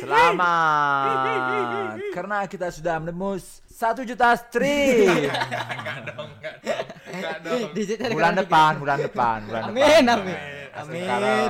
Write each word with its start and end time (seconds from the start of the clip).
Selamat 0.00 1.94
karena 2.16 2.38
kita 2.44 2.68
sudah 2.68 2.96
menembus 2.98 3.60
satu 3.66 4.00
juta 4.02 4.32
stream 4.34 5.08
Enggak 5.70 5.98
dong, 6.06 6.28
enggak 6.34 6.54
dong. 6.60 6.84
Enggak 7.10 7.36
dong. 7.40 7.60
Digitnya 7.72 8.08
bulan 8.10 8.34
depan, 8.34 8.72
bulan 8.76 8.98
depan, 8.98 9.38
bulan 9.44 9.62
Amin, 9.66 9.82
depan. 10.02 10.18
amin. 10.18 10.36
Amin. 10.72 11.06
Amin. 11.06 11.48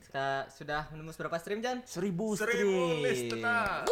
Kita 0.00 0.28
sudah 0.48 0.90
menembus 0.90 1.14
berapa 1.14 1.36
stream 1.36 1.58
Jan? 1.60 1.82
Seribu 1.82 2.34
Seribu 2.34 3.02
stream. 3.04 3.30
tetap. 3.32 3.86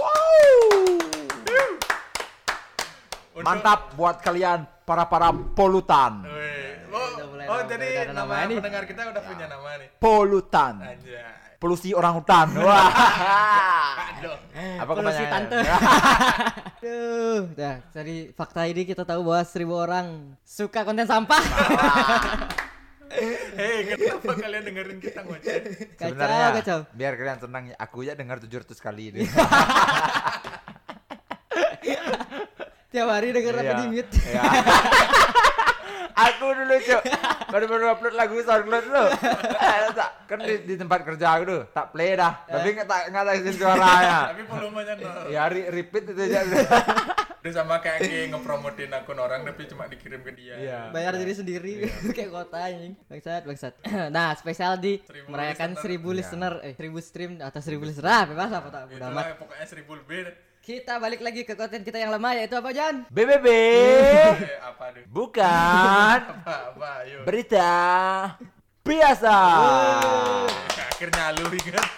Untuk- 3.30 3.44
Mantap 3.44 3.94
buat 3.94 4.18
kalian 4.18 4.66
para 4.82 5.06
para 5.06 5.30
polutan. 5.30 6.26
Wih. 6.26 6.74
Oh, 6.88 7.08
mulai 7.28 7.46
oh 7.46 7.54
nama- 7.54 7.68
jadi 7.68 7.88
nama 8.10 8.34
nama 8.34 8.58
pendengar 8.58 8.82
kita 8.82 9.00
udah 9.06 9.22
punya 9.22 9.46
nama 9.46 9.70
nih. 9.76 9.88
Polutan. 9.96 10.74
Anjay. 10.80 11.22
Polusi 11.58 11.90
orang 11.90 12.14
hutan. 12.14 12.54
Wah. 12.62 12.86
Aduh. 14.14 14.38
Apa 14.78 14.92
Polusi 14.94 15.24
tante. 15.26 15.58
Aduh, 16.78 17.50
nah, 17.52 17.82
dari 17.90 18.30
fakta 18.30 18.62
ini 18.64 18.86
kita 18.86 19.02
tahu 19.02 19.26
bahwa 19.26 19.42
seribu 19.42 19.74
orang 19.74 20.38
suka 20.46 20.86
konten 20.86 21.02
sampah. 21.04 21.42
Hei, 23.58 23.90
kenapa 23.90 24.36
kalian 24.36 24.62
dengerin 24.62 24.98
kita 25.02 25.26
ngoceh? 25.26 25.58
Kacau, 25.96 26.12
Sebenarnya 26.12 26.46
kacau. 26.54 26.78
biar 26.94 27.12
kalian 27.16 27.38
tenang, 27.40 27.64
aku 27.74 28.06
ya 28.06 28.14
dengar 28.14 28.38
700 28.38 28.78
kali 28.78 29.10
ini. 29.10 29.26
Tiap 32.88 33.08
hari 33.08 33.34
denger 33.34 33.54
apa 33.54 33.64
Iya. 33.64 33.74
di 33.74 33.86
mute. 33.90 34.18
Iya. 36.18 36.26
aku 36.28 36.46
dulu 36.52 36.74
cok 36.80 37.02
baru 37.48 37.64
baru 37.66 37.84
upload 37.90 38.14
lagu 38.14 38.34
SoundCloud 38.36 38.84
dulu 38.84 39.04
Eh, 39.54 39.78
tak 39.92 40.10
kan 40.26 40.38
di, 40.40 40.54
di 40.64 40.74
tempat 40.74 41.00
kerja 41.02 41.26
aku 41.30 41.44
tuh 41.46 41.62
tak 41.70 41.86
play 41.90 42.12
dah 42.12 42.32
tapi 42.44 42.68
nggak 42.72 42.86
tak 42.86 43.00
nggak 43.08 43.22
tak 43.22 43.34
izin 43.36 43.54
suaranya 43.54 44.18
Tapi 44.28 44.42
volumenya 44.44 44.94
nol. 44.94 45.26
ya 45.28 45.42
re- 45.46 45.70
repeat 45.70 46.04
itu 46.08 46.22
aja 46.24 46.40
Udah 47.38 47.54
sama 47.54 47.78
kayak 47.78 48.02
Ki 48.02 48.26
ngepromotin 48.28 48.90
akun 48.90 49.14
orang 49.16 49.46
tapi 49.46 49.62
cuma 49.64 49.86
dikirim 49.86 50.20
ke 50.20 50.34
dia. 50.34 50.58
Iya. 50.58 50.80
Bayar 50.90 51.14
diri 51.14 51.30
sendiri 51.32 51.86
kayak 52.18 52.34
kota 52.34 52.58
anjing. 52.58 52.98
Bangsat, 53.06 53.46
bangsat. 53.46 53.74
nah, 54.10 54.34
spesial 54.34 54.74
di 54.74 54.98
Seribu 55.00 55.30
merayakan 55.30 55.70
listener. 55.70 55.80
seribu 55.80 56.08
Iya. 56.08 56.16
listener, 56.18 56.52
eh 56.60 56.74
seribu 56.74 56.98
stream 56.98 57.30
atau 57.38 57.60
seribu 57.62 57.86
listener. 57.86 58.10
Ah, 58.10 58.24
bebas 58.26 58.50
apa 58.50 58.68
tak 58.68 58.82
udah 58.90 59.08
amat. 59.08 59.24
Pokoknya 59.38 59.64
seribu 59.64 59.92
lebih. 59.94 60.34
Kita 60.68 61.00
balik 61.00 61.24
lagi 61.24 61.48
ke 61.48 61.56
konten 61.56 61.80
kita 61.80 61.96
yang 61.96 62.12
lama 62.12 62.36
yaitu 62.36 62.52
apa 62.52 62.68
Jan? 62.76 63.08
BBB 63.08 63.48
apa 64.68 64.92
deh? 64.92 65.08
bukan 65.08 66.20
Apa, 66.44 66.76
apa, 66.76 67.08
berita 67.24 67.72
biasa 68.84 69.32
Akhirnya 70.92 71.32
lu 71.40 71.48
ingat. 71.56 71.88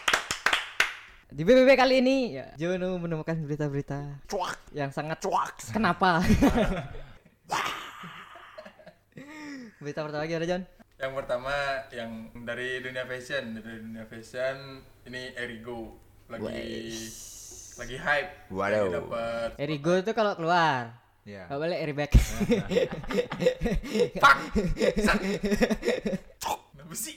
Di 1.35 1.43
BBB 1.43 1.75
kali 1.75 1.99
ini 1.99 2.39
ya, 2.39 2.55
Jono 2.55 2.95
menemukan 3.03 3.43
berita-berita 3.43 4.23
cuak 4.31 4.71
yang 4.71 4.95
sangat 4.95 5.19
cuak 5.19 5.75
kenapa? 5.75 6.23
berita 9.83 10.07
pertama 10.07 10.23
lagi 10.23 10.35
ada 10.39 10.47
Jan? 10.47 10.63
Yang 10.95 11.13
pertama 11.19 11.55
yang 11.91 12.31
dari 12.47 12.79
dunia 12.79 13.03
fashion, 13.03 13.59
dari 13.59 13.83
dunia 13.83 14.07
fashion 14.07 14.87
ini 15.11 15.35
Erigo 15.35 15.99
lagi 16.31 16.87
lagi 17.81 17.97
hype. 17.97 18.31
Waduh. 18.49 18.77
Lagi 18.85 18.95
dapat 18.95 19.49
Erigo 19.57 19.93
itu 19.97 20.13
kalau 20.13 20.37
keluar 20.37 20.93
ya 21.23 21.45
Gak 21.47 21.59
boleh 21.59 21.77
Eri 21.77 21.93
back 21.93 22.13
Fuck. 26.41 26.61
Kenapa 26.73 26.95
sih? 26.95 27.17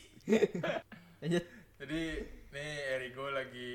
Lanjut 1.19 1.43
Jadi 1.79 2.01
ini 2.53 2.65
Erigo 2.89 3.27
lagi 3.27 3.71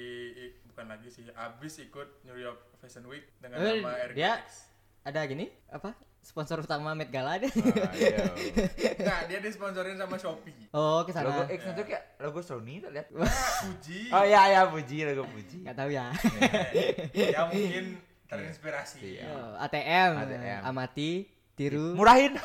bukan 0.64 0.86
lagi 0.86 1.08
sih, 1.10 1.26
abis 1.28 1.82
ikut 1.82 2.22
New 2.22 2.38
York 2.38 2.78
Fashion 2.78 3.04
Week 3.04 3.26
dengan 3.38 3.58
nama 3.58 3.90
Erigo 4.00 4.16
dia- 4.16 4.38
X. 4.40 4.67
Ada 5.02 5.24
gini 5.24 5.46
apa? 5.68 5.94
Sponsor 6.18 6.60
utama 6.60 6.92
Met 6.92 7.08
Gala 7.08 7.38
deh 7.38 7.48
Ayo. 7.48 8.20
Enggak, 8.76 9.20
dia 9.30 9.38
disponsorin 9.40 9.96
sama 9.96 10.18
Shopee. 10.18 10.68
Oh 10.70 11.00
ke 11.00 11.14
logo 11.14 11.40
sana 11.40 11.48
X 11.48 11.60
itu 11.64 11.82
kayak 11.82 12.02
logo 12.20 12.40
Sony 12.42 12.74
tak 12.78 12.90
lihat 12.92 13.06
Fuji. 13.62 14.12
oh 14.12 14.24
ya 14.26 14.42
ya 14.46 14.60
Puji 14.68 15.08
logo 15.08 15.24
Puji 15.24 15.64
Gak 15.64 15.72
tahu 15.74 15.88
ya 15.88 16.12
ya 17.14 17.48
mungkin 17.48 17.96
terinspirasi. 18.28 19.00
Iya. 19.16 19.24
Oh, 19.24 19.56
ATM, 19.56 20.10
ATM. 20.20 20.60
amati 20.62 21.24
tiru 21.56 21.96
murahin 21.96 22.36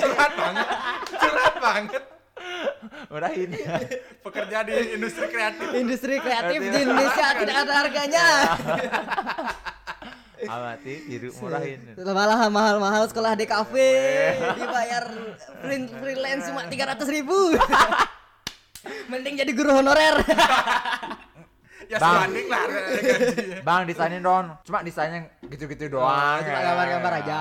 Curhat 0.00 0.32
banget. 0.32 0.66
Curhat 1.12 1.54
banget. 1.60 2.02
murahin 3.06 3.50
Pekerja 4.22 4.58
di 4.64 4.72
industri 4.94 5.26
kreatif. 5.28 5.66
industri 5.74 6.14
kreatif 6.18 6.58
di 6.62 6.78
Indonesia 6.78 7.26
tidak 7.36 7.56
ada 7.62 7.74
harganya 7.84 8.24
amati 10.46 10.94
tiru 11.04 11.28
murahin 11.36 11.80
malah 11.98 12.46
mahal-mahal 12.48 13.04
sekolah 13.06 13.34
di 13.34 13.44
kafe 13.44 13.90
dibayar 14.54 15.04
free- 15.60 15.92
freelance 15.92 16.46
cuma 16.46 16.64
tiga 16.66 16.90
ratus 16.90 17.08
ribu 17.08 17.34
mending 19.10 19.34
jadi 19.36 19.52
guru 19.52 19.82
honorer 19.82 20.16
Ya 21.86 22.02
Bang. 22.02 22.26
sebanding 22.26 22.46
lah 22.50 22.62
gajinya. 22.66 23.58
Bang 23.62 23.82
desainin 23.86 24.18
dong. 24.18 24.58
Cuma 24.66 24.82
desainnya 24.82 25.30
gitu-gitu 25.46 25.86
doang. 25.86 26.42
cuma 26.42 26.58
ya. 26.58 26.64
gambar-gambar 26.66 27.12
aja. 27.22 27.38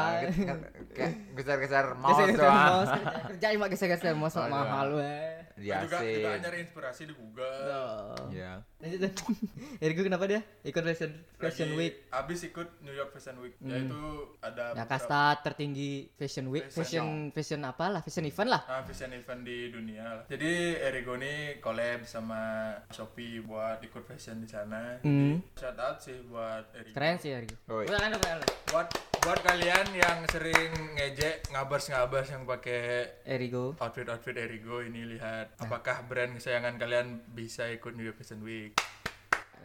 Kayak 0.93 1.11
geser-geser 1.33 1.85
mouse 2.03 2.29
doang. 2.29 2.85
kerja, 3.33 3.47
cuma 3.57 3.65
geser-geser 3.65 4.13
mouse 4.13 4.37
mahal 4.37 5.01
weh 5.01 5.44
Dia 5.55 5.81
juga 5.81 5.99
sih. 5.99 6.13
juga 6.17 6.35
nyari 6.37 6.57
inspirasi 6.61 7.01
di 7.05 7.13
Google. 7.13 7.63
Oh. 7.65 8.27
Iya. 8.27 8.59
Lanjut 8.77 8.99
Dan. 9.01 9.13
Ergo 9.83 10.01
kenapa 10.01 10.25
dia 10.25 10.41
ikut 10.61 10.83
fashion 10.83 11.11
fashion 11.33 11.69
Lagi 11.69 11.79
week 11.79 11.93
Hmm. 12.05 12.17
Abis 12.17 12.39
ikut 12.43 12.67
New 12.79 12.91
York 12.91 13.09
Fashion 13.09 13.35
Week. 13.37 13.55
Yaitu 13.61 14.01
ada 14.39 14.63
ya 14.69 14.71
beberapa- 14.77 14.89
kasta 14.89 15.21
tertinggi 15.41 15.91
fashion 16.13 16.45
week 16.49 16.65
Fashion. 16.65 16.75
fashion 16.77 17.07
fashion 17.31 17.61
apa 17.61 17.85
lah 17.89 18.01
fashion 18.01 18.23
event 18.23 18.49
lah 18.49 18.61
Nah, 18.65 18.81
fashion 18.83 19.11
event 19.11 19.41
di 19.41 19.57
dunia 19.69 20.03
lah. 20.03 20.23
Jadi 20.25 20.51
Erigo 20.77 21.15
ini 21.15 21.33
collab 21.57 22.03
sama 22.03 22.41
Shopee 22.89 23.39
buat 23.39 23.79
ikut 23.79 24.03
fashion 24.03 24.39
di 24.39 24.47
sana. 24.47 24.99
Hmm. 25.01 25.39
Jadi, 25.39 25.55
shout 25.55 25.77
out 25.77 25.97
sih 25.97 26.19
buat 26.25 26.67
Erigo. 26.73 26.93
keren 26.93 27.15
sih 27.15 27.31
Ergo. 27.31 27.55
Bukan, 27.65 27.87
bukan, 27.87 28.09
bukan. 28.13 28.37
Buat 28.69 28.87
buat 29.25 29.41
kalian 29.41 29.89
yang 29.91 30.21
sering 30.29 30.69
ngejek 30.93 31.49
ngabas-ngabas 31.49 32.29
yang 32.29 32.45
pakai 32.45 33.09
Erigo 33.25 33.73
outfit-outfit 33.75 34.37
Erigo 34.37 34.79
ini 34.79 35.17
lihat 35.17 35.57
apakah 35.57 36.05
brand 36.05 36.37
kesayangan 36.37 36.77
kalian 36.77 37.25
bisa 37.33 37.65
ikut 37.67 37.97
New 37.97 38.05
York 38.05 38.21
Fashion 38.21 38.45
Week. 38.45 38.77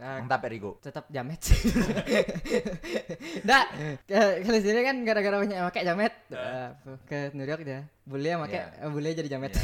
Nah, 0.01 0.17
Mantap 0.17 0.49
Erigo. 0.49 0.81
tetap 0.81 1.05
jamet 1.13 1.37
sih. 1.37 1.61
Nggak, 3.45 3.65
ke- 4.09 4.37
kalau 4.41 4.57
sini 4.57 4.81
kan 4.81 4.97
gara-gara 5.05 5.37
banyak 5.37 5.53
yang 5.53 5.69
pakai 5.69 5.85
jamet 5.85 6.13
eh, 6.33 6.67
ke 7.05 7.19
New 7.37 7.45
York 7.45 7.61
dia. 7.61 7.85
Bule 8.01 8.27
yang 8.27 8.41
pakai, 8.41 8.57
Iya. 8.57 8.81
eh, 8.81 8.89
bule 8.89 9.09
jadi 9.11 9.29
jamet. 9.29 9.53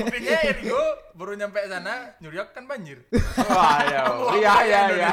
Buktinya 0.00 0.38
Erigo 0.42 0.80
baru 1.12 1.32
nyampe 1.34 1.60
sana 1.62 2.16
New 2.18 2.30
York 2.30 2.52
kan 2.52 2.64
banjir. 2.64 3.04
Wah, 3.48 3.84
ya. 3.84 4.00
Iya, 4.32 4.54
iya, 4.64 4.80
iya. 4.92 5.10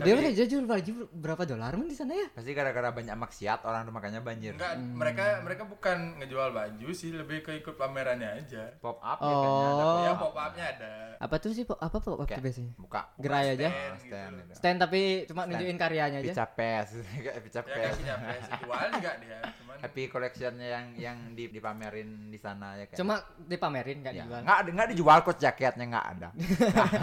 Dia 0.00 0.12
udah 0.14 0.32
jual 0.32 0.64
baju 0.64 0.92
berapa 1.12 1.42
dolar 1.44 1.74
men 1.74 1.86
di 1.86 1.94
sana 1.94 2.12
ya? 2.14 2.26
pasti 2.32 2.52
gara-gara 2.52 2.88
banyak 2.90 3.12
maksiat 3.12 3.60
orang 3.62 3.84
tuh 3.84 3.92
makanya 3.92 4.20
banjir. 4.20 4.52
Enggak, 4.52 4.72
mereka 4.78 5.24
mereka 5.42 5.62
bukan 5.64 5.96
ngejual 6.18 6.48
baju 6.50 6.88
sih, 6.90 7.10
lebih 7.10 7.42
ke 7.42 7.52
ikut 7.54 7.74
pamerannya 7.74 8.28
aja. 8.38 8.72
Pop 8.78 8.96
up 8.98 9.18
Oh. 9.18 9.28
ya 9.28 9.36
ada 9.36 9.84
Ya 10.02 10.12
pop 10.14 10.24
pop 10.26 10.36
up-nya 10.38 10.64
ada. 10.70 10.92
Apa 11.18 11.36
tuh 11.36 11.52
sih? 11.52 11.64
po- 11.64 11.76
Apa 11.76 11.96
pop 11.98 12.16
up 12.16 12.24
tuh 12.24 12.26
Kayak 12.26 12.42
biasanya? 12.42 12.72
buka 12.76 13.00
Gerai 13.16 13.46
aja. 13.52 13.68
stand 13.68 13.76
Oh, 13.86 13.96
stand 13.98 14.32
gitu. 14.32 14.40
gitu. 14.40 14.52
Stand 14.56 14.78
tapi 14.78 15.00
cuma 15.26 15.42
nunjukin 15.44 15.76
karyanya 15.76 16.18
aja. 16.18 16.32
Pizza 16.32 16.44
Pes, 16.48 16.88
kayak 17.24 17.36
Pizza 17.40 17.60
Ya 17.60 17.66
kayak 17.66 17.76
Pes. 17.82 17.94
punya 17.94 18.14
PS 18.16 18.46
jual 18.58 18.86
juga 18.90 19.12
dia, 19.18 19.38
cuman 19.54 19.76
Happy 19.78 20.02
collectionnya 20.46 20.68
yang 20.70 20.86
yang 20.96 21.18
di, 21.34 21.44
dipamerin 21.50 22.08
di 22.30 22.38
sana 22.38 22.78
ya 22.78 22.84
kayak. 22.86 22.98
Cuma 22.98 23.14
dipamerin 23.40 23.98
nggak 24.00 24.14
ya. 24.14 24.22
dijual. 24.22 24.40
nggak 24.42 24.56
ada 24.56 24.70
nggak 24.70 24.88
dijual 24.94 25.18
kok 25.20 25.36
jaketnya 25.36 25.84
nggak 25.88 26.06
ada. 26.12 26.28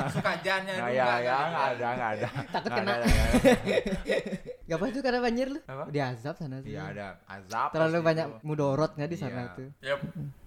sukajannya 0.09 0.73
Nah, 0.73 0.89
ya 0.89 1.03
nggak 1.03 1.19
ya 1.19 1.35
ada 1.35 1.45
nggak 1.45 1.67
ada 1.67 1.87
nggak 1.89 2.11
ada. 2.13 2.27
Takut 2.49 2.69
kena. 2.71 2.91
ada, 2.93 3.05
nggak 3.05 3.27
ada. 3.27 3.39
Gak 4.63 4.79
apa 4.79 4.87
itu 4.87 4.99
karena 5.03 5.19
banjir 5.19 5.47
lu? 5.51 5.59
Apa? 5.61 5.91
Diazab 5.91 6.39
sana 6.39 6.63
tuh. 6.63 6.71
Iya 6.71 6.87
ada 6.87 7.19
azab. 7.27 7.75
Terlalu 7.75 7.99
banyak 7.99 8.27
itu. 8.29 8.39
mudorotnya 8.47 9.05
di 9.05 9.17
sana 9.19 9.43
Iya. 9.43 9.55
tuh. 9.59 9.67
Ya 9.83 9.95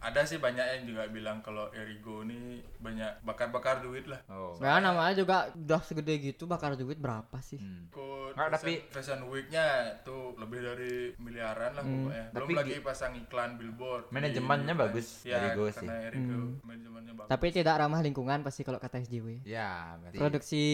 ada 0.01 0.21
sih 0.25 0.41
banyak 0.41 0.65
yang 0.65 0.83
juga 0.89 1.05
bilang 1.07 1.45
kalau 1.45 1.69
Erigo 1.71 2.25
ini 2.25 2.65
banyak 2.81 3.21
bakar-bakar 3.21 3.85
duit 3.85 4.09
lah. 4.09 4.25
Oh. 4.27 4.57
Ya 4.57 4.81
namanya 4.81 5.13
juga 5.13 5.53
udah 5.53 5.81
segede 5.85 6.17
gitu 6.19 6.49
bakar 6.49 6.73
duit 6.75 6.97
berapa 6.97 7.37
sih? 7.41 7.61
Hmm. 7.61 7.93
Nggak, 7.93 8.33
fashion, 8.33 8.57
tapi- 8.57 8.83
fashion 8.89 9.21
week-nya 9.29 9.67
tuh 10.01 10.33
lebih 10.37 10.65
dari 10.65 10.95
miliaran 11.19 11.77
lah 11.77 11.85
pokoknya. 11.85 12.25
Belum 12.31 12.41
Tapi 12.41 12.53
lagi 12.57 12.73
gi- 12.73 12.85
pasang 12.87 13.13
iklan 13.17 13.57
billboard. 13.57 14.07
Manajemennya 14.09 14.71
di- 14.71 14.79
bagus, 14.79 15.07
Ya, 15.23 15.43
Erigo 15.43 15.67
sih. 15.69 15.83
karena 15.83 16.07
Erigo 16.07 16.39
manajemennya 16.63 17.13
bagus. 17.13 17.29
Tapi 17.29 17.47
tidak 17.51 17.75
ramah 17.77 17.99
lingkungan 17.99 18.39
pasti 18.41 18.63
kalau 18.63 18.79
kata 18.79 18.97
SJW. 19.01 19.43
Ya, 19.43 19.99
berarti 19.99 20.17
Produksi 20.17 20.65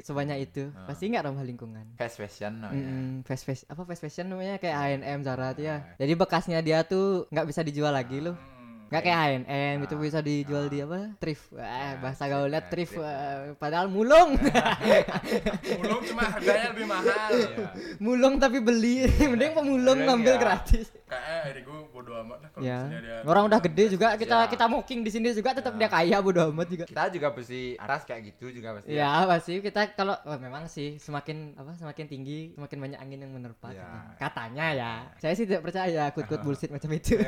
sebanyak 0.00 0.38
itu 0.44 0.68
Ah. 0.70 0.84
pasti 0.86 1.08
nggak 1.08 1.24
ramah 1.24 1.40
lingkungan. 1.42 1.84
fast 1.94 2.16
fashion 2.16 2.60
oh, 2.60 2.68
ya. 2.68 2.84
Mm, 2.84 3.24
fast 3.24 3.42
fashion 3.42 3.66
apa 3.66 3.82
fast 3.82 4.00
fashion 4.00 4.26
namanya 4.26 4.56
kayak 4.56 4.76
H&M 5.00 5.20
Zara 5.22 5.50
tuh 5.50 5.64
ya. 5.64 5.76
Jadi 5.96 6.12
bekasnya 6.14 6.60
dia 6.60 6.82
tuh 6.82 7.24
nggak 7.28 7.46
bisa 7.46 7.60
dijual 7.60 7.90
lagi 7.90 8.20
loh. 8.20 8.36
Hmm. 8.36 8.52
Nggak 8.84 9.02
kayak 9.02 9.18
H&M 9.18 9.76
itu 9.80 9.94
bisa 9.96 10.18
dijual 10.20 10.64
di 10.66 10.78
apa? 10.78 11.16
Thrift. 11.16 11.48
Wah, 11.50 11.64
Nah, 11.64 11.92
bahasa 11.98 12.24
gaulnya 12.26 12.60
nah, 12.60 12.68
thrift. 12.68 12.94
wah, 12.94 13.16
padahal 13.56 13.88
mulung. 13.88 14.36
Mulung 15.74 16.00
cuma 16.04 16.22
harganya 16.28 16.68
lebih 16.70 16.86
mahal. 16.86 17.30
Iya. 17.32 17.66
mulung 17.98 18.34
tapi 18.36 18.58
beli. 18.60 19.08
Mending 19.30 19.52
pemulung 19.52 19.98
ngambil 20.00 20.34
ya. 20.34 20.40
gratis. 20.40 20.86
Kayaknya 21.14 21.36
Erigo 21.46 21.74
bodo 21.88 22.10
amat 22.16 22.38
lah 22.38 22.48
kalau 22.50 22.62
Ya. 22.64 22.76
misalnya 22.80 22.98
dia. 23.00 23.16
Orang 23.24 23.42
udah 23.46 23.58
gede 23.60 23.82
juga 23.88 24.06
kita 24.14 24.36
Ya. 24.36 24.46
kita 24.46 24.64
mocking 24.66 25.00
di 25.00 25.08
sini 25.08 25.26
juga 25.30 25.48
tetap 25.52 25.72
Ya. 25.72 25.78
dia 25.80 25.88
kaya 25.88 26.16
bodo 26.18 26.40
amat 26.48 26.66
juga. 26.66 26.84
Kita 26.84 27.02
juga 27.08 27.26
pasti 27.30 27.74
atas 27.74 28.00
kayak 28.02 28.20
gitu 28.28 28.44
juga 28.50 28.74
pasti. 28.74 28.88
Ya 28.90 29.10
pasti 29.24 29.52
kita 29.60 29.80
kalau 29.92 30.14
wah, 30.18 30.36
memang 30.36 30.64
sih 30.66 30.96
semakin 30.96 31.52
apa 31.54 31.70
semakin 31.74 32.04
tinggi 32.06 32.38
semakin 32.52 32.76
banyak 32.80 32.98
angin 32.98 33.18
yang 33.20 33.30
menerpa 33.32 33.68
Ya. 33.70 33.84
katanya. 34.16 34.18
katanya 34.18 34.64
ya 34.70 34.90
saya 35.16 35.32
sih 35.32 35.44
tidak 35.44 35.60
percaya 35.62 36.08
kut 36.10 36.24
kut 36.24 36.40
bullshit 36.44 36.68
macam 36.68 36.88
itu 36.90 37.14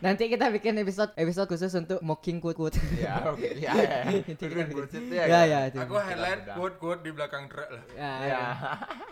nanti 0.00 0.22
kita 0.26 0.44
bikin 0.50 0.72
episode 0.78 1.10
episode 1.14 1.46
khusus 1.48 1.70
untuk 1.74 1.98
mocking 2.00 2.38
kut 2.38 2.54
kut 2.54 2.74
Ya, 2.94 3.18
oke. 3.24 3.46
Ya, 3.54 3.72
ya. 3.74 4.00
Bullshit 4.72 5.02
ya 5.08 5.24
ya. 5.24 5.40
ya 5.44 5.58
itu. 5.66 5.76
Aku 5.78 5.94
highlight 5.94 6.44
Mudah-mudahan. 6.44 6.56
quote-quote 6.56 7.00
di 7.02 7.10
belakang 7.10 7.42
truk 7.46 7.68
lah. 7.68 7.82
ya, 7.92 8.10
Ya. 8.22 8.24
ya. 8.28 8.42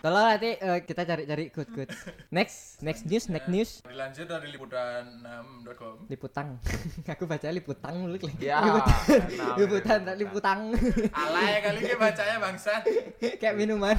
tolong 0.00 0.25
nanti 0.26 0.49
eh, 0.55 0.79
kita 0.83 1.03
cari 1.05 1.23
cari 1.25 1.44
kut 1.49 1.69
kut 1.69 1.88
next 2.31 2.70
next 2.79 3.03
news 3.11 3.27
next 3.27 3.49
news 3.51 3.71
Dilansir 3.83 4.31
dari 4.31 4.55
liputan6.com. 4.55 6.07
liputang 6.07 6.63
aku 7.13 7.25
baca 7.27 7.51
liputang 7.51 8.07
dulu 8.07 8.17
Kling. 8.23 8.39
Ya, 8.39 8.63
liputan 8.63 9.21
liputan 9.59 10.01
liputan. 10.15 10.59
liputang 10.71 11.11
Alay 11.11 11.59
kali 11.61 11.79
ini 11.83 11.95
bacanya 11.99 12.37
bangsat. 12.39 12.83
kayak 13.19 13.55
minuman 13.59 13.97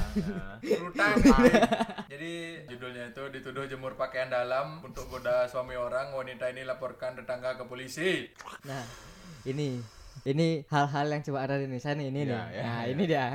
Rutan. 0.62 1.14
Jadi 2.06 2.32
judulnya 2.70 3.10
itu 3.10 3.22
dituduh 3.34 3.66
jemur 3.66 3.98
pakaian 3.98 4.30
dalam 4.30 4.78
untuk 4.84 5.10
goda 5.10 5.46
suami 5.50 5.74
orang. 5.74 6.14
Wanita 6.14 6.50
ini 6.54 6.62
laporkan 6.62 7.18
tetangga 7.18 7.58
ke 7.58 7.64
polisi. 7.66 8.30
Nah, 8.62 8.84
ini 9.46 9.82
ini 10.22 10.62
hal-hal 10.66 11.06
yang 11.08 11.22
coba 11.22 11.38
ada 11.42 11.54
di 11.56 11.64
Indonesia 11.64 11.90
nih, 11.90 12.06
ini 12.06 12.20
Ya, 12.20 12.24
nih. 12.24 12.30
ya, 12.30 12.62
nah, 12.62 12.78
ya. 12.78 12.86
ini 12.88 13.02
dia. 13.04 13.26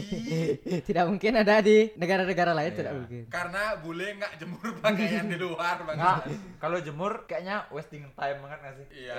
tidak 0.88 1.04
mungkin 1.06 1.32
ada 1.36 1.54
di 1.58 1.76
negara-negara 1.94 2.52
lain, 2.52 2.70
Ya. 2.70 2.76
tidak 2.76 2.92
mungkin. 2.94 3.22
Karena 3.26 3.62
bule 3.76 4.06
nggak 4.16 4.32
jemur 4.36 4.66
pakaian 4.80 5.24
di 5.24 5.36
luar 5.36 5.76
bangsat. 5.82 6.24
kalau 6.56 6.78
jemur 6.78 7.24
kayaknya 7.24 7.68
wasting 7.68 8.08
time 8.08 8.38
banget 8.38 8.58
nggak 8.60 8.74
sih? 8.74 8.86
Iya. 8.98 9.14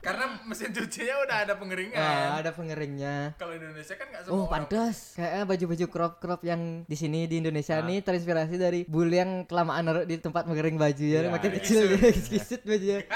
Karena 0.00 0.24
mesin 0.42 0.70
cucinya 0.70 1.14
udah 1.22 1.36
ada 1.40 1.54
pengeringan. 1.54 1.94
Nah, 1.96 2.36
ada 2.36 2.50
pengeringnya. 2.50 3.16
Kalau 3.36 3.52
Indonesia 3.52 3.94
kan 3.94 4.06
nggak 4.08 4.22
semua 4.24 4.34
Oh, 4.34 4.40
orang- 4.42 4.66
pantas. 4.66 4.96
Kayaknya 5.14 5.42
baju-baju 5.44 5.86
crop-crop 5.88 6.40
yang 6.42 6.60
di 6.82 6.96
sini 6.96 7.24
di 7.24 7.38
Indonesia 7.38 7.74
Ah. 7.74 7.84
nih 7.84 8.00
terinspirasi 8.00 8.56
dari 8.56 8.80
bule 8.84 9.16
yang 9.16 9.30
kelamaan 9.44 9.84
naruh 9.84 10.02
di 10.02 10.16
tempat 10.16 10.44
mengering 10.44 10.74
baju 10.74 11.04
ya, 11.04 11.20
Iya, 11.20 11.30
makin 11.30 11.50
iya. 11.50 11.56
kecil 11.56 11.82
ya, 11.92 11.98
kisut 12.10 12.60
bajunya. 12.62 13.06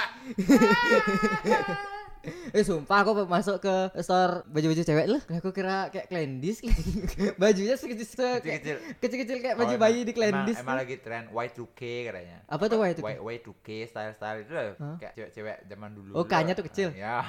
Eh 2.48 2.62
sumpah 2.62 2.98
aku 3.00 3.24
masuk 3.24 3.56
ke 3.58 3.74
store 3.98 4.42
baju-baju 4.46 4.82
cewek 4.82 5.06
loh 5.06 5.20
aku 5.28 5.50
kira 5.50 5.88
kayak 5.88 6.06
Klendis 6.06 6.62
bajunya 7.40 7.74
sekecil 7.74 8.02
se- 8.02 8.16
kayak- 8.16 8.42
Kecil-kecil. 8.42 8.76
kecil-kecil 8.98 9.36
kayak 9.40 9.54
Oh, 9.54 9.60
baju 9.60 9.70
emang- 9.70 9.82
bayi 9.82 10.00
di 10.00 10.12
Klendis 10.12 10.56
Emang, 10.56 10.64
emang 10.64 10.76
lagi 10.78 10.96
tren 10.98 11.24
Y2K 11.28 11.80
katanya. 12.04 12.38
apa 12.44 12.64
tuh 12.64 12.76
wah 12.76 12.88
itu 12.88 13.00
Y, 13.00 13.14
Y2K 13.16 13.68
style-style 13.86 14.38
itu 14.40 14.52
loh, 14.52 14.66
Hah? 14.76 14.96
kayak 14.96 15.12
cewek-cewek 15.14 15.56
zaman 15.66 15.90
dulu. 15.92 16.10
Oh, 16.12 16.18
loh. 16.18 16.26
K-nya 16.26 16.52
tuh 16.52 16.64
kecil? 16.64 16.88
Ya. 16.92 17.22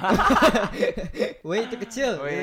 Wei 1.41 1.63
itu 1.63 1.75
kecil 1.79 2.17
W. 2.17 2.27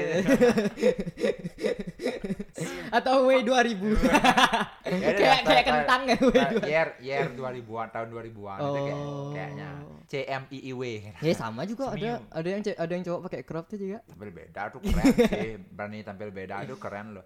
atau 2.91 3.27
Wei 3.27 3.43
2000 3.43 3.75
Ya, 4.95 5.11
kayak 5.11 5.41
kayak 5.43 5.65
kentang 5.65 6.01
ya 6.05 6.15
style 6.15 6.55
2000 6.61 6.71
Year, 6.71 6.89
year 7.01 7.27
2000-an, 7.33 7.89
tahun 7.91 8.09
2000-an 8.11 8.59
itu 8.61 8.71
kayak, 8.71 8.95
Oh. 8.95 9.33
kayaknya 9.33 9.69
CMIIW. 10.05 10.83
ya 11.19 11.33
sama 11.35 11.65
juga 11.65 11.91
ada. 11.91 12.21
Ada 12.44 12.50
yang 12.52 12.61
ada 12.61 12.93
yang 12.93 13.02
cowok 13.02 13.20
pakai 13.25 13.41
crop 13.41 13.64
tuh 13.67 13.81
juga 13.81 14.05
Tampil 14.05 14.31
beda 14.31 14.62
tuh 14.69 14.81
keren 14.85 15.05
sih. 15.17 15.56
Berani 15.73 15.99
tampil 16.05 16.29
beda 16.29 16.69
tuh 16.69 16.76
keren 16.76 17.17
loh. 17.17 17.25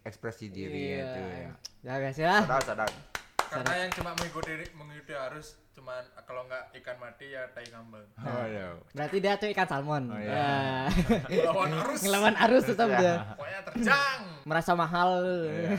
Ekspresi 0.00 0.52
diri 0.52 0.92
Iya. 0.92 1.00
itu 1.00 1.20
ya. 1.24 1.50
ya 1.80 1.94
biasa 1.96 2.20
lah 2.20 2.40
Sadar, 2.44 2.62
sadar. 2.62 2.90
Karena 3.50 3.74
yang 3.80 3.90
cuma 3.90 4.10
mengikuti 4.14 4.52
mengikuti 4.76 5.12
arus 5.16 5.56
cuman 5.70 6.02
kalau 6.20 6.42
nggak 6.44 6.74
ikan 6.76 6.96
mati 6.98 7.30
ya 7.30 7.46
tai 7.48 7.62
ngambang. 7.64 8.02
Waduh. 8.16 8.74
berarti 8.90 9.16
dia 9.16 9.34
tuh 9.34 9.48
ikan 9.48 9.64
salmon 9.64 10.02
Oh, 10.08 10.18
Ya. 10.18 10.26
iya. 11.24 11.46
Melawan 11.46 11.70
arus. 11.78 12.00
ngelawan 12.02 12.34
arus 12.36 12.64
tetap 12.66 12.88
Ya. 12.88 12.98
dia 12.98 13.14
Pokoknya 13.32 13.60
terjang. 13.64 14.18
merasa 14.44 14.72
mahal 14.74 15.10
Iya. 15.46 15.70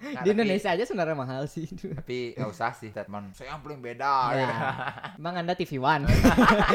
Nah, 0.00 0.10
di 0.16 0.16
tapi- 0.18 0.32
Indonesia 0.32 0.70
aja 0.70 0.82
sebenarnya 0.82 1.12
mahal 1.14 1.42
sih 1.44 1.68
Tapi 1.70 2.34
nggak 2.34 2.48
usah 2.48 2.72
sih 2.72 2.88
statement. 2.88 3.30
Saya 3.32 3.52
yang 3.52 3.60
paling 3.60 3.78
beda. 3.78 4.12
Ya. 4.30 4.34
gitu. 4.34 4.54
Emang 5.16 5.34
anda 5.36 5.54
TV 5.54 5.72
One 5.78 6.04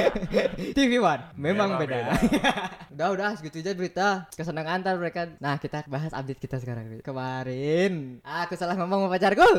TV 0.77 0.91
One 0.97 1.21
Memang, 1.35 1.69
Memang 1.69 1.69
beda, 1.77 1.97
beda. 2.07 2.13
Udah 2.95 3.07
udah 3.11 3.29
segitu 3.35 3.59
aja 3.59 3.73
berita 3.73 4.07
Kesenangan 4.31 4.79
antar 4.79 4.95
mereka 4.95 5.27
Nah 5.37 5.57
kita 5.57 5.83
bahas 5.85 6.09
update 6.09 6.39
kita 6.39 6.55
sekarang 6.55 6.87
Kemarin 7.01 8.23
Aku 8.23 8.55
salah 8.55 8.73
ngomong 8.73 9.05
sama 9.05 9.11
pacarku 9.11 9.49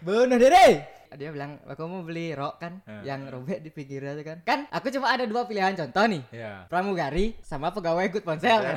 Bunuh 0.00 0.34
diri 0.36 0.97
dia 1.14 1.30
bilang 1.30 1.62
aku 1.62 1.82
mau 1.84 2.02
beli 2.02 2.32
rok 2.32 2.58
kan? 2.58 2.82
Ya. 2.84 3.14
yang 3.14 3.24
robek 3.26 3.60
di 3.60 3.70
pinggirnya 3.70 4.12
itu 4.12 4.24
kan. 4.24 4.38
Kan 4.42 4.60
aku 4.68 4.90
cuma 4.90 5.08
ada 5.08 5.24
dua 5.24 5.44
pilihan. 5.44 5.72
Contoh 5.74 6.04
nih 6.04 6.22
Iya. 6.28 6.66
pramugari 6.66 7.38
sama 7.40 7.70
pegawai 7.70 8.10
good 8.10 8.26
ponsel. 8.26 8.60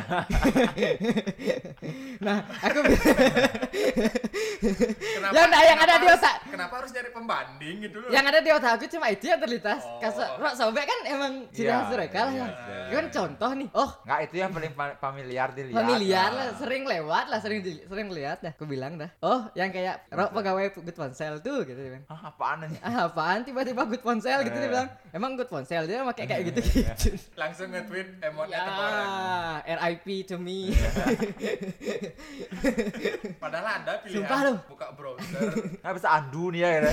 Nah 2.21 2.45
aku 2.61 2.79
Kenapa, 4.61 5.33
Yang 5.33 5.45
ada- 5.47 5.63
yang 5.63 5.75
ada 5.75 5.85
kenapa 5.87 5.97
di 5.97 6.07
harus- 6.07 6.21
otak. 6.21 6.35
Kenapa 6.45 6.73
harus 6.75 6.91
nyari 6.91 7.09
pembanding 7.11 7.75
gitu 7.81 7.97
loh? 7.97 8.09
yang 8.09 8.23
ada 8.23 8.39
di 8.39 8.49
otak 8.49 8.71
aku 8.73 8.85
cuma 8.87 9.07
itu 9.07 9.25
yang 9.25 9.39
terlintas 9.39 9.81
Oh. 9.81 9.97
kasar 9.97 10.29
rok 10.35 10.53
sobek 10.53 10.83
kan 10.83 10.99
emang 11.07 11.31
ciri 11.49 11.65
Iya, 11.65 11.75
khas 11.75 11.89
mereka 11.91 12.19
lah 12.21 12.31
iya, 12.31 12.39
ya 12.39 12.47
iya. 12.47 12.81
Itu 12.83 12.93
kan 12.93 13.07
contoh 13.11 13.51
nih 13.55 13.67
oh 13.73 13.89
Nggak 14.01 14.19
itu 14.21 14.35
yang 14.37 14.51
paling 14.51 14.73
fa- 14.73 14.97
familiar 14.99 15.47
dilihat. 15.49 15.77
familiar 15.77 16.29
lah 16.29 16.47
sering 16.55 16.83
lewat 16.83 17.25
lah 17.27 17.39
sering 17.39 17.59
di- 17.59 17.81
sering 17.81 18.07
lihat 18.09 18.37
dah 18.39 18.51
aku 18.51 18.65
bilang 18.65 18.93
dah 18.95 19.09
oh 19.19 19.49
yang 19.53 19.69
kayak 19.69 20.05
rok 20.09 20.29
pegawai 20.31 20.63
good 20.75 20.93
ponsel 20.93 21.33
tuh 21.39 21.63
gitu 21.63 21.75
dia 21.75 21.91
bilang 21.91 22.05
Ah, 22.07 22.21
apaan 22.27 22.59
ini? 22.63 22.77
ah 22.79 23.07
apaan 23.07 23.41
tiba-tiba 23.41 23.81
good 23.83 24.01
ponsel 24.01 24.39
gitu 24.41 24.53
dia 24.53 24.61
Eh. 24.61 24.71
bilang 24.71 24.87
emang 25.09 25.31
good 25.33 25.47
ponsel 25.47 25.83
dia 25.83 26.03
pakai 26.03 26.25
kayak 26.27 26.43
gitu 26.47 26.59
gitu 26.61 27.09
Langsung 27.41 27.67
nge-tweet 27.69 28.21
emotnya 28.21 28.53
ya 28.53 28.61
tengkorak. 28.61 29.07
RIP 29.79 30.07
to 30.23 30.37
me 30.37 30.69
Padahal 33.37 33.67
ada 33.77 33.93
pilihan 33.99 34.21
Sumpah 34.21 34.39
lu. 34.51 34.59
buka 34.67 34.87
browser. 34.91 35.41
Nggak 35.81 35.93
bisa 35.95 36.07
andu 36.11 36.43
nih 36.49 36.59
ya. 36.59 36.69
gitu. 36.73 36.89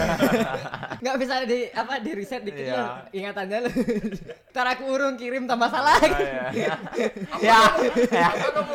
nggak 1.03 1.17
bisa 1.17 1.35
di 1.45 1.59
apa 1.71 1.95
di 1.99 2.11
reset 2.13 2.43
dikit 2.43 2.65
Iya. 2.65 2.75
lo 2.75 2.85
ingatannya 3.11 3.59
lo 3.61 3.71
ntar 4.51 4.67
aku 4.69 4.83
urung 4.89 5.15
kirim 5.15 5.45
tambah 5.45 5.69
salah 5.69 5.95
Ah, 5.95 6.51
ya. 6.51 6.75
Apa 7.29 7.39
Ya. 7.39 7.61
kamu, 7.61 7.93
apa 8.19 8.51
kamu 8.51 8.75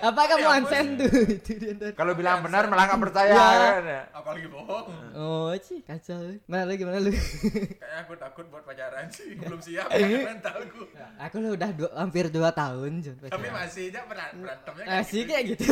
apa 0.00 0.22
kamu 0.26 0.40
Ya, 0.40 0.50
unsend 0.54 0.88
tuh 0.96 1.10
itu 1.26 1.52
dia 1.54 1.72
ntar 1.74 1.92
Kalau 1.92 2.12
bilang 2.14 2.40
benar 2.40 2.64
malah 2.66 2.84
nggak 2.86 3.00
percaya 3.02 3.28
Ya. 3.30 3.44
kan. 3.74 3.82
ya. 3.82 4.02
apalagi 4.10 4.48
bohong. 4.48 4.86
oh 5.12 5.52
sih 5.58 5.80
kacau 5.82 6.16
mana 6.46 6.64
lu 6.64 6.74
gimana 6.74 6.98
lu 6.98 7.12
Kayaknya 7.12 7.98
aku 7.98 8.12
takut 8.16 8.44
buat 8.46 8.62
pacaran 8.62 9.06
sih, 9.08 9.34
belum 9.34 9.58
siap 9.58 9.86
kan 9.86 10.00
mentalku. 10.00 10.82
aku 11.18 11.36
lo 11.38 11.48
udah 11.52 11.68
hampir 11.94 12.28
dua 12.28 12.50
tahun 12.50 13.04
Tapi 13.22 13.48
masih 13.50 13.90
aja 13.90 14.00
beran- 14.04 14.34
berantemnya 14.34 14.84
kayak 14.84 14.98
masih 14.98 15.20
gitu. 15.20 15.28
kayak 15.28 15.44
gitu 15.50 15.64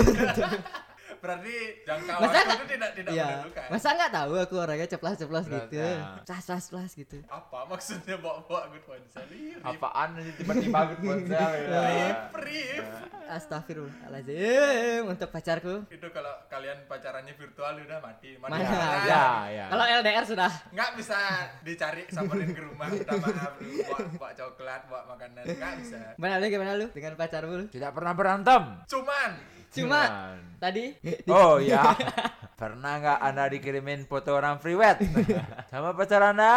Berarti 1.19 1.55
jangka 1.83 2.13
Masa 2.15 2.39
waktu 2.39 2.55
itu 2.55 2.67
tidak 2.69 2.91
tidak 2.93 3.11
Iya. 3.11 3.27
menentukan. 3.27 3.67
Masa 3.73 3.89
nggak 3.91 4.13
tahu 4.13 4.33
aku 4.39 4.55
orangnya 4.57 4.87
ceplas-ceplas 4.87 5.45
gitu. 5.47 5.75
ya. 5.75 5.91
Plas-plas 6.23 6.91
gitu. 6.93 7.19
Apa 7.27 7.59
maksudnya 7.65 8.17
bawa-bawa 8.19 8.71
good 8.71 8.85
ponsel? 8.85 9.27
Apaan 9.61 10.09
ini 10.17 10.33
tiba-tiba 10.35 10.81
good 10.89 11.01
ponsel 11.01 11.51
ya. 11.59 11.81
rip, 11.89 12.21
rip. 12.39 12.85
Astagfirullahaladzim 13.29 15.05
untuk 15.05 15.29
pacarku. 15.29 15.85
Itu 15.89 16.09
kalau 16.11 16.33
kalian 16.49 16.89
pacarannya 16.89 17.35
virtual 17.35 17.77
udah 17.79 17.99
mati. 18.01 18.37
Mati 18.37 18.51
Mana? 18.51 18.65
beneran. 18.65 19.05
Ya, 19.05 19.25
ya. 19.49 19.65
Kalau 19.69 19.85
LDR 19.85 20.25
sudah. 20.25 20.53
Nggak 20.73 20.91
bisa 20.97 21.19
dicari 21.61 22.03
samperin 22.09 22.51
ke 22.51 22.63
rumah 22.63 22.89
minta 22.89 23.15
maaf 23.15 23.53
lu 23.61 23.85
bawa, 23.85 23.99
bawa 24.17 24.31
coklat, 24.33 24.81
bawa 24.89 25.03
makanan. 25.13 25.43
Nggak 25.45 25.73
bisa. 25.79 25.99
Mana 26.17 26.41
lu 26.41 26.47
gimana 26.49 26.73
lu 26.75 26.87
dengan 26.91 27.13
pacarmu? 27.15 27.57
Tidak 27.69 27.91
pernah 27.93 28.13
berantem. 28.13 28.63
Cuman 28.87 29.31
Cuma 29.69 30.01
Cuman. 30.01 30.37
tadi 30.57 30.85
Oh 31.27 31.57
ya. 31.59 31.93
Pernah 32.61 32.93
nggak 32.99 33.19
anda 33.21 33.45
dikirimin 33.47 34.03
foto 34.05 34.35
orang 34.35 34.59
free 34.59 34.75
wet 34.75 34.99
sama 35.71 35.95
pacar 35.95 36.21
anda? 36.27 36.55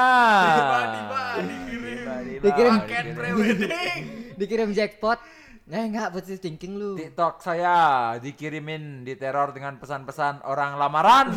tiba-tiba 0.50 1.22
dikirim 1.38 2.02
Tiba-tiba 2.02 2.42
Dikirim. 2.42 2.74
paket 2.80 3.06
pre-wedding. 3.14 4.02
dikirim 4.40 4.70
jackpot. 4.72 5.20
Eh 5.68 5.88
enggak 5.88 6.12
positive 6.12 6.42
thinking 6.42 6.76
lu. 6.76 6.98
TikTok 6.98 7.40
saya 7.40 7.76
dikirimin 8.18 9.06
diteror 9.06 9.54
dengan 9.54 9.78
pesan-pesan 9.78 10.44
orang 10.44 10.76
lamaran. 10.76 11.32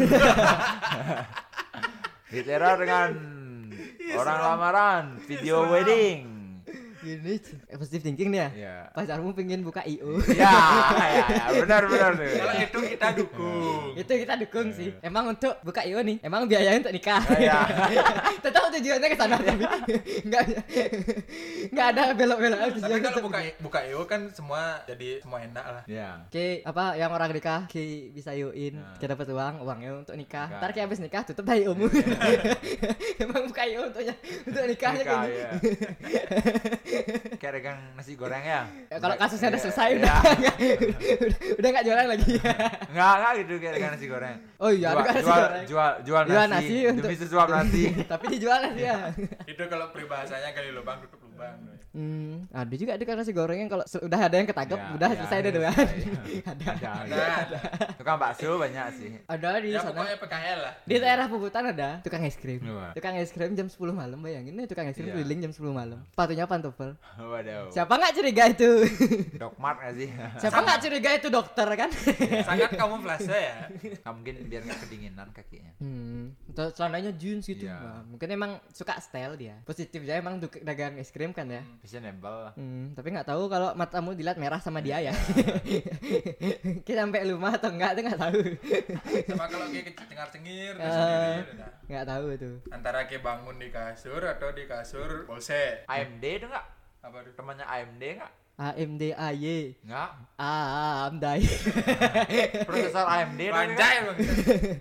diteror 2.27 2.77
dengan 2.77 3.09
orang 4.11 4.39
lamaran, 4.43 5.05
video 5.23 5.69
wedding. 5.69 6.34
Gini, 7.05 7.37
eh, 7.69 7.77
positive 7.77 8.01
thinking 8.01 8.33
nih 8.33 8.41
ya. 8.41 8.49
Iya. 8.57 8.75
Pacarmu 8.97 9.37
pengen 9.37 9.61
buka 9.61 9.85
IO. 9.85 10.17
Ya, 10.33 10.49
ya, 11.05 11.25
ya, 11.29 11.61
benar 11.61 11.83
benar 11.85 12.11
tuh. 12.17 12.33
Kalau 12.33 12.55
itu 12.57 12.79
kita 12.97 13.09
dukung. 13.13 13.85
itu 13.93 14.13
kita 14.25 14.35
dukung 14.41 14.69
sih. 14.73 14.89
Emang 15.05 15.37
untuk 15.37 15.55
buka 15.61 15.85
IO 15.85 16.01
nih, 16.01 16.17
emang 16.25 16.49
biaya 16.49 16.81
untuk 16.81 16.97
nikah. 16.97 17.21
Iya. 17.37 17.61
Tetap 18.75 18.83
tujuannya 18.83 19.07
ke 19.07 19.17
sana 19.17 19.37
tapi 19.37 19.65
enggak 20.27 20.43
enggak 21.71 21.87
ada 21.95 22.03
belok-belok 22.13 22.59
Tapi 22.75 22.99
kalau 23.01 23.21
buka 23.23 23.39
buka 23.61 23.79
IO 23.85 24.03
kan 24.05 24.21
semua 24.29 24.63
jadi 24.85 25.21
semua 25.21 25.39
enak 25.41 25.63
lah. 25.65 25.83
Ya. 25.87 26.27
Oke, 26.27 26.59
apa 26.61 26.85
yang 26.95 27.11
orang 27.11 27.31
nikah, 27.31 27.67
Ki 27.67 28.11
bisa 28.11 28.35
yoin, 28.35 28.75
Nah. 28.75 28.97
kita 28.97 29.15
dapat 29.15 29.31
uang, 29.31 29.55
uangnya 29.63 29.91
untuk 29.97 30.15
nikah. 30.15 30.51
Ntar 30.51 30.71
Ki 30.71 30.81
habis 30.81 30.99
nikah 30.99 31.23
tutup 31.23 31.45
dah 31.45 31.55
IO-mu. 31.55 31.87
Emang 33.23 33.47
buka 33.47 33.63
IO 33.63 33.87
untuknya 33.87 34.15
untuk 34.43 34.65
nikahnya 34.65 35.03
Nikah, 35.05 35.21
kayak. 35.25 35.51
Kayak 37.37 37.53
dagang 37.55 37.79
nasi 37.95 38.13
goreng 38.15 38.43
ya. 38.43 38.67
Ya, 38.89 38.97
kalau 38.99 39.15
kasusnya 39.15 39.49
udah 39.49 39.55
Iya, 39.55 39.65
selesai 39.65 39.89
iya. 39.89 39.99
udah 40.01 40.17
udah, 41.55 41.69
nggak 41.71 41.85
jualan 41.85 42.07
lagi. 42.09 42.33
Enggak, 42.91 43.13
enggak 43.15 43.33
gitu 43.39 43.53
kayak 43.57 43.73
dagang 43.73 43.93
nasi 43.93 44.07
goreng. 44.07 44.37
Oh 44.59 44.71
iya, 44.71 44.89
jual, 44.91 44.99
ada 44.99 45.13
nasi 45.13 45.23
jual, 45.23 45.45
jual, 45.65 45.91
jual, 46.03 46.23
Jual 46.25 46.47
nasi, 46.47 46.57
nasi 46.57 46.77
untuk- 46.89 47.05
demi 47.05 47.17
sesuap 47.17 47.47
nasi. 47.49 47.83
Tapi 48.05 48.25
dijual 48.29 48.59
nasi 48.73 48.81
ya. 48.85 49.13
Itu 49.45 49.63
kalau 49.69 49.93
peribahasanya 49.93 50.57
kali 50.57 50.73
lubang 50.73 51.05
tutup 51.05 51.24
Hmm, 51.95 52.51
ada 52.51 52.75
juga 52.75 52.91
ada 52.91 53.07
nasi 53.15 53.31
goreng 53.31 53.55
yang 53.57 53.71
kalau 53.71 53.87
se- 53.87 54.03
udah 54.03 54.19
ada 54.19 54.35
yang 54.35 54.51
ketangkep, 54.51 54.75
Ya, 54.75 54.91
udah 54.99 55.09
ya, 55.09 55.15
selesai 55.17 55.39
deh 55.39 55.51
ya, 55.55 55.71
selesai. 55.71 55.87
ada. 56.51 56.65
Ada, 56.75 56.89
Ada, 57.07 57.15
ada. 57.39 57.59
Tukang 57.95 58.19
bakso 58.19 58.51
banyak 58.57 58.87
sih. 58.93 59.11
Ada 59.25 59.49
di 59.57 59.69
Ya 59.69 59.79
sana. 59.79 59.89
pokoknya 59.95 60.17
PKL 60.19 60.59
lah. 60.59 60.75
Di 60.83 60.95
daerah 60.99 61.27
Puputan 61.31 61.63
ada 61.65 61.91
tukang 62.03 62.23
es 62.23 62.35
krim. 62.35 62.59
Wah. 62.65 62.91
Tukang 62.93 63.15
es 63.15 63.31
krim 63.31 63.55
jam 63.55 63.67
10 63.67 63.79
malam 63.91 64.19
bayangin 64.19 64.55
nih 64.55 64.67
tukang 64.67 64.87
es 64.87 64.95
krim 64.95 65.07
Iya. 65.07 65.15
keliling 65.17 65.39
jam 65.41 65.53
10 65.53 65.71
malam. 65.71 65.99
Sepatunya 66.09 66.45
pantofel. 66.45 66.99
Waduh. 67.15 67.71
Siapa 67.71 67.93
nggak 67.93 68.13
curiga 68.13 68.45
itu? 68.49 68.71
Dokmart 69.41 69.77
nggak 69.79 69.95
sih? 69.95 70.09
Siapa 70.41 70.59
nggak 70.61 70.79
curiga 70.81 71.11
itu 71.13 71.29
dokter 71.29 71.69
kan? 71.77 71.91
Sangat 72.43 72.71
kamuflase 72.81 73.31
ya. 73.31 73.57
Nggak 73.71 74.13
mungkin 74.13 74.35
biar 74.45 74.63
nggak 74.65 74.79
kedinginan 74.83 75.29
kakinya. 75.31 75.73
Hmm, 75.79 76.35
celananya 76.51 77.13
jeans 77.13 77.45
gitu. 77.45 77.67
Iya. 77.67 78.03
Mungkin 78.05 78.29
emang 78.29 78.51
suka 78.71 78.99
style 78.99 79.35
dia. 79.37 79.63
Positifnya 79.63 80.19
emang 80.19 80.43
dagang 80.59 80.97
es 80.97 81.11
krim 81.11 81.31
kan 81.35 81.51
ya. 81.51 81.63
Bisa 81.83 81.99
nempel. 81.99 82.55
Hmm, 82.55 82.95
tapi 82.95 83.11
nggak 83.11 83.27
tahu 83.27 83.51
kalau 83.51 83.75
matamu 83.75 84.15
dilihat 84.15 84.39
merah 84.39 84.63
sama 84.63 84.79
dia 84.79 85.03
ya. 85.03 85.13
Kita 86.87 87.05
sampai 87.05 87.27
rumah 87.27 87.59
atau 87.59 87.75
enggak 87.75 87.99
itu 87.99 88.01
nggak 88.07 88.21
tahu. 88.23 88.41
Sama 89.29 89.47
kalau 89.51 89.67
kayak 89.75 89.99
cengar 89.99 90.29
cengir 90.31 90.73
sendiri. 90.79 91.53
Nggak 91.91 92.07
tahu 92.07 92.25
itu. 92.33 92.51
Antara 92.71 93.11
kayak 93.11 93.23
bangun 93.27 93.57
di 93.59 93.69
kasur 93.75 94.23
atau 94.23 94.55
di 94.55 94.65
kasur 94.71 95.27
bolse. 95.27 95.83
AMD 95.91 96.25
itu 96.25 96.47
nggak? 96.47 96.67
Apa 97.03 97.17
tuh? 97.27 97.33
Temannya 97.35 97.67
AMD 97.67 98.03
nggak? 98.23 98.33
AMD 98.55 99.03
AY. 99.19 99.59
Nggak. 99.83 100.11
Amdai. 100.39 101.43
Prosesor 102.71 103.07
AMD 103.11 103.41
itu? 103.43 103.51
Panjai 103.51 103.97
bang. 104.07 104.17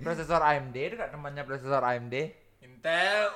Prosesor 0.05 0.41
AMD 0.45 0.77
itu 0.77 0.93
nggak 0.93 1.11
temannya 1.11 1.43
prosesor 1.43 1.81
AMD? 1.81 2.15
Intel 2.61 3.33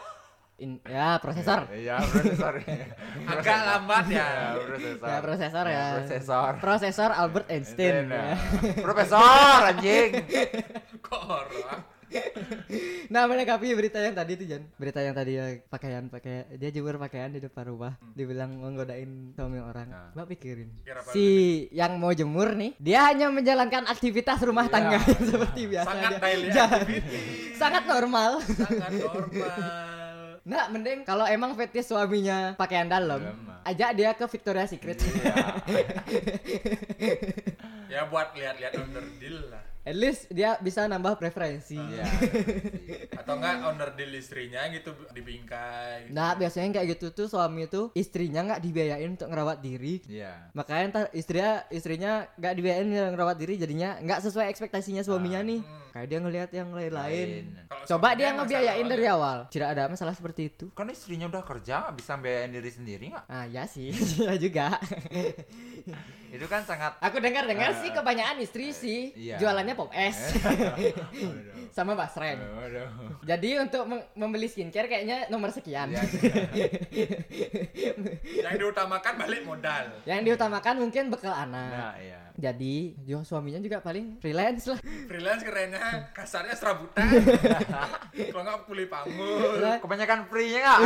In- 0.57 0.81
ya 0.89 1.21
prosesor. 1.21 1.69
Iya, 1.69 2.01
prosesor. 2.01 2.53
agak 3.29 3.59
lambat 3.61 4.05
ya. 4.09 4.25
Ya, 4.25 4.37
prosesor. 4.57 5.05
Ya 5.05 5.17
prosesor 5.21 5.65
ya. 5.69 5.85
Prosesor. 6.01 6.51
Prosesor 6.57 7.09
Albert 7.13 7.47
Einstein. 7.53 8.09
Nah, 8.09 8.33
ya. 8.33 8.37
Profesor 8.85 9.59
anjing. 9.69 10.11
Kok 10.97 11.21
horor? 11.21 11.77
Nah, 13.11 13.27
menanggapi 13.27 13.67
berita 13.75 13.99
yang 13.99 14.15
tadi 14.15 14.33
itu 14.33 14.47
Jan. 14.47 14.63
Berita 14.79 15.03
yang 15.03 15.11
tadi 15.11 15.35
ya 15.35 15.45
pakaian 15.67 16.07
pakai 16.07 16.55
dia 16.55 16.71
jemur 16.71 16.97
pakaian 16.97 17.29
di 17.29 17.37
depan 17.37 17.67
rumah. 17.67 17.93
Dibilang 18.15 18.57
menggodain 18.57 19.35
suami 19.37 19.59
orang. 19.61 19.87
Nah. 19.91 20.09
Mbak 20.15 20.25
pikirin. 20.33 20.71
Si 21.11 21.27
yang 21.69 21.99
mau 21.99 22.09
jemur 22.11 22.57
nih, 22.57 22.73
dia 22.79 23.05
hanya 23.05 23.29
menjalankan 23.29 23.85
aktivitas 23.85 24.41
rumah 24.41 24.65
Iya. 24.65 24.73
tangga 24.73 24.99
seperti 25.29 25.61
biasa 25.69 25.85
Sangat 25.85 26.11
dia. 26.17 26.65
Sangat 27.53 27.83
normal. 27.85 28.31
Sangat 28.41 28.91
normal. 28.97 29.96
Nah, 30.47 30.71
mending 30.71 31.03
kalau 31.03 31.27
emang 31.27 31.51
fetish 31.59 31.91
suaminya 31.91 32.55
pakaian 32.55 32.87
dalam, 32.87 33.19
mah. 33.43 33.59
ajak 33.67 33.91
dia 33.99 34.15
ke 34.15 34.23
Victoria's 34.31 34.71
Secret. 34.71 34.95
Iya. 35.03 35.35
Ya 37.87 38.03
buat 38.03 38.35
lihat-lihat 38.35 38.83
under 38.83 38.99
deal 39.15 39.47
lah. 39.47 39.63
At 39.87 39.95
least 39.95 40.27
dia 40.27 40.59
bisa 40.59 40.83
nambah 40.83 41.15
preferensi. 41.15 41.79
Iya. 41.79 42.03
Atau 43.15 43.39
enggak 43.39 43.63
owner 43.63 43.95
deal 43.95 44.11
istrinya 44.13 44.67
gitu 44.67 44.91
dibingkai. 45.09 46.11
Nah, 46.11 46.35
biasanya 46.35 46.75
kayak 46.75 46.87
gitu 46.93 47.15
tuh 47.15 47.27
suami 47.27 47.65
tuh 47.65 47.95
istrinya 47.95 48.43
nggak 48.43 48.59
dibiayain 48.59 49.07
untuk 49.07 49.31
ngerawat 49.31 49.59
diri. 49.59 50.03
Iya. 50.05 50.51
Makanya 50.51 50.83
ntar 50.89 51.03
istrinya 51.11 51.63
istrinya 51.69 52.11
nggak 52.35 52.53
dibiayain 52.53 52.83
ngerawat 53.15 53.37
diri 53.37 53.55
jadinya 53.55 53.95
nggak 53.97 54.19
sesuai 54.21 54.51
ekspektasinya 54.51 55.01
suaminya 55.01 55.39
nih. 55.41 55.63
hmm. 55.63 55.85
Kayak 55.87 56.07
dia 56.07 56.19
ngelihat 56.19 56.49
yang 56.51 56.69
lain-lain. 56.69 57.29
Coba 57.87 58.13
dia 58.13 58.29
ngebiayain 58.29 58.85
dari 58.85 59.05
awal. 59.07 59.47
Tidak 59.47 59.65
ada 59.65 59.87
masalah 59.87 60.11
seperti 60.11 60.41
itu. 60.47 60.65
Kan 60.69 60.91
istrinya 60.91 61.25
udah 61.25 61.41
kerja 61.41 61.89
bisa 61.89 62.13
biayain 62.13 62.51
diri 62.51 62.69
sendiri 62.69 63.03
nggak? 63.09 63.25
Ah 63.25 63.47
ya 63.47 63.63
sih, 63.63 63.95
ya 64.27 64.35
juga. 64.35 64.77
Itu 66.27 66.43
kan 66.45 66.61
sangat 66.61 66.99
Aku 66.99 67.17
dengar-dengar 67.17 67.71
Ah. 67.71 67.79
sih 67.79 67.89
kebanyakan 67.89 68.37
istri 68.39 68.69
sih 68.71 69.15
Iya. 69.15 69.39
jualannya 69.39 69.76
pop 69.77 69.93
es 69.93 70.17
Waduh. 70.41 70.73
sama 71.69 71.93
basreng. 71.93 72.41
Jadi 73.21 73.61
untuk 73.61 73.85
membeli 74.17 74.49
skincare 74.49 74.89
kayaknya 74.89 75.29
nomor 75.29 75.53
sekian. 75.53 75.93
Iya. 75.93 76.01
Yang 78.49 78.55
diutamakan 78.57 79.13
balik 79.13 79.45
modal. 79.45 79.85
Yang 80.03 80.19
diutamakan 80.25 80.75
mungkin 80.81 81.13
bekal 81.13 81.37
anak. 81.37 81.69
Nah, 81.69 81.93
iya. 82.01 82.27
Jadi, 82.37 82.93
jo 83.01 83.25
suaminya 83.25 83.57
juga 83.57 83.81
paling 83.81 84.21
freelance 84.21 84.69
lah. 84.69 84.77
Freelance 85.09 85.41
kerennya 85.41 86.13
kasarnya 86.13 86.53
serabutan. 86.53 87.01
Kalau 88.33 88.43
nggak 88.45 88.69
kuli 88.69 88.85
panggul. 88.85 89.57
Lah, 89.57 89.81
Kebanyakan 89.81 90.29
free-nya 90.29 90.61
nggak? 90.61 90.79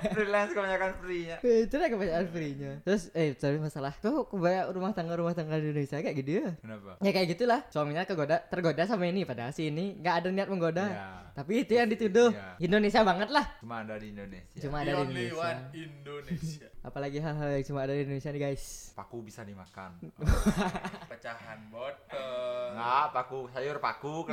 Freelance 0.00 0.52
kebanyakan 0.56 0.90
free-nya. 0.98 1.36
Eh, 1.44 1.68
itu 1.68 1.74
lah 1.76 1.88
kebanyakan 1.92 2.26
free-nya. 2.32 2.72
Terus 2.82 3.02
eh 3.12 3.36
sorry 3.36 3.60
masalah. 3.60 3.92
Tuh 4.00 4.24
kebanyak 4.26 4.66
rumah 4.72 4.90
tangga 4.96 5.14
rumah 5.14 5.36
tangga 5.36 5.60
di 5.60 5.70
Indonesia 5.70 6.00
kayak 6.00 6.16
gitu 6.24 6.30
ya. 6.40 6.48
Kenapa? 6.58 6.96
Ya 7.04 7.10
kayak 7.12 7.28
gitulah. 7.36 7.60
Suaminya 7.68 8.08
kegoda 8.08 8.40
tergoda 8.48 8.82
sama 8.88 9.04
ini 9.06 9.28
padahal 9.28 9.52
si 9.52 9.68
ini 9.68 10.00
nggak 10.00 10.14
ada 10.24 10.28
niat 10.32 10.48
menggoda. 10.48 10.86
Iya. 10.88 11.06
Tapi 11.30 11.52
itu 11.62 11.72
yang 11.76 11.88
dituduh. 11.88 12.30
Iya. 12.34 12.48
Indonesia 12.66 13.00
banget 13.06 13.28
lah. 13.30 13.46
Cuma 13.62 13.84
ada 13.84 13.94
di 14.00 14.10
Indonesia. 14.10 14.56
Cuma 14.58 14.76
ada 14.82 14.92
di 14.92 14.96
only 14.98 15.24
Indonesia. 15.28 15.40
one 15.40 15.60
Indonesia. 15.76 16.68
Apalagi 16.80 17.20
hal-hal 17.20 17.48
yang 17.52 17.64
cuma 17.68 17.84
ada 17.84 17.92
di 17.92 18.08
Indonesia 18.08 18.32
nih 18.32 18.40
guys. 18.40 18.96
Paku 18.96 19.20
bisa 19.20 19.44
dimakan. 19.44 20.00
Pecahan 21.12 21.68
botol. 21.68 22.72
Nggak, 22.72 23.04
paku 23.12 23.38
sayur 23.52 23.76
paku 23.76 24.24
kan. 24.24 24.32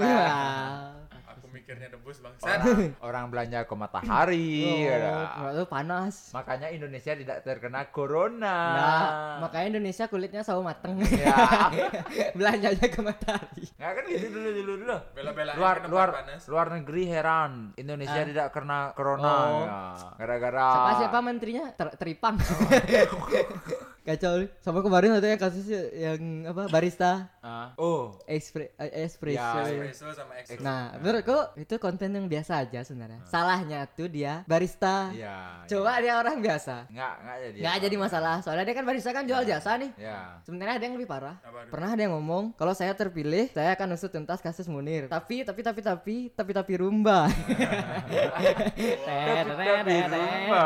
Aku 1.27 1.51
mikirnya 1.51 1.91
debus 1.91 2.23
bangsat. 2.23 2.63
Orang, 2.63 2.95
orang 3.03 3.25
belanja 3.27 3.67
ke 3.67 3.75
matahari. 3.75 4.63
Oh, 4.63 5.51
ya. 5.51 5.63
panas. 5.67 6.31
Makanya 6.31 6.71
Indonesia 6.71 7.11
tidak 7.11 7.43
terkena 7.43 7.91
corona. 7.91 8.55
Nah, 8.71 9.03
makanya 9.43 9.75
Indonesia 9.75 10.07
kulitnya 10.07 10.39
selalu 10.39 10.71
mateng. 10.71 10.95
Ya. 11.03 11.35
Belanjanya 12.39 12.87
ke 12.87 12.99
matahari. 13.03 13.63
Nggak 13.75 13.91
kan 13.91 14.03
gitu 14.07 14.27
dulu 14.31 14.49
dulu 14.55 14.73
dulu. 14.87 14.97
Bela-belain 15.11 15.55
Luar 15.59 15.75
ke 15.75 15.79
tempat 15.83 15.91
luar 15.91 16.09
panas. 16.15 16.41
luar 16.47 16.67
negeri 16.71 17.03
heran 17.11 17.51
Indonesia 17.75 18.23
Ah. 18.23 18.27
tidak 18.27 18.47
kena 18.55 18.79
corona. 18.95 19.27
Oh. 19.35 19.61
Ya. 19.67 19.79
Gara-gara 20.15 20.67
Siapa 20.71 20.91
siapa 21.03 21.19
menterinya 21.19 21.63
Ter- 21.75 21.95
teripang. 21.99 22.36
naam. 22.37 23.07
Oh. 23.17 23.29
oh, 23.29 23.73
oh. 23.73 23.96
Kacau 24.07 24.39
nih. 24.39 24.47
Sama 24.63 24.79
kemarin 24.79 25.11
ada 25.11 25.27
yang 25.27 25.35
kasus 25.35 25.67
yang 25.91 26.47
apa 26.47 26.71
barista 26.71 27.27
Ah. 27.43 27.75
Oh. 27.75 28.15
expre- 28.23 28.71
eh, 28.75 29.03
espresso. 29.03 29.39
Ya, 29.39 29.67
Espresso 29.67 30.07
sama 30.11 30.35
exo. 30.35 30.59
Nah, 30.59 30.95
menurutku 30.95 31.35
itu 31.55 31.75
konten 31.75 32.11
yang 32.11 32.25
biasa 32.25 32.63
aja 32.63 32.83
sebenarnya. 32.83 33.23
Salahnya 33.23 33.87
tuh 33.87 34.07
dia 34.07 34.43
barista. 34.47 35.11
Iya. 35.11 35.67
Coba 35.67 35.99
dia 35.99 36.15
orang 36.15 36.39
biasa. 36.39 36.87
Nggak 36.87 37.13
nggak 37.19 37.37
jadi. 37.43 37.57
Nggak 37.59 37.75
jadi 37.83 37.95
masalah. 37.99 38.35
Soalnya 38.39 38.63
dia 38.63 38.75
kan 38.75 38.83
barista 38.83 39.11
kan 39.11 39.23
jual 39.27 39.43
jasa 39.43 39.75
nih. 39.75 39.91
Ya. 39.99 40.39
Sebenarnya 40.43 40.73
ada 40.79 40.83
yang 40.87 40.95
lebih 40.95 41.07
parah. 41.07 41.35
Apa? 41.43 41.67
Pernah 41.67 41.89
ada 41.91 42.01
yang 42.01 42.15
ngomong, 42.15 42.55
kalau 42.55 42.71
saya 42.71 42.95
terpilih, 42.95 43.51
saya 43.51 43.75
akan 43.75 43.91
usut 43.91 44.07
tuntas 44.07 44.39
kasus 44.39 44.67
Munir. 44.67 45.11
Tapi, 45.11 45.43
tapi, 45.43 45.59
tapi, 45.59 45.81
tapi, 45.83 46.15
tapi, 46.31 46.51
tapi 46.55 46.73
rumba. 46.79 47.27
tapi 49.47 49.67
rumba. 50.07 50.63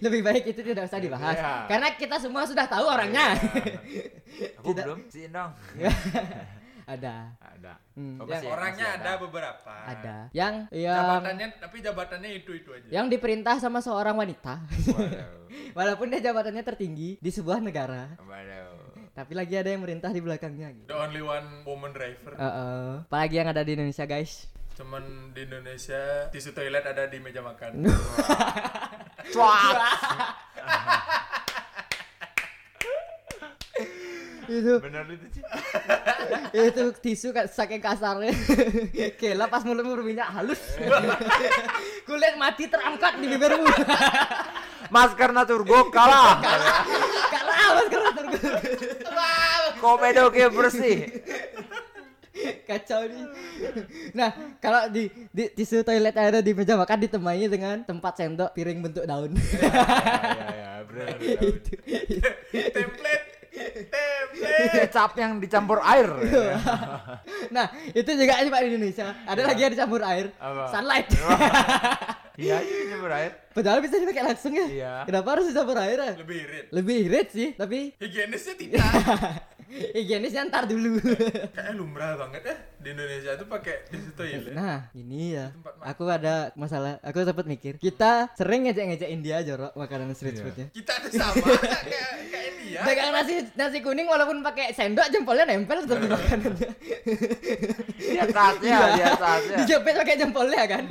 Lebih 0.00 0.20
baik 0.22 0.44
itu 0.46 0.60
tidak 0.62 0.86
usah 0.86 0.98
dibahas. 0.98 1.34
Iya. 1.34 1.52
Karena 1.66 1.88
kita 1.94 2.16
semua 2.18 2.44
sudah 2.44 2.64
tahu 2.64 2.84
orangnya. 2.84 3.34
Aku 4.60 4.70
Tidak. 4.70 4.84
belum 4.84 5.00
sih 5.08 5.26
dong. 5.28 5.50
ada. 6.88 7.14
Ada. 7.38 7.72
Hmm, 7.92 8.16
Oh, 8.16 8.24
yang- 8.24 8.44
Orangnya 8.46 8.86
masih 8.86 8.98
ada 8.98 9.12
beberapa. 9.18 9.72
Ada. 9.84 10.16
Yang 10.30 10.54
yang 10.70 10.96
Jabatannya 10.96 11.46
tapi 11.58 11.76
jabatannya 11.80 12.30
itu-itu 12.34 12.70
aja. 12.70 12.88
yang 12.88 13.06
diperintah 13.06 13.56
sama 13.58 13.80
seorang 13.80 14.14
wanita. 14.14 14.62
Waduh. 14.86 15.48
Walaupun 15.78 16.06
dia 16.08 16.20
jabatannya 16.22 16.62
tertinggi 16.62 17.16
di 17.18 17.30
sebuah 17.30 17.58
negara, 17.58 18.14
Waduh. 18.18 19.10
tapi 19.12 19.32
lagi 19.32 19.54
ada 19.54 19.68
yang 19.68 19.82
merintah 19.82 20.08
di 20.08 20.20
belakangnya 20.20 20.70
gitu. 20.72 20.86
The 20.86 20.96
only 20.96 21.20
one 21.20 21.46
woman 21.64 21.90
driver. 21.90 22.32
Heeh. 22.32 23.04
Apalagi 23.04 23.34
yang 23.36 23.48
ada 23.48 23.60
di 23.60 23.72
Indonesia, 23.74 24.04
guys. 24.04 24.46
Cuman 24.78 25.34
di 25.34 25.42
Indonesia 25.42 26.30
tisu 26.30 26.54
toilet 26.54 26.86
ada 26.86 27.10
di 27.10 27.18
meja 27.18 27.42
makan. 27.42 27.82
Cuak. 29.34 29.74
itu 34.48 34.78
Bener 34.80 35.04
itu 35.10 35.26
sih. 35.34 35.42
itu 36.70 36.82
tisu 37.02 37.34
kan 37.34 37.50
saking 37.50 37.82
kasarnya 37.84 38.32
kela 39.20 39.44
pas 39.44 39.60
mulutmu 39.60 39.92
berminyak 39.92 40.24
halus 40.24 40.56
kulit 42.08 42.32
mati 42.40 42.64
terangkat 42.64 43.20
di 43.20 43.28
bibirmu 43.28 43.68
Masker 44.88 45.36
Naturgo 45.36 45.92
kalah. 45.92 46.40
kalah 46.40 46.80
mas 47.76 47.86
karena 47.92 48.10
terus 48.16 48.40
Komedo 49.78 50.34
ke 50.34 50.50
bersih. 50.50 51.06
Kacau 52.64 53.02
nih 53.02 53.24
nah 54.12 54.30
kalau 54.58 54.86
di, 54.88 55.06
di 55.28 55.50
tisu 55.50 55.82
toilet 55.82 56.12
ada 56.12 56.38
di 56.38 56.52
meja 56.52 56.74
makan 56.74 56.98
ditemani 57.00 57.46
dengan 57.46 57.76
tempat 57.82 58.12
sendok 58.16 58.50
piring 58.52 58.78
bentuk 58.80 59.04
daun 59.04 59.34
ya 59.34 59.42
ya 60.48 60.72
bener. 60.82 61.06
itu 61.24 61.74
template. 62.68 63.26
Template. 63.58 64.70
Kecap 64.70 65.18
yang 65.18 65.42
dicampur 65.42 65.82
air. 65.82 66.06
nah 67.50 67.66
itu 67.90 68.06
juga 68.06 68.38
coba 68.38 68.62
di 68.62 68.68
Indonesia 68.70 69.10
ada 69.24 69.42
lagi 69.42 69.60
yang 69.60 69.72
dicampur 69.74 69.98
air 70.00 70.30
Apa? 70.38 70.70
sunlight 70.70 71.08
Iya, 72.38 72.62
ini 72.62 72.86
campur 72.86 73.10
air. 73.10 73.32
padahal 73.50 73.82
bisa 73.82 73.98
dipakai 73.98 74.22
langsung 74.24 74.54
ya 74.54 74.66
Iya. 74.68 74.92
kenapa 75.04 75.28
harus 75.34 75.50
dicampur 75.50 75.74
air 75.74 75.98
ya? 75.98 76.12
Lebih 76.22 76.38
irit. 76.38 76.64
lebih 76.70 76.96
irit 77.02 77.28
sih 77.34 77.48
tapi 77.52 77.78
Higienisnya 77.98 78.54
tidak. 78.54 78.82
Higienisnya 79.68 80.48
ntar 80.48 80.64
dulu. 80.64 80.96
Kayaknya 81.52 81.72
lumrah 81.76 82.16
banget 82.16 82.42
ya 82.48 82.56
di 82.78 82.88
Indonesia 82.88 83.30
itu 83.32 83.44
pakai 83.44 83.74
tisu 83.86 84.10
toilet. 84.12 84.50
Nah, 84.50 84.86
ini 84.92 85.34
ya. 85.34 85.50
Tempat 85.50 85.72
makan. 85.76 85.88
Aku 85.88 86.02
ada 86.06 86.34
masalah. 86.54 86.92
Aku 87.02 87.18
sempat 87.20 87.44
mikir. 87.44 87.74
Kita 87.76 88.30
sering 88.32 88.64
ngejek-ngejekin 88.64 89.20
dia 89.20 89.42
jorok 89.42 89.74
makanan 89.74 90.12
street 90.12 90.36
Iya. 90.36 90.42
foodnya. 90.42 90.66
Kita 90.70 90.92
tuh 90.98 91.10
sama 91.12 91.34
kayak 91.58 91.82
kayak 92.24 92.50
dia. 92.60 92.80
Dagang 92.80 93.10
nasi 93.12 93.34
nasi 93.52 93.78
kuning 93.78 94.04
walaupun 94.04 94.38
pakai 94.40 94.70
sendok 94.70 95.08
jempolnya 95.08 95.44
nempel 95.44 95.82
tetap 95.82 95.98
di 95.98 96.06
makanannya. 96.06 96.70
Di 97.98 98.16
atasnya, 98.16 98.70
Iya. 98.70 98.94
di 98.94 99.02
atasnya. 99.04 99.56
Dijepit 99.58 99.94
pakai 99.96 100.14
jempolnya 100.16 100.62
kan. 100.64 100.84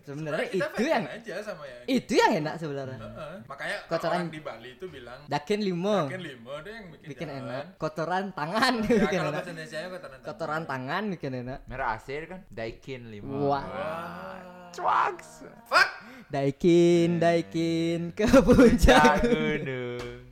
Sebenarnya 0.00 0.46
Kita 0.48 0.66
itu 0.70 0.82
yang 0.86 1.04
aja 1.04 1.34
sama 1.42 1.62
yang 1.62 1.84
itu 1.86 2.12
yang 2.14 2.32
enak 2.34 2.54
sebenarnya. 2.56 2.98
Heeh. 2.98 3.34
Makanya 3.44 3.76
Kotoran- 3.86 4.24
orang 4.24 4.30
di 4.30 4.40
Bali 4.40 4.70
itu 4.72 4.86
bilang 4.86 5.20
Dakin 5.26 5.60
limo 5.60 5.98
Mungkin 6.04 6.22
lima 6.22 6.52
deh 6.58 6.72
yang 6.72 6.86
bikin, 6.90 7.06
bikin 7.06 7.28
enak. 7.30 7.64
Kotoran 7.76 8.24
tangan 8.32 8.74
Ya, 8.80 8.96
bikin 8.98 9.18
kalau 9.18 9.28
enak. 9.28 9.36
bahasa 9.36 9.50
Indonesia 9.50 9.76
nya 9.78 9.88
kotoran 9.90 10.08
tangan. 10.14 10.24
Kotoran 10.26 10.62
tangan 10.64 11.02
bikin 11.10 11.27
enak. 11.34 11.64
Merah 11.68 11.96
asir 11.96 12.28
kan? 12.28 12.44
Daikin 12.52 13.10
lima. 13.10 13.28
Wah. 13.28 13.64
Cuaks. 14.72 15.48
Fuck. 15.66 15.88
Daikin, 16.28 17.16
daikin 17.20 18.12
ke 18.12 18.28
puncak. 18.44 19.24
gunung. 19.24 20.27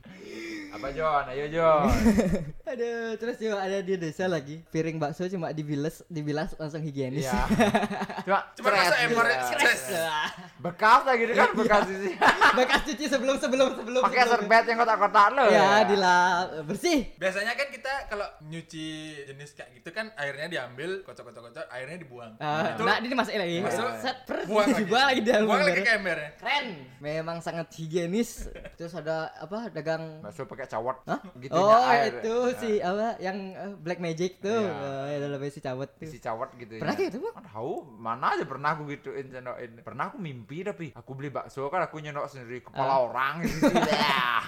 Apa 0.77 0.93
John? 0.93 1.25
Ayo 1.33 1.45
John. 1.49 1.89
Aduh, 2.69 3.17
terus 3.17 3.41
juga 3.41 3.65
ada 3.65 3.81
di 3.81 3.97
desa 3.97 4.29
lagi. 4.29 4.61
Piring 4.69 5.01
bakso 5.01 5.25
cuma 5.25 5.49
dibilas, 5.49 6.05
dibilas 6.05 6.53
langsung 6.61 6.85
higienis. 6.85 7.25
Iya. 7.25 7.33
Cuma 8.27 8.43
Cuma 8.59 8.69
masa 8.75 9.07
cret. 9.55 9.79
Wah. 9.95 10.29
Bekas 10.57 11.01
lagi 11.07 11.21
gitu 11.23 11.33
kan 11.33 11.49
bekas 11.55 11.85
isi. 11.89 12.11
Bekas 12.59 12.81
cuci 12.83 13.05
sebelum 13.07 13.35
sebelum 13.39 13.67
sebelum. 13.71 14.01
Pakai 14.03 14.27
serbet 14.27 14.63
yang 14.67 14.77
kotak-kotak 14.83 15.27
lo. 15.31 15.43
Ya, 15.47 15.87
dilap 15.87 16.67
bersih. 16.67 17.07
Biasanya 17.15 17.55
kan 17.55 17.67
kita 17.71 17.93
kalau 18.11 18.27
nyuci 18.43 19.15
jenis 19.31 19.55
kayak 19.55 19.79
gitu 19.79 19.89
kan 19.95 20.11
airnya 20.19 20.51
diambil, 20.51 21.07
kocok-kocok-kocok, 21.07 21.71
airnya 21.71 21.97
dibuang. 22.03 22.35
Ah, 22.43 22.75
itu 22.75 22.83
nah, 22.83 22.99
ini 22.99 23.07
dimasukin 23.07 23.39
lagi. 23.39 23.57
Masuk, 23.63 23.89
Set 24.03 24.17
per 24.27 24.37
buang 24.43 24.67
lagi. 24.67 24.79
dibuang 24.83 25.05
lagi 25.07 25.19
di 25.23 25.29
dalam 25.31 25.45
Buang 25.47 25.63
lagi 25.63 25.71
ember. 25.71 25.87
ke 25.87 25.93
embernya. 25.95 26.29
Keren. 26.35 26.65
Memang 26.99 27.37
sangat 27.39 27.67
higienis. 27.79 28.51
Terus 28.75 28.91
ada 28.91 29.31
apa? 29.39 29.71
Dagang 29.71 30.19
Bakso 30.19 30.43
pakai 30.43 30.66
cawat. 30.67 30.97
Hah? 31.03 31.19
Gitunya 31.33 31.57
oh, 31.73 31.89
air. 31.89 32.11
itu 32.13 32.35
si 32.55 32.71
apa 32.77 33.15
yang 33.17 33.37
eh, 33.51 33.73
Black 33.75 33.97
Magic 33.97 34.37
tuh. 34.37 34.51
Iya. 34.61 34.71
Oh, 34.73 35.05
ya 35.05 35.17
dalam 35.19 35.39
si 35.43 35.59
cawet 35.59 35.89
tuh. 35.91 36.03
isi 36.03 36.17
cawat 36.17 36.49
gitu 36.55 36.77
Pernah 36.77 36.93
kayak 36.93 37.09
gitu, 37.09 37.17
Bang? 37.19 37.33
Kan 37.33 37.45
tahu 37.47 37.73
mana 37.89 38.25
aja 38.31 38.43
pernah 38.43 38.69
aku 38.69 38.83
gituin 38.87 39.27
cendokin 39.27 39.71
pernah 39.81 40.03
aku 40.05 40.17
mimpi 40.17 40.61
tapi 40.61 40.91
aku 40.91 41.11
beli 41.13 41.29
bakso 41.29 41.67
kan 41.67 41.81
aku 41.81 41.97
nyendok 41.97 42.27
sendiri 42.27 42.61
kepala 42.61 42.85
Ah. 42.89 42.99
orang 43.03 43.33
gitu 43.41 43.71
ya 43.71 44.43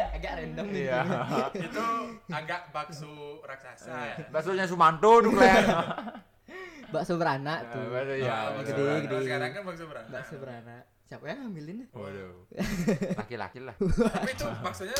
Agak 0.16 0.32
random 0.36 0.66
nih. 0.66 0.84
iya 0.84 1.00
itu 1.60 1.86
agak 2.28 2.60
bakso 2.70 3.12
raksasa 3.42 3.92
ya. 3.92 4.16
baksonya 4.28 4.64
Sumanto 4.64 5.20
kalian 5.20 5.64
Bakso 6.90 7.14
beranak 7.14 7.70
tuh. 7.70 7.86
bakso 7.86 8.14
ya 8.16 8.26
Ah, 8.26 8.42
bakso 8.50 8.58
bakso 8.58 8.72
gede, 8.72 8.82
beranak. 8.82 9.02
gede. 9.04 9.18
Sekarang 9.22 9.50
kan 9.50 9.62
bakso 9.62 9.84
beranak. 9.86 10.10
Bakso 10.10 10.34
beranak. 10.36 10.82
Siapa 11.10 11.26
yang 11.26 11.42
ngambilin? 11.42 11.90
waduh 11.90 12.46
laki-laki 13.18 13.58
lah 13.58 13.74
Tapi 13.74 14.30
itu 14.30 14.46
baksonya 14.62 14.94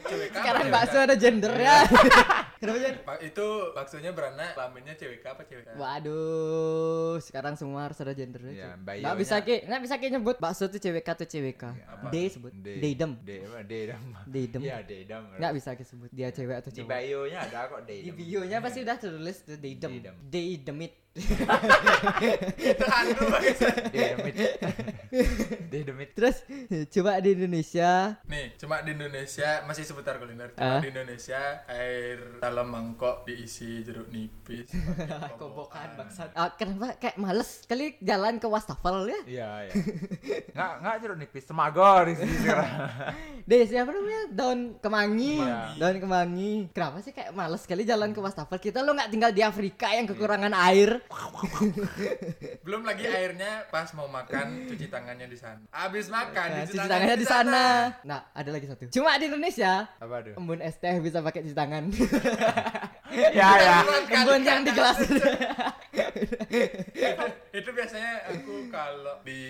CWK. 0.00 0.32
Sekarang 0.32 0.64
apa 0.64 0.72
bakso 0.72 0.96
ada 0.96 1.14
gender 1.14 1.52
ya. 1.52 1.84
Kenapa 2.60 3.16
itu 3.20 3.46
baksonya 3.72 4.10
beranak, 4.12 4.52
kelaminnya 4.52 4.92
CWK 4.94 5.24
apa 5.26 5.42
CWK? 5.44 5.68
Waduh, 5.76 7.16
sekarang 7.18 7.56
semua 7.56 7.84
harus 7.84 7.96
ada 7.98 8.12
gender 8.12 8.40
Iya, 8.46 8.72
aja. 8.72 8.76
bayonya. 8.78 9.04
Nggak 9.04 9.16
bisa 9.16 9.36
ki, 9.40 9.56
nggak 9.64 9.80
bisa 9.80 9.94
ki 9.96 10.06
nyebut 10.10 10.36
bakso 10.38 10.64
tuh 10.66 10.76
CWK 10.76 11.08
atau 11.10 11.26
CWK. 11.26 11.62
Apa? 11.76 12.08
D 12.08 12.16
sebut. 12.30 12.52
D 12.54 12.66
Deidem. 12.78 13.12
D 13.20 13.30
apa 13.40 13.60
Dedam 13.62 14.02
Deidem. 14.26 14.60
iya 14.62 14.76
Dedam 14.80 15.22
Nggak 15.34 15.52
bisa 15.56 15.68
ki 15.72 15.84
sebut 15.84 16.08
dia 16.10 16.28
cewek 16.30 16.56
atau 16.56 16.70
di 16.70 16.80
cowok. 16.80 16.88
bio-nya 16.90 17.38
ada 17.42 17.60
kok 17.66 17.80
Di 17.82 17.92
Dedam 18.02 18.16
bio-nya 18.16 18.56
pasti 18.60 18.78
udah 18.80 18.96
tertulis 18.96 19.36
tuh 19.42 19.56
Deidem. 19.56 19.92
Deidem. 20.24 20.76
Itu 21.10 22.84
Terus 26.14 26.36
coba 26.90 27.18
di 27.18 27.30
Indonesia 27.34 28.14
Nih, 28.26 28.54
cuma 28.56 28.78
di 28.82 28.94
Indonesia 28.94 29.64
masih 29.66 29.82
seputar 29.82 30.18
kuliner. 30.18 30.54
Cuma 30.54 30.70
Ah. 30.70 30.78
di 30.78 30.92
Indonesia 30.92 31.66
air 31.66 32.38
dalam 32.38 32.70
mangkok 32.70 33.26
diisi 33.26 33.82
jeruk 33.82 34.06
nipis. 34.08 34.70
kobokan 35.40 35.96
bangsat. 35.96 36.30
Ah, 36.36 36.52
kenapa 36.52 36.94
kayak 36.96 37.16
males 37.16 37.64
kali 37.64 37.96
jalan 37.98 38.36
ke 38.36 38.46
wastafel 38.46 39.08
ya? 39.08 39.20
iya 39.26 39.50
iya 39.66 39.72
nggak 40.54 40.72
nggak 40.84 40.94
jeruk 41.00 41.16
nipis 41.18 41.44
semagor 41.48 42.06
di 42.06 42.14
sini 42.14 42.34
sekarang 42.38 42.70
Deh, 43.50 43.66
siapa 43.66 43.90
namanya? 43.90 44.22
Daun 44.30 44.60
kemangi. 44.78 45.40
Kemangi. 45.42 45.78
Daun 45.80 45.96
kemangi. 45.98 46.52
Kenapa 46.70 46.96
sih 47.02 47.10
kayak 47.10 47.34
males 47.34 47.62
sekali 47.64 47.82
jalan 47.82 48.14
ke 48.14 48.20
wastafel? 48.20 48.60
Kita 48.60 48.78
lo 48.78 48.94
nggak 48.94 49.10
tinggal 49.10 49.32
di 49.32 49.42
Afrika 49.42 49.90
yang 49.90 50.06
kekurangan 50.06 50.52
air. 50.70 50.99
Belum 52.66 52.82
lagi 52.84 53.04
airnya 53.06 53.66
pas 53.72 53.88
mau 53.96 54.06
makan 54.06 54.68
cuci 54.70 54.86
tangannya 54.90 55.26
di 55.26 55.38
sana. 55.38 55.62
Abis 55.72 56.12
makan 56.12 56.48
Nah, 56.50 56.64
cuci 56.66 56.78
tangannya 56.78 57.16
di 57.16 57.26
sana. 57.26 57.64
Nah, 58.04 58.20
ada 58.34 58.50
lagi 58.50 58.66
satu. 58.68 58.90
Cuma 58.92 59.16
di 59.16 59.30
Indonesia, 59.30 59.88
apa 59.98 60.16
tuh 60.24 60.34
embun 60.36 60.60
es 60.60 60.76
teh 60.78 60.96
bisa 61.00 61.22
pakai 61.24 61.46
cuci 61.46 61.56
tangan. 61.56 61.84
ya 63.38 63.48
ya 63.58 63.76
embun 64.12 64.42
yang 64.44 64.62
di 64.62 64.72
gelas. 64.74 64.98
itu, 67.10 67.24
itu 67.52 67.70
biasanya 67.70 68.12
aku 68.28 68.68
kalau 68.68 69.20
di 69.22 69.42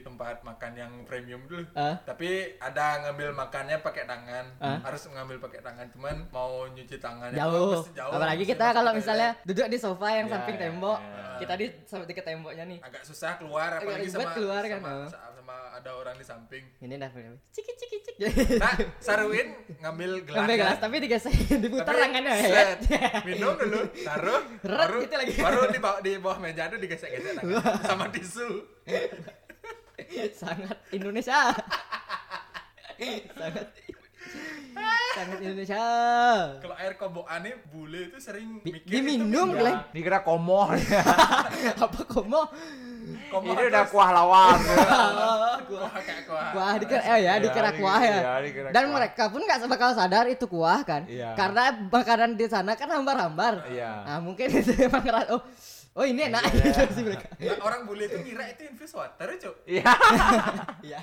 tempat 0.00 0.42
makan 0.42 0.72
yang 0.74 0.92
premium 1.04 1.44
dulu. 1.46 1.64
Ah. 1.72 1.96
Tapi 2.02 2.58
ada 2.58 3.04
ngambil 3.06 3.32
makannya 3.32 3.78
pakai 3.80 4.04
tangan. 4.04 4.44
Ah. 4.58 4.78
Harus 4.82 5.06
ngambil 5.08 5.38
pakai 5.38 5.60
tangan. 5.60 5.86
Cuman 5.92 6.28
mau 6.30 6.66
nyuci 6.68 6.96
tangannya 6.98 7.38
jauh. 7.38 7.82
jauh. 7.92 8.12
Apalagi 8.12 8.44
kita 8.44 8.66
kalau 8.72 8.92
misalnya 8.92 9.34
toilet. 9.38 9.46
duduk 9.48 9.66
di 9.68 9.78
sofa 9.78 10.08
yang 10.10 10.26
Ya, 10.26 10.32
samping 10.32 10.56
ya, 10.56 10.62
tembok, 10.66 10.98
ya. 10.98 11.36
kita 11.36 11.52
di 11.54 11.66
sampai 11.84 12.10
ke 12.10 12.24
temboknya 12.24 12.64
nih. 12.64 12.78
agak 12.80 13.02
susah 13.04 13.36
keluar 13.36 13.76
Agak 13.76 13.84
apalagi 13.84 14.06
ribet 14.08 14.16
sama 14.16 14.32
keluar 14.32 14.62
kan, 14.64 14.80
sama, 14.80 14.90
oh. 14.90 15.08
sama, 15.12 15.43
sama 15.44 15.76
ada 15.76 15.92
orang 15.92 16.16
di 16.16 16.24
samping. 16.24 16.64
Ini 16.80 16.96
dah 16.96 17.12
ciki 17.52 17.72
ciki 17.76 17.96
ciki. 18.00 18.56
Nah, 18.56 18.80
Sarwin 18.96 19.52
ngambil 19.76 20.24
gelas. 20.24 20.40
Ngambil 20.40 20.56
gelas 20.56 20.78
tapi 20.80 20.96
digesek 21.04 21.36
diputar 21.60 21.92
tangannya 21.92 22.32
ya. 22.32 22.48
set, 22.48 22.80
minum 23.28 23.52
dulu, 23.52 23.84
taruh, 23.92 24.40
Ret, 24.64 24.88
baru, 24.88 24.98
gitu 25.04 25.14
lagi. 25.20 25.32
baru 25.36 25.60
di 25.68 25.78
bawah, 25.84 26.00
di 26.00 26.12
bawah 26.16 26.38
meja 26.40 26.72
itu 26.72 26.80
digesek-gesek 26.80 27.44
tangan 27.44 27.60
sama 27.84 28.08
tisu. 28.08 28.64
sangat 30.32 30.76
Indonesia 30.96 31.36
sangat 33.36 33.68
sangat 35.14 35.38
Indonesia 35.40 35.84
Kalau 36.58 36.76
air 36.76 36.94
kobokan 36.94 37.40
nih 37.40 37.54
bule 37.66 38.00
itu 38.08 38.18
sering 38.18 38.58
Bi- 38.58 38.74
mikir 38.74 38.90
diminum, 38.90 39.48
itu 39.48 39.58
Glenn. 39.58 39.78
dikira 39.90 40.18
komo 40.20 40.68
apa 41.84 42.00
komo 42.04 42.42
komo 43.26 43.50
ini 43.52 43.62
udah 43.68 43.84
kuah 43.86 44.10
lawar 44.10 44.56
kuah 45.68 45.90
kayak 45.96 46.22
kuah. 46.24 46.48
kuah 46.50 46.72
dikira 46.76 47.02
eh 47.04 47.18
ya 47.20 47.32
dikira 47.36 47.70
di- 47.70 47.78
kuah 47.78 48.00
ya 48.00 48.16
iya, 48.16 48.32
dikira 48.40 48.68
dan 48.70 48.84
kuah. 48.84 48.94
mereka 48.94 49.22
pun 49.28 49.40
nggak 49.40 49.58
bakal 49.66 49.90
sadar 49.92 50.24
itu 50.26 50.44
kuah 50.44 50.80
kan 50.82 51.02
Iya. 51.04 51.34
karena 51.34 51.62
makanan 51.84 52.34
di 52.34 52.46
sana 52.46 52.74
kan 52.74 52.88
hambar-hambar 52.88 53.62
Iya. 53.66 53.92
nah 54.04 54.18
mungkin 54.18 54.48
itu 54.56 54.72
emang 54.80 55.04
oh 55.30 55.42
Oh 55.94 56.02
ini 56.02 56.26
enak 56.26 56.42
gitu 56.50 56.74
sih 56.90 57.02
mereka. 57.02 57.30
Orang 57.62 57.86
bule 57.86 58.04
itu 58.04 58.18
ngira 58.18 58.50
itu 58.50 58.66
infused 58.66 58.98
water, 58.98 59.30
Cuk. 59.38 59.62
Iya. 59.62 59.86
Iya. 60.82 60.98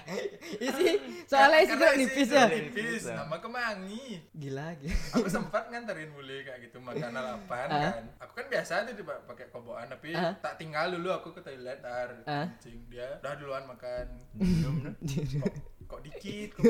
Isi 0.59 0.99
soalnya 1.23 1.63
isi 1.63 1.73
kok 1.73 1.95
nipis 1.95 2.29
ya. 2.29 2.43
Nipis, 2.45 3.03
nama 3.07 3.39
kemangi. 3.39 4.19
Gila 4.35 4.75
gitu. 4.77 4.91
Aku 5.15 5.31
sempat 5.31 5.71
nganterin 5.71 6.11
bule 6.11 6.43
kayak 6.43 6.67
gitu 6.67 6.77
makan 6.77 7.07
lalapan 7.09 7.67
Ah. 7.67 7.79
kan. 7.87 8.03
Aku 8.19 8.35
kan 8.35 8.45
biasa 8.45 8.83
tuh 8.83 8.99
pakai 9.01 9.47
kobokan 9.47 9.87
tapi 9.87 10.11
tak 10.11 10.59
tinggal 10.59 10.91
dulu 10.91 11.07
aku 11.09 11.31
ke 11.31 11.39
toilet 11.39 11.79
dar 11.79 12.11
kencing 12.21 12.83
dia 12.91 13.15
udah 13.23 13.33
duluan 13.39 13.63
makan. 13.63 14.05
kok 15.91 15.99
dikit 16.07 16.49
kok. 16.55 16.63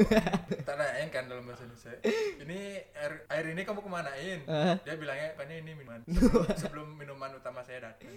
Tak 0.65 0.75
nanyain 0.81 1.09
kan 1.13 1.29
dalam 1.29 1.45
bahasa 1.45 1.61
Indonesia. 1.69 1.93
Ini 2.41 2.59
air, 2.97 3.13
air 3.29 3.45
ini 3.53 3.61
kamu 3.61 3.85
kemanain? 3.85 4.39
Ah. 4.49 4.73
Dia 4.81 4.97
bilangnya 4.97 5.37
kan 5.37 5.45
ini 5.45 5.77
minuman. 5.77 6.01
Sebelum, 6.09 6.45
sebelum 6.57 6.87
minuman 6.97 7.37
utama 7.37 7.61
saya 7.61 7.93
datang. 7.93 8.09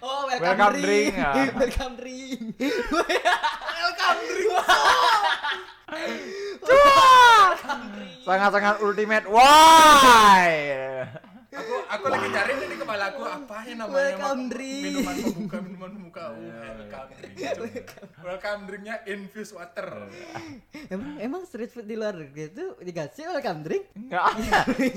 Oh, 0.00 0.24
welcome, 0.24 0.40
Welcome 0.40 0.74
drink. 0.80 1.12
drink, 1.12 1.20
ya. 1.20 1.32
welcome 1.60 1.94
drink. 2.00 2.40
Welcome 2.56 4.20
drink. 7.92 8.24
Sangat-sangat 8.24 8.74
ultimate. 8.80 9.26
Why? 9.28 10.48
Aku 11.56 11.74
aku 11.88 12.04
lagi 12.12 12.28
cari 12.32 12.52
di 12.60 12.76
kepala 12.76 13.04
aku 13.12 13.22
apa 13.24 13.56
ya 13.64 13.74
namanya 13.76 13.96
Welcome 13.96 14.42
drink. 14.52 14.84
minuman 14.84 15.14
pembuka 15.24 15.56
minuman 15.64 15.90
pembuka 15.96 16.22
oh, 16.28 16.36
welcome 16.36 17.10
drink 17.16 17.86
welcome 18.20 18.60
drinknya 18.68 18.96
infused 19.08 19.54
water 19.56 19.88
emang 20.92 21.12
emang 21.18 21.42
street 21.48 21.72
food 21.72 21.86
di 21.88 21.96
luar 21.96 22.14
negeri 22.14 22.52
itu 22.52 22.64
dikasih 22.82 23.30
welcome 23.32 23.60
drink? 23.62 23.84
Enggak. 23.96 24.32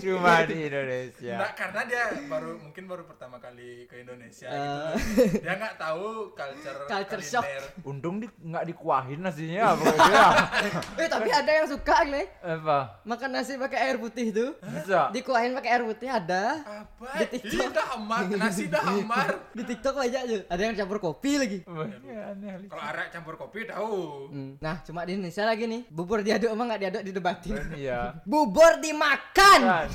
Cuma 0.03 0.43
di 0.45 0.57
Indonesia. 0.69 1.35
Nah, 1.37 1.51
karena 1.53 1.81
dia 1.85 2.03
baru 2.27 2.51
mungkin 2.61 2.83
baru 2.89 3.03
pertama 3.05 3.37
kali 3.37 3.85
ke 3.85 4.01
Indonesia 4.01 4.49
gitu 4.49 4.77
loh. 4.81 4.97
dia 5.43 5.53
nggak 5.55 5.75
tahu 5.77 6.07
culture 6.33 6.77
Culture 6.89 7.23
shock. 7.23 7.45
Untung 7.85 8.21
di 8.21 8.27
nggak 8.41 8.65
dikuahin 8.73 9.19
nasinya 9.21 9.77
pokoknya. 9.77 10.25
eh 11.01 11.07
tapi 11.09 11.29
ada 11.29 11.51
yang 11.51 11.67
suka 11.69 11.95
Le. 12.05 12.23
Apa? 12.41 12.79
Makan 13.05 13.29
nasi 13.29 13.53
pakai 13.57 13.79
air 13.89 13.97
putih 14.01 14.27
tuh. 14.33 14.51
Bisa. 14.61 15.13
Dikuahin 15.13 15.53
pakai 15.53 15.69
air 15.77 15.83
putih 15.85 16.09
ada. 16.09 16.48
Apa 16.59 17.07
Di 17.25 17.39
TikTok. 17.39 17.85
Hamar 17.89 18.23
nasi 18.41 18.65
dah 18.65 18.81
hamar 18.81 19.27
Di 19.51 19.63
TikTok 19.63 19.93
banyak 19.95 20.21
tuh. 20.23 20.41
Ada 20.45 20.61
yang 20.61 20.75
campur 20.75 20.97
kopi 20.97 21.31
lagi. 21.35 21.59
Iya, 22.01 22.33
aneh. 22.33 22.65
kalau 22.65 22.83
arak 22.85 23.07
campur 23.09 23.35
kopi 23.35 23.65
tahu 23.65 24.29
Hmm. 24.29 24.51
Nah, 24.57 24.81
cuma 24.81 25.03
di 25.03 25.15
Indonesia 25.15 25.43
lagi 25.43 25.65
nih. 25.65 25.81
Bubur 25.87 26.19
diaduk 26.19 26.47
emang 26.47 26.67
nggak 26.67 26.81
diaduk 26.81 27.03
didebatin. 27.03 27.55
Iya. 27.79 28.21
Bubur 28.23 28.77
dimakan. 28.77 29.59
Kan. 29.61 29.87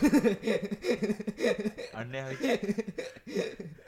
Aneh. 1.99 2.25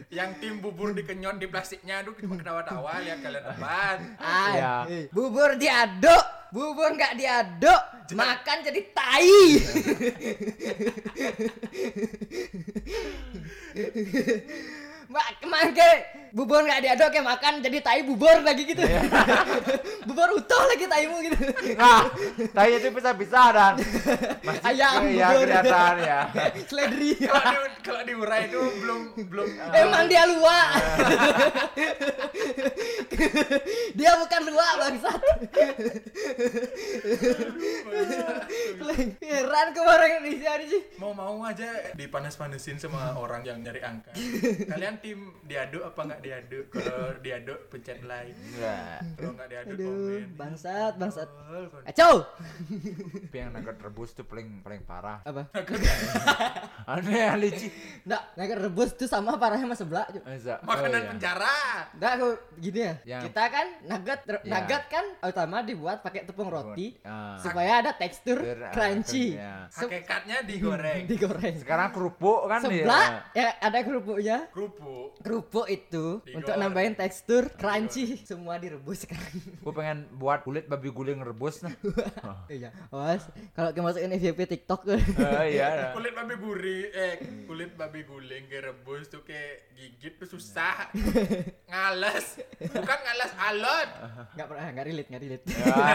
yang 0.08 0.38
tim 0.38 0.58
bubur 0.58 0.94
dikenyot 0.94 1.36
di 1.36 1.44
plastiknya 1.44 2.00
aduh 2.00 2.14
cuma 2.14 2.38
ketawa-tawa 2.38 3.02
lihat 3.02 3.20
kalian 3.20 3.42
depan 3.44 3.96
Ah, 4.16 4.48
Iya. 4.48 4.72
bubur 5.10 5.58
diaduk, 5.58 6.24
bubur 6.54 6.94
nggak 6.94 7.14
diaduk, 7.18 7.82
makan 8.14 8.58
jadi 8.64 8.80
tai. 8.94 9.34
Mbak, 15.06 15.26
ke 15.38 15.46
mana 15.46 15.70
ke? 15.70 15.90
Bubur 16.36 16.60
nggak 16.66 16.82
diaduk 16.84 17.08
kayak 17.14 17.24
makan 17.24 17.52
jadi 17.64 17.78
tai 17.80 18.02
bubur 18.04 18.44
lagi 18.44 18.66
gitu. 18.68 18.82
bubur 20.10 20.28
utuh 20.36 20.62
lagi 20.68 20.84
taimu 20.84 21.16
gitu. 21.24 21.38
Nah, 21.78 22.10
tai 22.52 22.76
itu 22.76 22.92
bisa-bisa 22.92 23.54
dan 23.56 23.74
masih 24.44 24.60
Ayam 24.66 25.00
ya 25.08 25.32
bubur. 25.32 25.46
kelihatan 25.48 25.94
ya. 26.04 26.20
Seledri. 26.68 27.10
kalau 27.24 27.64
di 27.64 27.78
kalau 27.80 28.02
diurai 28.04 28.50
itu 28.50 28.60
belum 28.82 29.00
belum 29.30 29.46
Emang 29.80 30.04
dia 30.10 30.28
luak. 30.28 30.68
dia 33.96 34.12
bukan 34.20 34.42
luak 34.50 34.72
bangsat. 34.76 35.20
Heran 39.22 39.68
kemarin 39.72 40.10
Indonesia 40.20 40.52
ini 40.58 40.66
sih. 40.68 40.82
mau 41.00 41.12
mau 41.12 41.40
aja 41.44 41.94
dipanas-panasin 41.94 42.76
sama 42.76 43.14
orang 43.16 43.40
yang 43.40 43.58
nyari 43.62 43.80
angka 43.80 44.12
kalian 44.68 44.95
tim 44.98 45.18
diaduk 45.42 45.82
apa 45.84 46.00
nggak 46.02 46.20
diaduk 46.20 46.64
kalau 46.68 46.98
diaduk 47.18 47.60
pencet 47.66 47.98
like 48.02 48.34
Enggak. 48.34 48.98
kalau 49.14 49.32
nggak 49.32 49.48
diaduk 49.48 49.74
Aduh, 49.74 49.86
komen 49.86 50.24
bangsat, 50.34 50.92
bangsat. 50.94 51.28
Kacau. 51.84 52.14
Tapi 53.22 53.36
yang 53.36 53.50
nugget 53.50 53.78
rebus 53.78 54.10
tuh 54.12 54.22
paling 54.22 54.60
paling 54.60 54.82
parah. 54.82 55.22
Apa? 55.22 55.46
Aneh 56.88 57.18
yang 57.24 57.38
licik. 57.38 57.72
Nggak, 58.02 58.22
nugget 58.34 58.58
rebus 58.60 58.90
tuh 58.94 59.06
sama 59.06 59.34
parahnya 59.34 59.64
sama 59.64 59.76
sebelah. 59.76 60.06
Masa? 60.18 60.54
makanan 60.60 60.86
Oh, 60.88 60.98
iya. 60.98 61.10
penjara 61.10 61.58
Nggak, 61.92 62.10
aku 62.12 62.28
gini 62.58 62.80
ya. 62.80 62.94
Yang- 63.06 63.22
Kita 63.26 63.42
kan 63.48 63.66
nugget 63.82 64.20
re- 64.24 64.42
Ya. 64.42 64.52
nugget 64.52 64.84
kan 64.86 65.04
utama 65.20 65.56
dibuat 65.60 65.98
pakai 66.00 66.22
tepung 66.22 66.48
roti 66.48 66.94
Ah. 67.02 67.38
supaya 67.38 67.80
ada 67.80 67.90
tekstur 67.92 68.38
Biar, 68.38 68.60
ah, 68.62 68.72
crunchy. 68.72 69.34
ya. 69.34 69.66
Hakikatnya 69.68 70.36
digoreng 70.42 71.02
digoreng. 71.10 71.54
Sekarang 71.56 71.90
kerupuk 71.90 72.46
kan 72.46 72.60
Sebelah 72.60 73.26
ya 73.32 73.54
ada 73.58 73.78
kerupuknya. 73.80 74.36
kerupuk 74.50 74.85
Kerupuk 75.16 75.66
itu 75.66 76.20
Digoreng. 76.20 76.36
untuk 76.36 76.54
nambahin 76.54 76.92
tekstur 76.92 77.48
crunchy 77.50 78.20
semua 78.20 78.56
direbus 78.56 79.02
sekarang. 79.02 79.32
Gue 79.58 79.72
pengen 79.72 79.98
buat 80.12 80.40
kulit 80.40 80.64
babi 80.64 80.88
guling 80.88 81.18
rebus 81.18 81.60
nah. 81.60 81.72
Iya. 82.48 82.70
Awas, 82.88 83.26
kalau 83.52 83.70
kita 83.70 83.82
masukin 83.82 84.12
FYP 84.12 84.40
TikTok 84.46 84.86
Eh, 84.86 85.02
iya. 85.52 85.90
kulit 85.90 86.12
babi 86.12 86.34
gurih 86.36 86.82
eh 86.88 87.14
kulit 87.44 87.74
babi 87.74 88.00
guling 88.02 88.44
ke 88.44 88.58
rebus 88.60 89.08
tuh 89.08 89.20
kayak 89.20 89.66
gigit 89.72 90.14
tuh 90.16 90.28
susah 90.28 90.88
ngales 91.66 92.38
bukan 92.62 92.98
ngales 92.98 93.32
alot 93.36 93.88
nggak 94.32 94.46
pernah 94.46 94.64
nggak 94.70 94.86
relate 94.86 95.08
nggak 95.08 95.22
relate. 95.22 95.44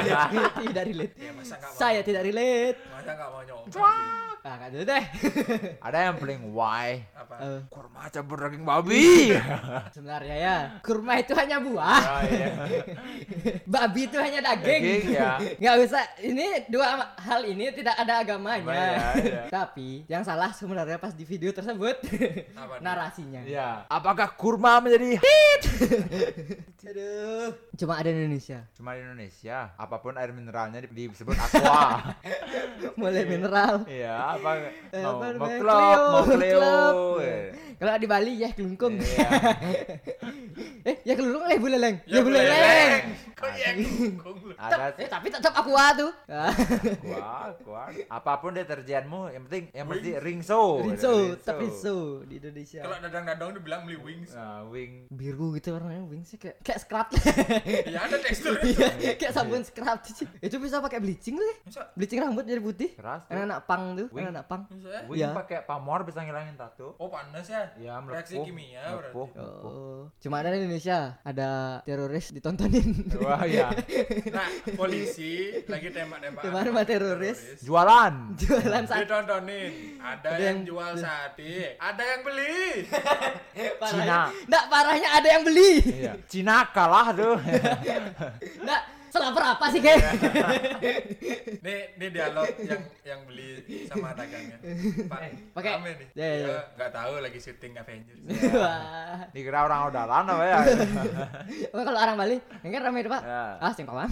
Ya. 0.02 0.22
tidak 0.64 0.84
relate. 0.86 1.14
ya 1.16 1.32
masa 1.32 1.56
mau 1.58 1.72
Saya 1.72 2.00
tidak 2.02 2.24
relate. 2.24 2.78
masa 2.88 3.12
nggak 3.14 3.30
mau 3.30 3.42
nyoba 3.42 3.96
Ah, 4.42 4.58
dulu 4.74 4.82
deh. 4.82 5.04
Ada 5.86 6.10
yang 6.10 6.18
paling 6.18 6.42
why? 6.50 7.06
apa 7.14 7.34
Eh, 7.46 7.62
Kurma 7.70 8.10
campur 8.10 8.42
daging 8.42 8.66
babi. 8.66 9.38
sebenarnya 9.94 10.36
ya, 10.36 10.56
kurma 10.82 11.22
itu 11.22 11.38
hanya 11.38 11.62
buah. 11.62 12.02
Oh, 12.02 12.22
iya. 12.26 12.48
Babi 13.74 14.10
itu 14.10 14.18
hanya 14.18 14.42
daging. 14.42 14.82
Daging, 14.82 15.04
ya. 15.14 15.38
Nggak 15.62 15.76
usah. 15.86 16.04
Ini 16.18 16.66
dua 16.74 17.14
hal 17.16 17.46
ini 17.46 17.70
tidak 17.70 17.94
ada 17.96 18.26
agamanya. 18.26 18.66
Agamanya, 18.66 19.14
ya. 19.22 19.44
Tapi 19.48 20.10
yang 20.10 20.26
salah 20.26 20.50
sebenarnya 20.50 20.98
pas 20.98 21.14
di 21.14 21.22
video 21.22 21.54
tersebut 21.54 22.02
Apa 22.58 22.82
narasinya. 22.82 23.46
Iya. 23.46 23.86
Apakah 23.88 24.34
kurma 24.34 24.82
menjadi 24.82 25.22
hit? 25.22 25.62
Aduh. 26.82 27.54
Cuma 27.78 27.94
ada 27.96 28.10
di 28.10 28.18
Indonesia. 28.18 28.66
Cuma 28.74 28.94
di 28.94 29.02
Indonesia, 29.02 29.72
apa 29.74 29.96
pun 29.98 30.18
air 30.18 30.34
mineralnya 30.34 30.82
di- 30.84 31.08
disebut 31.08 31.38
aqua. 31.38 32.18
Mulai 32.98 33.24
mineral. 33.24 33.86
Iya, 33.86 34.31
apa? 34.34 34.52
Eh, 34.92 35.02
Mau, 35.02 35.12
apa 35.12 35.26
mau 35.26 35.32
namanya? 35.34 35.60
klop, 35.60 35.80
mau 35.82 36.22
Klop, 36.22 36.26
kleo. 36.36 36.60
klop. 36.60 36.96
Eh. 37.22 37.48
Kalau 37.76 37.98
di 37.98 38.06
Bali 38.06 38.34
ya 38.38 38.50
kelungkung. 38.52 38.94
Iya. 38.94 39.28
eh, 40.90 40.96
ya 41.02 41.14
kelungkung 41.14 41.50
eh 41.50 41.58
buleleng. 41.58 41.96
Ya 42.06 42.14
Ya 42.14 42.20
buleleng. 42.22 43.02
Kok 43.34 43.52
ya? 43.58 43.70
Ada 44.62 44.86
Eh, 44.96 45.10
tapi 45.10 45.28
tetap 45.30 45.50
aqua 45.52 45.86
tuh. 45.96 46.12
Ah. 46.28 46.54
Wah, 47.02 47.50
kuat. 47.58 47.90
Apa 48.06 48.38
pun 48.38 48.54
deterjenmu, 48.54 49.34
yang 49.34 49.44
penting 49.46 49.64
yang 49.74 49.88
penting 49.90 50.14
ringso. 50.22 50.78
Rinso, 50.80 51.34
tapi 51.42 51.74
so 51.74 52.22
di 52.22 52.38
Indonesia. 52.38 52.86
Kalau 52.86 53.02
dadang-dadang 53.02 53.58
dibilang 53.58 53.82
beli 53.84 53.98
wings. 53.98 54.30
Nah, 54.32 54.62
wing. 54.68 55.10
biru 55.10 55.54
gitu 55.54 55.74
warnanya 55.74 56.06
wing 56.06 56.22
sih 56.22 56.38
kayak 56.38 56.62
kayak 56.62 56.80
scrub 56.80 57.08
Ya 57.88 58.06
ada 58.06 58.18
tekstur 58.18 58.62
itu. 58.62 58.78
Iya, 59.02 59.18
kayak 59.18 59.34
sabun 59.34 59.66
scrub 59.66 60.00
sih. 60.06 60.30
Itu 60.38 60.62
bisa 60.62 60.78
pakai 60.78 61.02
bleaching 61.02 61.34
tuh. 61.34 61.54
Masa? 61.66 61.90
Bleaching 61.98 62.22
rambut 62.22 62.46
jadi 62.46 62.62
putih. 62.62 62.94
Keras. 62.94 63.26
Anak-anak 63.26 63.60
pang 63.66 63.84
tuh, 63.98 64.08
Wing. 64.22 64.30
anak-anak 64.30 64.46
pang. 64.46 64.62
Masa 64.70 64.88
ya? 64.88 65.02
Iya. 65.10 65.28
pakai 65.34 65.60
pamor 65.64 66.00
bisa 66.02 66.20
ngilangin 66.20 66.54
tato. 66.54 66.94
Oh 66.96 67.08
panas 67.08 67.46
ya? 67.46 67.74
Ya, 67.76 67.98
Reaksi 67.98 68.38
melepuh. 68.38 68.46
kimia 68.46 68.84
Melepuh. 68.94 69.28
berarti. 69.28 69.66
Oh, 69.66 70.02
cuma 70.18 70.36
ada 70.38 70.50
di 70.52 70.62
Indonesia 70.62 70.98
ada 71.22 71.50
teroris 71.82 72.26
ditontonin. 72.30 72.90
Wah, 73.20 73.44
ya. 73.44 73.74
Nah, 74.32 74.48
polisi 74.74 75.34
lagi 75.66 75.90
tembak-tembak. 75.90 76.42
Gimana 76.42 76.68
sama 76.68 76.84
teroris? 76.84 77.40
Jualan. 77.60 78.14
Jualan 78.38 78.84
sate. 78.86 79.04
Ditontonin. 79.04 79.72
Ada 79.98 80.28
Ada 80.28 80.30
yang 80.32 80.46
yang- 80.46 80.60
jual 80.64 80.92
sate, 80.96 81.76
ada 81.76 82.04
yang 82.04 82.22
beli. 82.22 82.86
Parahnya, 83.82 84.20
Nggak, 84.46 84.64
parahnya 84.68 85.10
ada 85.12 85.28
yang 85.28 85.44
beli. 85.44 85.72
Iya. 85.84 86.14
Cina 86.26 86.70
kalah 86.70 87.12
tuh. 87.12 87.36
Nggak, 88.64 88.82
Selapor 89.12 89.44
apa 89.44 89.66
sih, 89.70 89.84
Ge? 89.84 89.96
Nih, 91.62 91.80
nih 92.00 92.10
dialog 92.10 92.48
yang 92.64 92.82
yang 93.04 93.20
beli 93.28 93.60
sama 93.86 94.16
dagangnya. 94.16 94.58
Pak, 95.12 95.20
Pakai- 95.52 95.74
rame 95.78 95.92
nih. 96.00 96.08
Ya, 96.16 96.24
ya, 96.24 96.36
ya. 96.36 96.48
Dia 96.48 96.60
nggak 96.80 96.92
tahu 96.96 97.14
lagi 97.20 97.40
syuting 97.44 97.74
Avengers. 97.76 98.22
Wah. 98.56 99.28
Dikira 99.36 99.60
orang 99.68 99.92
udaran 99.92 100.26
apa 100.26 100.44
ya? 100.48 100.58
Oh, 101.76 101.84
kalau 101.84 102.00
orang 102.00 102.16
Bali, 102.16 102.38
ramai 102.64 103.04
Pak. 103.04 103.22
Ya. 103.22 103.44
Ah, 103.60 103.72
sing 103.76 103.84
pawang. 103.84 104.08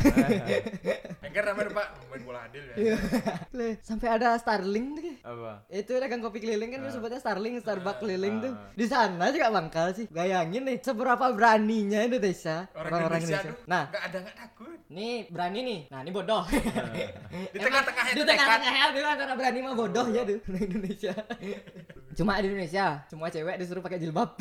Yang 1.23 1.31
kan 1.31 1.43
rame 1.47 1.61
Pak, 1.71 1.87
main 2.11 2.21
bola 2.27 2.39
adil 2.45 2.63
ya. 2.63 2.75
Iya. 2.75 2.95
Le, 3.57 3.67
sampai 3.79 4.07
ada 4.19 4.35
Starling 4.35 4.99
tuh. 4.99 5.15
Apa? 5.23 5.63
Itu 5.71 5.95
dagang 5.95 6.19
kopi 6.19 6.43
keliling 6.43 6.75
kan 6.75 6.83
sebutnya 6.91 7.19
Starling, 7.23 7.59
Starbucks 7.63 7.99
keliling 8.03 8.35
tuh. 8.43 8.53
Di 8.75 8.85
sana 8.87 9.31
juga 9.31 9.47
bangkal 9.51 9.95
sih. 9.95 10.05
Bayangin 10.11 10.67
nih 10.67 10.77
seberapa 10.83 11.25
beraninya 11.31 12.03
Indonesia, 12.03 12.67
Orang 12.75 12.91
orang-orang 12.91 13.21
Indonesia 13.23 13.51
Nah, 13.65 13.83
nggak 13.91 14.03
ada 14.09 14.17
nggak 14.25 14.37
takut. 14.37 14.77
Nih 14.89 15.29
berani 15.29 15.59
nih. 15.61 15.79
Nah, 15.93 15.99
ini 16.01 16.11
bodoh. 16.11 16.43
Di 17.53 17.59
tengah-tengahnya 17.61 18.13
di 18.17 18.23
tengah-tengahnya 18.25 18.83
itu 18.89 18.99
antara 19.05 19.33
berani 19.37 19.59
sama 19.61 19.73
bodoh 19.77 20.05
ya 20.09 20.21
tuh 20.25 20.41
di 20.49 20.59
Indonesia. 20.65 21.13
Cuma 22.17 22.41
di 22.41 22.49
Indonesia, 22.49 23.05
semua 23.05 23.29
cewek 23.29 23.55
disuruh 23.61 23.85
pakai 23.85 24.01
jilbab. 24.01 24.33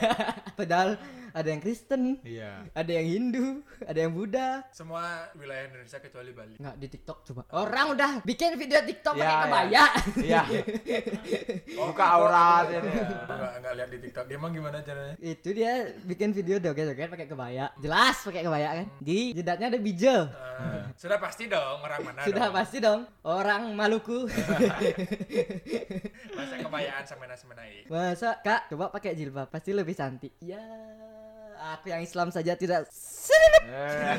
Padahal 0.58 0.98
ada 1.32 1.48
yang 1.48 1.58
Kristen, 1.58 2.20
Iya. 2.22 2.68
ada 2.70 2.90
yang 2.90 3.06
Hindu, 3.06 3.46
ada 3.82 3.98
yang 3.98 4.12
Buddha. 4.12 4.62
Semua 4.70 5.02
wilayah 5.34 5.66
Indonesia 5.66 5.98
kecuali 5.98 6.30
Bali. 6.30 6.54
Nggak 6.56 6.76
di 6.76 6.86
TikTok 6.88 7.18
coba. 7.24 7.42
Orang 7.50 7.86
udah 7.92 8.10
bikin 8.22 8.54
video 8.54 8.80
TikTok 8.80 9.14
Ya, 9.14 9.20
pakai 9.20 9.32
ya. 9.32 9.42
kebaya. 9.42 9.84
Iya. 10.18 10.42
Buka 11.82 12.04
aurat 12.06 12.66
ini. 12.70 12.92
Nggak 13.24 13.52
nggak 13.58 13.72
lihat 13.74 13.88
di 13.88 13.98
TikTok. 14.00 14.24
Dia 14.24 14.36
emang 14.36 14.52
gimana 14.52 14.78
caranya? 14.80 15.14
Itu 15.18 15.48
dia 15.50 15.72
bikin 16.02 16.30
video 16.30 16.56
joget-joget 16.58 17.08
pakai 17.08 17.26
kebaya. 17.26 17.66
Jelas 17.76 18.16
pakai 18.20 18.42
kebaya 18.42 18.68
kan. 18.74 18.86
Di 18.98 19.32
jidatnya 19.32 19.66
ada 19.68 19.78
bijel. 19.78 20.20
Ah, 20.28 20.86
sudah 20.94 21.18
pasti 21.18 21.48
dong 21.48 21.80
orang 21.80 22.00
mana 22.02 22.20
Sudah 22.28 22.46
dong. 22.46 22.54
pasti 22.54 22.76
dong 22.78 23.00
orang 23.22 23.62
Maluku. 23.72 24.28
Masa 26.32 26.54
kebayaan 26.58 27.04
sama 27.04 27.24
nasi 27.24 27.44
menai. 27.46 27.84
Masa 27.86 28.38
Kak 28.38 28.68
coba 28.68 28.90
pakai 28.90 29.12
jilbab 29.12 29.48
pasti 29.48 29.70
lebih 29.70 29.92
cantik. 29.92 30.32
Ya, 30.38 30.60
aku 31.62 31.94
yang 31.94 32.02
Islam 32.02 32.34
saja 32.34 32.58
tidak 32.58 32.90
Eh, 33.62 34.18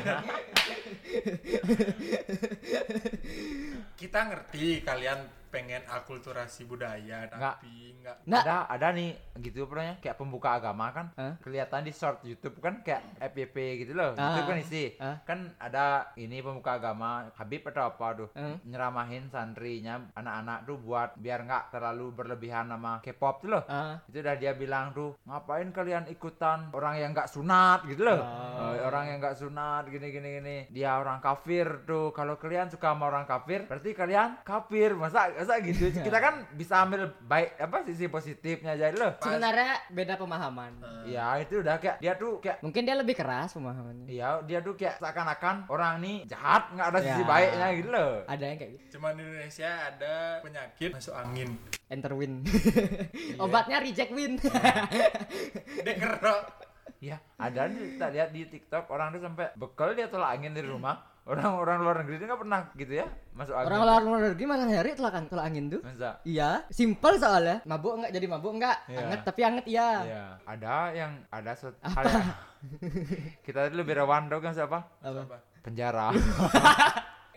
Kita 4.00 4.20
ngerti 4.26 4.82
kalian 4.82 5.43
pengen 5.54 5.86
akulturasi 5.86 6.66
budaya, 6.66 7.30
tapi 7.30 7.94
nggak 8.02 8.26
Nggak. 8.26 8.42
Ada 8.42 8.56
ada 8.66 8.88
nih 8.90 9.10
gitu 9.38 9.64
pernah 9.64 9.94
kayak 9.96 10.18
pembuka 10.18 10.58
agama 10.58 10.90
kan 10.90 11.06
Hah? 11.14 11.38
kelihatan 11.38 11.86
di 11.86 11.92
short 11.92 12.20
YouTube 12.20 12.58
kan 12.58 12.82
kayak 12.82 13.00
FYP 13.22 13.56
gitu 13.80 13.94
loh. 13.94 14.12
Ah. 14.14 14.34
Itu 14.34 14.40
kan 14.44 14.58
isi. 14.58 14.84
Ah. 14.98 15.22
Kan 15.22 15.54
ada 15.56 16.10
ini 16.16 16.42
pembuka 16.42 16.74
agama 16.74 17.30
Habib 17.32 17.62
atau 17.64 17.86
apa 17.86 18.06
tuh 18.14 18.28
Hmm. 18.34 18.58
nyeramahin 18.64 19.30
santrinya 19.30 20.02
anak-anak 20.12 20.58
tuh 20.64 20.76
buat 20.76 21.14
biar 21.14 21.44
nggak 21.44 21.64
terlalu 21.70 22.10
berlebihan 22.12 22.66
sama 22.66 22.98
K-pop 22.98 23.40
tuh 23.40 23.50
loh. 23.50 23.62
Ah. 23.66 24.02
Itu 24.04 24.18
udah 24.18 24.34
dia 24.34 24.52
bilang 24.52 24.90
tuh 24.90 25.14
ngapain 25.22 25.70
kalian 25.70 26.08
ikutan 26.08 26.74
orang 26.74 26.98
yang 26.98 27.12
nggak 27.12 27.30
sunat 27.30 27.86
gitu 27.86 28.02
loh. 28.02 28.18
Eh, 28.18 28.82
orang 28.82 29.04
yang 29.06 29.18
nggak 29.18 29.38
sunat 29.38 29.86
gini 29.86 30.10
gini 30.10 30.28
gini. 30.34 30.56
Dia 30.68 30.98
orang 30.98 31.20
kafir 31.20 31.84
tuh. 31.84 32.10
Kalau 32.10 32.34
kalian 32.34 32.66
suka 32.66 32.90
sama 32.90 33.06
orang 33.06 33.24
kafir 33.24 33.64
berarti 33.64 33.90
kalian 33.92 34.42
kafir. 34.42 34.92
Masa 34.94 35.30
masa 35.44 35.60
gitu. 35.60 35.84
Kita 35.92 36.18
kan 36.18 36.34
bisa 36.56 36.74
ambil 36.80 37.12
baik 37.28 37.60
apa 37.60 37.84
sisi 37.84 38.08
positifnya 38.08 38.72
aja 38.74 38.88
loh. 38.96 39.12
Sebenarnya 39.20 39.72
beda 39.92 40.16
pemahaman. 40.16 40.72
Ya 41.04 41.36
itu 41.36 41.60
udah 41.60 41.76
kayak 41.76 42.00
dia 42.00 42.16
tuh 42.16 42.40
kayak 42.40 42.64
Mungkin 42.64 42.82
dia 42.88 42.96
lebih 42.96 43.12
keras 43.12 43.52
pemahamannya. 43.52 44.08
Iya, 44.08 44.40
dia 44.48 44.64
tuh 44.64 44.74
kayak 44.74 44.96
seakan-akan 44.98 45.68
orang 45.68 46.00
nih 46.00 46.16
jahat, 46.24 46.72
nggak 46.72 46.88
ada 46.88 46.98
sisi 47.04 47.22
Ya. 47.22 47.28
baiknya 47.28 47.68
gitu 47.76 47.88
loh. 47.92 48.12
Ada 48.24 48.44
yang 48.48 48.58
kayak 48.58 48.70
gitu. 48.72 48.84
Cuma 48.96 49.08
di 49.12 49.20
Indonesia 49.20 49.70
ada 49.70 50.14
penyakit 50.40 50.90
masuk 50.96 51.14
angin. 51.14 51.48
Enter 51.92 52.12
win. 52.16 52.32
Obatnya 53.44 53.78
reject 53.84 54.12
win. 54.16 54.40
Dia 55.84 55.94
kerok. 56.00 56.42
Iya, 57.04 57.20
ada 57.36 57.68
nih 57.68 58.00
kita 58.00 58.06
lihat 58.16 58.28
di 58.32 58.48
TikTok 58.48 58.88
orang 58.88 59.12
tuh 59.12 59.20
sampai 59.20 59.52
bekal 59.60 59.92
dia 59.92 60.08
tolak 60.08 60.40
angin 60.40 60.56
di 60.56 60.64
rumah. 60.64 61.04
Orang-orang 61.24 61.80
luar 61.80 61.96
negeri 62.04 62.20
itu 62.20 62.24
nggak 62.28 62.40
pernah 62.44 62.60
gitu 62.76 62.92
ya 63.00 63.06
masuk 63.32 63.56
angin. 63.56 63.66
Orang 63.72 63.80
luar 63.80 64.00
luar 64.04 64.20
negeri 64.28 64.44
malah 64.44 64.66
nyari 64.68 64.90
tolak 64.92 65.14
an- 65.16 65.28
tolak 65.32 65.44
angin 65.48 65.64
tuh. 65.72 65.80
Masa? 65.80 66.20
Iya, 66.20 66.50
simple 66.68 67.16
soalnya. 67.16 67.56
Mabuk 67.64 67.96
enggak 67.96 68.12
jadi 68.12 68.26
mabuk 68.28 68.52
enggak? 68.52 68.76
Iya. 68.86 68.98
Anget 69.00 69.20
tapi 69.24 69.40
anget 69.40 69.64
iya. 69.64 69.88
Iya, 70.04 70.24
ada 70.44 70.74
yang 70.92 71.12
ada 71.32 71.52
suatu 71.56 71.80
hal 71.80 72.04
yang 72.04 72.28
kita 73.40 73.72
itu 73.72 73.76
lebih 73.80 73.96
rawan 73.96 74.28
tau 74.28 74.44
kan 74.44 74.52
siapa? 74.52 74.78
Apa? 75.00 75.20
Apa? 75.24 75.36
Penjara. 75.64 76.12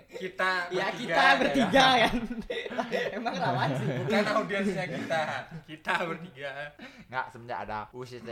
Kita 0.08 0.72
Ya 0.72 0.88
bertiga, 0.88 1.14
kita 1.14 1.24
bertiga 1.38 1.84
kan. 2.00 2.16
Emang 3.20 3.36
rawan 3.38 3.70
sih. 3.76 3.88
Bukan 4.02 4.24
audiensnya 4.34 4.86
kita. 4.88 5.22
Kita 5.68 5.94
bertiga. 6.08 6.52
Nggak 7.12 7.26
semenjak 7.30 7.60
ada 7.68 7.80
UCT. 7.92 8.30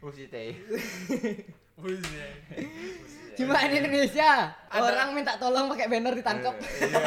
UCT. 0.00 0.34
Cuma 3.36 3.60
di 3.68 3.76
Indonesia 3.76 4.48
Ada- 4.72 4.80
orang 4.80 5.08
minta 5.12 5.36
tolong 5.36 5.68
pakai 5.68 5.92
banner 5.92 6.16
ditangkap. 6.16 6.56
Iya. 6.56 7.04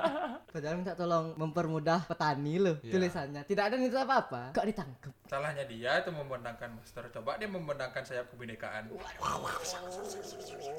Padahal 0.52 0.76
minta 0.76 0.92
tolong 0.92 1.32
mempermudah 1.38 2.04
petani 2.04 2.60
loh 2.60 2.76
Iya. 2.84 2.92
tulisannya. 2.92 3.42
Tidak 3.48 3.64
ada 3.64 3.80
niat 3.80 3.96
apa-apa. 3.96 4.52
Kok 4.52 4.66
ditangkap? 4.66 5.12
Salahnya 5.24 5.64
dia 5.64 6.04
itu 6.04 6.10
membentangkan 6.10 6.74
master. 6.74 7.08
Coba 7.08 7.40
dia 7.40 7.48
membentangkan 7.48 8.02
sayap 8.04 8.28
kebinekaan. 8.28 8.92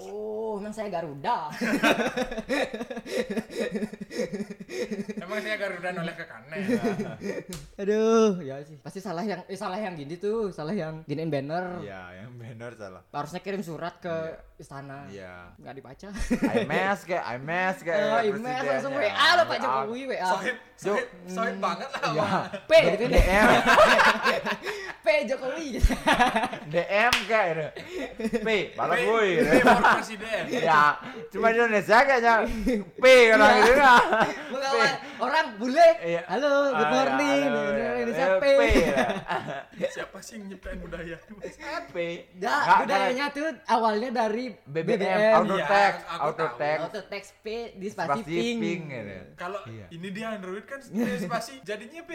Oh, 0.06 0.60
memang 0.60 0.76
saya 0.76 0.92
Garuda. 0.92 1.50
Emang 5.18 5.40
saya 5.40 5.56
Garuda 5.56 5.90
noleh 5.94 6.14
ke 6.14 6.26
kanan. 6.28 6.58
Aduh, 7.78 8.44
ya 8.44 8.60
sih. 8.62 8.78
Pasti 8.80 9.00
salah 9.00 9.24
yang 9.24 9.42
eh 9.48 9.56
salah 9.56 9.80
yang 9.80 9.96
gini 9.96 10.16
tuh, 10.16 10.52
salah 10.52 10.76
yang 10.76 11.02
giniin 11.06 11.32
banner. 11.32 11.80
Iya, 11.82 12.24
yang 12.24 12.32
benar 12.36 12.76
salah. 12.76 13.02
Harusnya 13.32 13.48
kirim 13.48 13.64
surat 13.64 13.96
ke 13.96 14.12
istana. 14.60 15.08
Iya. 15.08 15.56
Nggak 15.56 15.74
dibaca. 15.74 16.08
IMS 16.52 17.00
kayak 17.02 17.24
IMS 17.32 17.76
kayak 17.80 18.00
Oh, 18.04 18.20
email 18.28 18.60
langsung 18.68 18.92
WA 18.94 19.08
lo 19.32 19.44
Pak 19.46 19.58
Jokowi 19.58 20.02
WA. 20.06 20.28
Sohib, 20.28 20.58
sohib, 20.76 21.08
sohib 21.26 21.56
banget 21.58 21.88
lah. 21.90 22.02
Iya. 22.04 22.20
Wak. 22.20 22.44
P 22.68 22.72
gitu. 22.92 23.04
DM 23.08 23.48
P 25.02 25.08
Jokowi 25.26 25.66
gitu. 25.74 25.96
DM 26.68 27.14
kayak 27.24 27.48
gitu. 27.48 27.66
P 28.38 28.50
balas 28.76 28.98
P- 28.98 29.08
woi. 29.08 29.30
P 29.40 29.52
for 29.64 29.80
presiden. 29.80 30.44
Ya, 30.52 30.84
cuma 31.32 31.48
di 31.48 31.58
Indonesia 31.58 31.98
kayaknya 32.04 32.34
P 32.94 33.06
orang 33.32 33.48
Iya. 33.50 33.64
gitu 33.64 33.74
kan. 33.80 34.04
Mengawan 34.52 34.92
orang 35.22 35.46
bule. 35.56 35.90
Iya. 36.02 36.22
Halo, 36.28 36.52
good 36.70 36.84
Ah, 36.84 36.92
morning. 36.92 37.44
Di 37.48 37.64
ya. 37.80 37.90
Indonesia 37.96 38.28
Eh, 38.28 38.38
P. 38.38 38.46
Ya. 39.80 39.88
Siapa 39.96 40.20
sih 40.20 40.36
yang 40.36 40.52
nyiptain 40.52 40.78
budaya? 40.78 41.16
P. 41.90 41.98
Ya, 42.36 42.54
Tuh 43.28 43.46
awalnya 43.66 44.10
dari 44.10 44.56
BBM, 44.64 44.98
BBM. 44.98 45.34
auto 45.36 45.56
Iya, 45.56 45.68
text, 45.68 46.02
tahu. 46.02 46.58
text, 46.58 46.82
Auto 46.82 47.02
text 47.06 47.32
P 47.38 47.46
di 47.74 47.88
spasi 47.88 48.10
spasi 48.12 48.24
ping. 48.26 48.58
ping 48.58 48.82
gitu. 48.88 49.18
Kalau 49.36 49.62
Iya. 49.64 49.86
ini 49.90 50.08
dia 50.10 50.28
Android 50.32 50.64
kan 50.64 50.80
spasi 51.24 51.62
jadinya 51.62 52.02
B. 52.02 52.12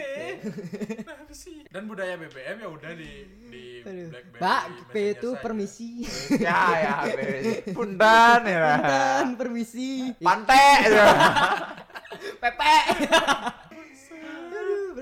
Nah, 0.99 1.15
apa 1.17 1.33
sih? 1.33 1.63
Dan 1.67 1.85
budaya 1.85 2.15
BBM 2.15 2.57
ya 2.57 2.67
udah 2.67 2.91
di 2.91 3.11
di 3.47 3.65
Aduh. 3.81 4.09
BlackBerry. 4.09 4.41
Pak, 4.41 4.61
P 4.89 4.95
itu 5.13 5.29
permisi. 5.37 5.91
Ya 6.37 6.61
ya. 6.75 6.95
Pundan 7.71 8.41
ya. 8.43 8.65
Dan 8.77 9.25
permisi. 9.35 10.11
Pantai. 10.17 10.83
gitu. 10.83 11.05
Pepe. 12.41 12.75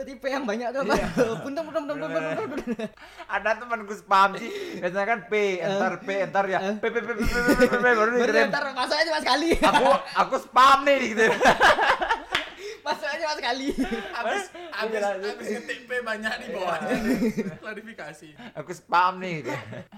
tipe 0.06 0.28
yang 0.30 0.46
banyak 0.46 0.70
tuh 0.70 0.86
apa? 0.86 0.96
Puntung 1.42 1.66
puntung 1.66 1.84
puntung 1.90 2.10
puntung 2.14 2.48
puntung. 2.54 2.78
Ada 3.26 3.50
teman 3.58 3.80
gue 3.84 3.98
spam 3.98 4.30
sih. 4.38 4.50
Biasanya 4.78 5.08
kan 5.10 5.20
P, 5.26 5.34
entar 5.60 5.94
P, 6.06 6.10
entar 6.22 6.46
ya. 6.46 6.60
P 6.78 6.86
P 6.86 6.98
P 7.02 7.10
P 7.12 7.22
P 7.26 7.64
P 7.66 7.76
P 7.82 7.86
baru 7.98 8.10
di 8.14 8.20
Baru 8.22 8.38
entar 8.38 8.64
masuknya 8.72 9.04
cuma 9.10 9.20
sekali. 9.26 9.50
Aku 9.58 9.86
aku 10.14 10.36
spam 10.40 10.86
nih 10.86 10.98
gitu. 11.12 11.26
Masuknya 12.86 13.18
cuma 13.26 13.36
sekali. 13.42 13.68
Habis 14.14 14.44
abis, 14.76 15.02
ngetik 15.50 15.80
P 15.90 15.92
banyak 16.06 16.34
di 16.38 16.48
bawahnya. 16.54 16.96
Klarifikasi. 17.58 18.30
Aku 18.62 18.72
spam 18.78 19.18
nih. 19.18 19.42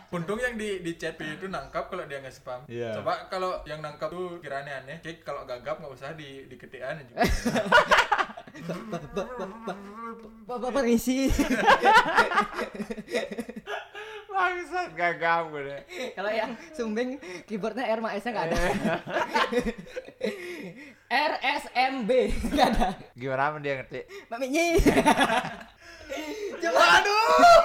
Untung 0.08 0.40
yang 0.40 0.56
di 0.56 0.80
di 0.80 0.96
chat 0.96 1.20
P 1.20 1.28
itu 1.36 1.52
nangkap 1.52 1.92
kalau 1.92 2.08
dia 2.08 2.24
nggak 2.24 2.32
spam. 2.32 2.64
Coba 2.68 3.28
kalau 3.28 3.60
yang 3.68 3.84
nangkap 3.84 4.08
tuh 4.08 4.40
kiranya 4.40 4.80
aneh. 4.86 5.04
Kayak 5.04 5.28
kalau 5.28 5.44
gagap 5.44 5.84
nggak 5.84 5.92
usah 5.92 6.16
di 6.16 6.48
aneh. 6.80 7.04
juga. 7.12 7.20
Bapak 10.48 10.70
permisi. 10.72 11.28
Bangsat 14.28 14.94
gagap 14.94 15.50
gue 15.50 15.62
deh. 15.66 15.82
Kalau 16.14 16.32
yang 16.32 16.52
sumbing 16.78 17.18
keyboardnya 17.50 17.90
R 17.90 18.00
sama 18.00 18.10
S 18.14 18.24
nya 18.24 18.32
nggak 18.32 18.46
ada. 18.48 18.60
R 21.32 21.34
S 21.42 21.64
M 21.74 21.96
B 22.06 22.32
nggak 22.54 22.68
ada. 22.78 22.88
Gimana 23.18 23.58
dia 23.60 23.74
ngerti? 23.82 24.02
Maminya. 24.30 24.64
Cuma 26.62 26.86
Aduh. 27.02 27.62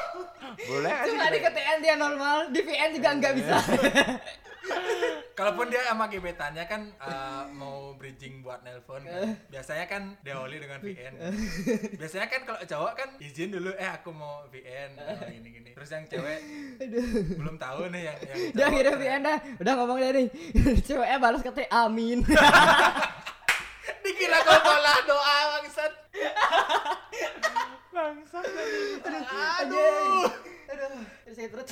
Boleh 0.62 0.92
cuma 1.08 1.32
di 1.32 1.38
KTN 1.40 1.78
dia 1.80 1.94
normal, 1.96 2.52
di 2.52 2.60
VN 2.60 2.90
juga 2.92 3.10
nggak 3.18 3.34
bisa. 3.40 3.56
Kalaupun 5.32 5.72
dia 5.72 5.82
sama 5.88 6.06
gebetannya 6.06 6.64
kan 6.68 6.92
eh, 6.92 7.42
mau 7.56 7.96
bridging 7.96 8.44
buat 8.44 8.62
nelpon 8.62 9.02
kan. 9.02 9.34
Biasanya 9.48 9.86
kan 9.88 10.02
diawali 10.22 10.56
dengan 10.60 10.78
VN. 10.78 11.14
Biasanya 11.98 12.26
kan 12.28 12.40
kalau 12.46 12.60
cowok 12.62 12.92
kan 12.94 13.08
izin 13.18 13.50
dulu 13.50 13.72
eh 13.74 13.88
aku 13.90 14.12
mau 14.12 14.44
VN 14.52 14.98
oh, 15.00 15.26
gini 15.26 15.48
gini. 15.50 15.70
Terus 15.72 15.88
yang 15.90 16.04
cewek 16.06 16.38
belum 17.38 17.56
tahu 17.56 17.90
nih 17.90 18.02
yang 18.12 18.18
yang 18.22 18.38
Dia 18.54 18.66
ngirim 18.70 18.94
VN 19.00 19.20
dah, 19.24 19.38
udah 19.58 19.72
ngomong 19.78 19.98
dia 19.98 20.10
nih. 20.14 20.28
Ceweknya 20.86 21.18
balas 21.18 21.40
katanya 21.42 21.70
amin. 21.88 22.22
Dikira 24.04 24.38
kau 24.42 24.58
pola 24.62 24.94
doa 25.06 25.36
bangsat. 25.58 25.92
Bangsat. 27.92 28.44
Aduh. 29.02 29.22
Aduh, 29.62 30.26
sakit 31.32 31.50
perut. 31.50 31.64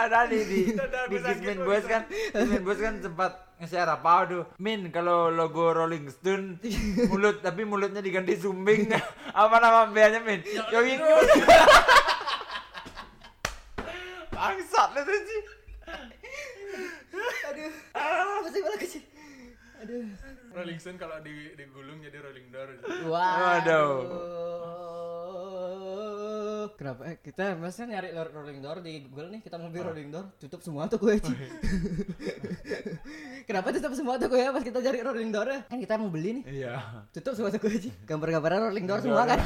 Ada 0.00 0.28
nih 0.30 0.42
di 0.44 0.60
di 0.74 1.16
Gismin 1.18 1.58
Bang. 1.62 1.66
Boys 1.66 1.84
kan. 1.84 2.02
Gismin 2.08 2.64
Boys 2.64 2.80
kan 2.80 3.02
sempat 3.02 3.32
nge-share 3.60 3.90
apa 3.90 4.26
tuh. 4.28 4.46
Min 4.58 4.90
kalau 4.90 5.30
logo 5.30 5.72
Rolling 5.74 6.10
Stone 6.10 6.58
mulut 7.10 7.42
tapi 7.44 7.64
mulutnya 7.68 8.00
diganti 8.00 8.36
sumbing. 8.38 8.88
apa 9.38 9.56
nama 9.60 9.86
bandnya 9.92 10.20
Min? 10.24 10.42
Yogi 10.72 10.96
Bangsat 14.34 14.88
lu 14.94 15.00
tuh 15.02 15.20
sih. 15.26 15.42
Aduh. 17.48 17.70
Masih 18.46 18.60
malah 18.62 18.78
kecil. 18.78 19.02
Aduh. 19.82 20.04
Rolling 20.54 20.78
Stone 20.78 20.98
kalau 20.98 21.18
di 21.22 21.54
digulung 21.58 21.98
jadi 22.02 22.18
Rolling 22.22 22.50
Door. 22.54 22.68
Waduh. 23.10 23.94
Kenapa? 26.76 27.08
Eh, 27.08 27.16
kita 27.22 27.56
masa 27.56 27.86
nyari 27.86 28.10
rolling 28.12 28.60
door 28.60 28.82
di 28.82 29.00
Google 29.06 29.30
nih. 29.32 29.40
Kita 29.40 29.56
mau 29.56 29.72
beli 29.72 29.82
rolling 29.86 30.10
door 30.12 30.26
tutup 30.36 30.60
semua 30.60 30.90
tuh 30.90 30.98
gue 31.00 31.16
Kenapa 33.48 33.72
tutup 33.72 33.96
semua 33.96 34.20
tuh 34.20 34.28
gue 34.28 34.44
pas 34.44 34.60
kita 34.60 34.84
cari 34.84 35.00
rolling 35.00 35.32
door 35.32 35.48
kan 35.70 35.78
kita 35.80 35.96
mau 35.96 36.12
beli 36.12 36.42
nih. 36.42 36.66
Iya. 36.66 37.06
tutup 37.14 37.32
semua 37.32 37.48
tuh 37.48 37.64
gue 37.64 37.72
gambar-gambaran 38.10 38.68
rolling 38.68 38.84
door 38.84 39.00
semua 39.00 39.24
kan? 39.24 39.38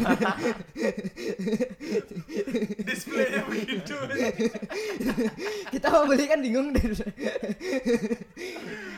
Displaynya 2.89 3.47
begitu. 3.47 3.95
kita 5.71 5.87
mau 5.93 6.09
beli 6.09 6.25
kan 6.27 6.41
bingung 6.43 6.75
deh. 6.75 6.83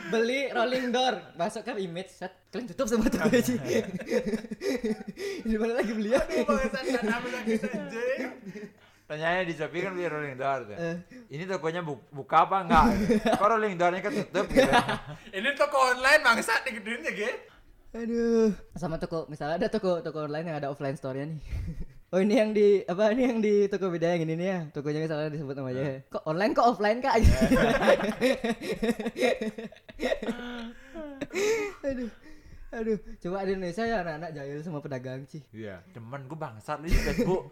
Beli 0.09 0.49
rolling 0.55 0.89
door. 0.89 1.21
Masuk 1.37 1.67
ke 1.67 1.77
image 1.83 2.15
set. 2.15 2.31
Kalian 2.49 2.71
tutup 2.71 2.87
semua 2.87 3.11
tuh 3.11 3.19
gue 3.27 3.43
di 5.45 5.55
mana 5.59 5.75
lagi 5.75 5.91
beli 5.91 6.15
ya? 6.15 6.23
Lagi. 6.23 8.14
Tanyanya 9.05 9.45
di 9.45 9.53
Shopee 9.53 9.85
kan 9.85 9.93
beli 9.93 10.09
Rolling 10.09 10.33
Door 10.33 10.59
tuh. 10.65 10.77
Eh. 10.81 10.97
Ini 11.29 11.45
tokonya 11.45 11.85
bu- 11.85 12.01
buka 12.09 12.49
apa 12.49 12.65
enggak? 12.65 12.85
Kok 13.37 13.45
Rolling 13.45 13.77
Door-nya 13.77 14.01
kan 14.01 14.11
tutup 14.11 14.49
gitu. 14.49 14.65
Ini 15.37 15.49
toko 15.53 15.77
online 15.93 16.25
bangsat 16.25 16.65
digedein 16.65 17.05
ya, 17.05 17.13
Ge. 17.13 17.29
Aduh. 17.93 18.49
Sama 18.73 18.97
toko, 18.97 19.29
misalnya 19.29 19.61
ada 19.61 19.69
toko 19.69 20.01
toko 20.01 20.25
online 20.25 20.49
yang 20.49 20.57
ada 20.57 20.73
offline 20.73 20.97
store-nya 20.97 21.29
nih. 21.29 21.41
Oh 22.13 22.21
ini 22.23 22.37
yang 22.37 22.55
di 22.55 22.79
apa 22.87 23.11
ini 23.11 23.27
yang 23.27 23.39
di 23.43 23.67
toko 23.67 23.91
beda 23.91 24.15
yang 24.15 24.23
ini 24.23 24.39
nih 24.39 24.47
ya. 24.47 24.59
Tokonya 24.71 25.03
misalnya 25.03 25.35
disebut 25.35 25.51
namanya. 25.57 25.99
Kok 26.07 26.23
online 26.23 26.55
kok 26.55 26.63
offline 26.71 27.03
Kak? 27.03 27.17
Aduh. 31.83 32.07
Aduh, 32.71 32.97
coba 33.17 33.45
di 33.45 33.53
Indonesia 33.53 33.83
ya 33.83 34.01
anak-anak 34.01 34.31
jahil 34.31 34.57
sama 34.59 34.79
pedagang 34.79 35.21
sih. 35.23 35.39
Iya. 35.51 35.79
Temen 35.91 36.25
gue 36.25 36.35
bangsat 36.35 36.77
lu 36.77 36.87
di 36.87 36.97
Facebook. 36.97 37.43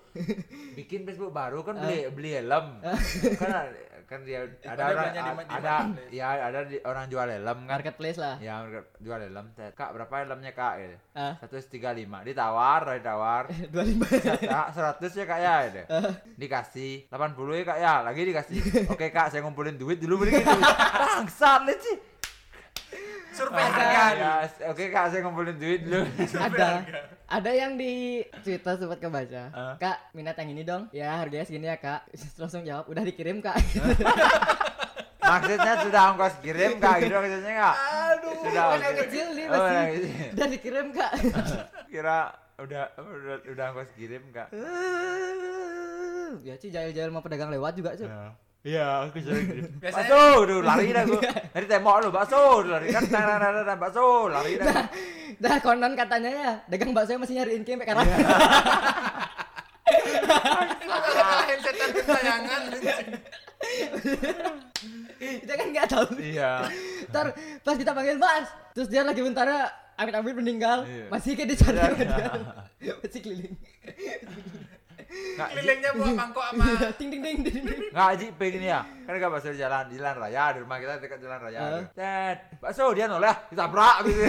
Bikin 0.74 1.06
Facebook 1.06 1.30
baru 1.30 1.62
kan 1.62 1.78
beli 1.78 2.10
beli 2.10 2.32
helm. 2.34 2.82
kan 3.36 3.52
ada- 3.62 3.92
kan 4.04 4.20
dia 4.28 4.44
ada 4.68 4.84
orang 4.84 5.10
di 5.10 5.20
ada 5.48 5.74
ya 6.12 6.28
ada 6.44 6.60
di, 6.68 6.76
orang 6.84 7.06
jual 7.08 7.24
helm 7.24 7.60
kan. 7.64 7.78
Marketplace 7.80 8.20
lah. 8.20 8.36
Ya 8.38 8.60
jual 9.00 9.16
helm. 9.18 9.48
Kak 9.56 9.90
berapa 9.92 10.14
helmnya 10.20 10.52
kak? 10.52 10.74
Gitu. 10.78 10.98
Ah, 11.14 11.34
Satu 11.40 11.56
tiga 11.64 11.96
lima. 11.96 12.20
Ditawar, 12.22 12.84
ditawar. 12.92 13.48
25. 13.74 14.44
Kak, 14.44 14.68
seratus 14.76 15.14
ya 15.14 15.24
kak 15.24 15.40
ya 15.40 15.56
gitu. 15.66 15.82
Dikasih 16.36 16.94
80 17.08 17.32
ya 17.54 17.64
kak 17.64 17.78
ya 17.80 17.94
Lagi 18.02 18.22
dikasih 18.24 18.58
Oke 18.94 19.08
kak 19.08 19.30
saya 19.30 19.40
ngumpulin 19.40 19.78
duit 19.78 19.98
dulu 19.98 20.22
beli 20.22 20.36
gitu 20.36 20.52
Bangsat 21.00 21.64
lu 21.64 21.74
sih 21.76 21.96
Survei 23.34 23.60
Ada. 23.60 23.74
harga. 23.74 24.06
Ya, 24.14 24.32
Oke 24.70 24.84
kak 24.88 25.06
saya 25.10 25.20
ngumpulin 25.22 25.58
duit 25.58 25.82
dulu 25.82 26.06
ada 26.48 26.86
ada 27.26 27.52
yang 27.52 27.74
di 27.74 28.22
Twitter 28.40 28.74
sempat 28.76 29.00
kebaca. 29.00 29.44
Ah. 29.50 29.74
Kak, 29.76 30.14
minat 30.14 30.36
yang 30.36 30.50
ini 30.50 30.62
dong. 30.62 30.86
Ya, 30.90 31.18
harganya 31.18 31.44
segini 31.44 31.66
ya, 31.66 31.76
Kak. 31.76 32.06
Langsung 32.40 32.62
jawab, 32.62 32.86
udah 32.86 33.02
dikirim, 33.02 33.40
Kak. 33.40 33.58
Maksudnya 35.24 35.74
sudah 35.80 36.02
ongkos 36.12 36.36
kirim 36.38 36.78
kak 36.78 37.00
gitu 37.00 37.16
maksudnya 37.16 37.54
kak 37.58 37.76
Aduh. 38.12 38.34
Sudah 38.44 38.64
ongkos- 38.70 38.98
kecil 39.02 39.28
nih 39.32 39.46
Oh, 39.46 39.56
masih. 39.56 39.72
anak 39.72 39.88
kecil. 39.90 40.12
Udah 40.30 40.48
dikirim, 40.52 40.88
Kak. 40.92 41.12
Kira 41.88 42.18
udah 42.54 42.84
udah 42.94 43.36
udah 43.48 43.66
ongkos 43.72 43.90
kirim 43.96 44.24
kak 44.30 44.48
ya, 46.42 46.54
Ci, 46.54 46.68
jahil-jahil 46.68 47.08
mau 47.08 47.22
pedagang 47.22 47.50
lewat 47.50 47.72
juga, 47.74 47.96
Ci. 47.96 48.04
Iya, 48.64 49.12
aku 49.12 49.20
sering 49.20 49.44
gitu. 49.52 49.68
Biasanya- 49.76 50.08
Bakso, 50.08 50.24
duh 50.48 50.60
lari 50.64 50.88
dah 50.96 51.04
gua. 51.04 51.20
Dari 51.52 51.66
tembok 51.68 51.96
lu, 52.00 52.10
bakso, 52.16 52.64
duh, 52.64 52.72
lari 52.72 52.96
kan, 52.96 53.04
dah, 53.12 53.76
bakso, 53.76 54.32
lari 54.32 54.56
dah. 54.56 54.88
Dah 55.36 55.60
konon 55.60 55.92
katanya 56.00 56.32
ya, 56.32 56.52
dagang 56.72 56.96
bakso 56.96 57.20
masih 57.20 57.44
nyariin 57.44 57.68
Kim 57.68 57.84
karena 57.84 58.08
Iya. 58.08 58.18
Anjing. 60.64 60.90
kita 65.20 65.54
kan 65.56 65.68
nggak 65.72 65.88
tahu. 65.88 66.08
Iya. 66.20 66.52
Ntar 67.12 67.26
pas 67.64 67.76
kita 67.76 67.92
panggil 67.92 68.16
Mas, 68.16 68.48
terus 68.72 68.88
dia 68.88 69.04
lagi 69.04 69.20
bentar 69.20 69.48
amit-amit 69.96 70.36
meninggal, 70.36 70.88
Iya. 70.88 71.08
masih 71.12 71.36
kayak 71.36 71.50
dicari 71.52 71.76
Iya. 71.76 71.84
sama 71.84 72.04
dia. 72.80 72.94
Masih 73.00 73.20
keliling. 73.20 73.56
Nggak, 75.14 75.50
Kelilingnya 75.52 75.90
bawa 75.94 76.12
mangkok 76.16 76.46
sama 76.48 76.66
ting 76.94 77.10
ting 77.10 77.22
ting 77.22 77.38
ting. 77.42 77.56
ting. 77.60 77.80
nggak 77.90 78.10
Ji, 78.16 78.26
pengen 78.34 78.64
ya. 78.64 78.80
Kan 79.04 79.14
gak 79.16 79.30
bakso 79.30 79.50
di 79.50 79.58
jalan, 79.58 79.84
di 79.86 79.96
jalan 79.98 80.16
raya, 80.16 80.44
di 80.54 80.60
rumah 80.62 80.78
kita 80.78 80.94
dekat 80.98 81.20
jalan 81.20 81.40
raya. 81.40 81.62
Ted, 81.92 82.38
bakso 82.58 82.84
dia 82.92 83.06
noleh, 83.06 83.36
ditabrak 83.50 83.96
gitu. 84.04 84.22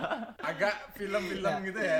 agak 0.48 0.74
film-film 0.92 1.54
gitu 1.64 1.80
ya. 1.80 1.98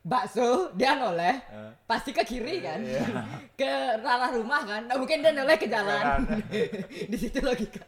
Bakso 0.00 0.48
dia 0.72 0.96
noleh, 0.96 1.36
Eh. 1.46 1.70
pasti 1.84 2.10
ke 2.10 2.24
kiri 2.24 2.58
kan, 2.58 2.80
Iya. 2.80 3.04
ke 3.60 3.70
ranah 3.98 4.30
rumah 4.30 4.60
kan, 4.62 4.82
nah, 4.82 4.96
mungkin 4.96 5.20
dia 5.20 5.30
noleh 5.30 5.56
ke 5.56 5.66
jalan. 5.66 6.04
Jalan. 6.24 6.40
Di 7.12 7.16
situ 7.16 7.38
logika. 7.38 7.84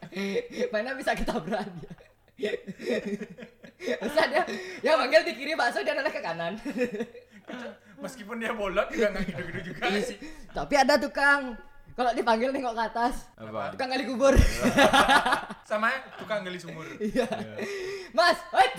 Mana 0.69 0.93
bisa 0.93 1.11
ketabrak 1.11 1.65
dia. 1.73 2.53
Masa 3.99 4.23
dia, 4.25 4.43
ya 4.79 4.95
manggil 4.95 5.21
di 5.23 5.33
kiri 5.33 5.53
bakso 5.53 5.81
dia 5.81 5.91
noleh 5.91 6.07
ke 6.07 6.19
kanan. 6.19 6.53
Meskipun 8.03 8.35
dia 8.37 8.51
bolot 8.51 8.87
juga 8.89 9.13
nggak 9.13 9.23
gitu-gitu 9.27 9.59
juga 9.71 9.83
sih. 10.01 10.17
Tapi 10.51 10.73
ada 10.75 10.99
tukang, 10.99 11.55
kalau 11.93 12.11
dipanggil 12.11 12.49
nengok 12.51 12.75
ke 12.75 12.83
atas, 12.83 13.15
Apa? 13.37 13.71
tukang 13.71 13.89
gali 13.89 14.05
kubur. 14.05 14.33
Sama 15.69 15.89
tukang 16.19 16.43
gali 16.43 16.59
sumur. 16.59 16.83
Iya. 16.99 17.27
Mas, 18.11 18.37
wait. 18.51 18.73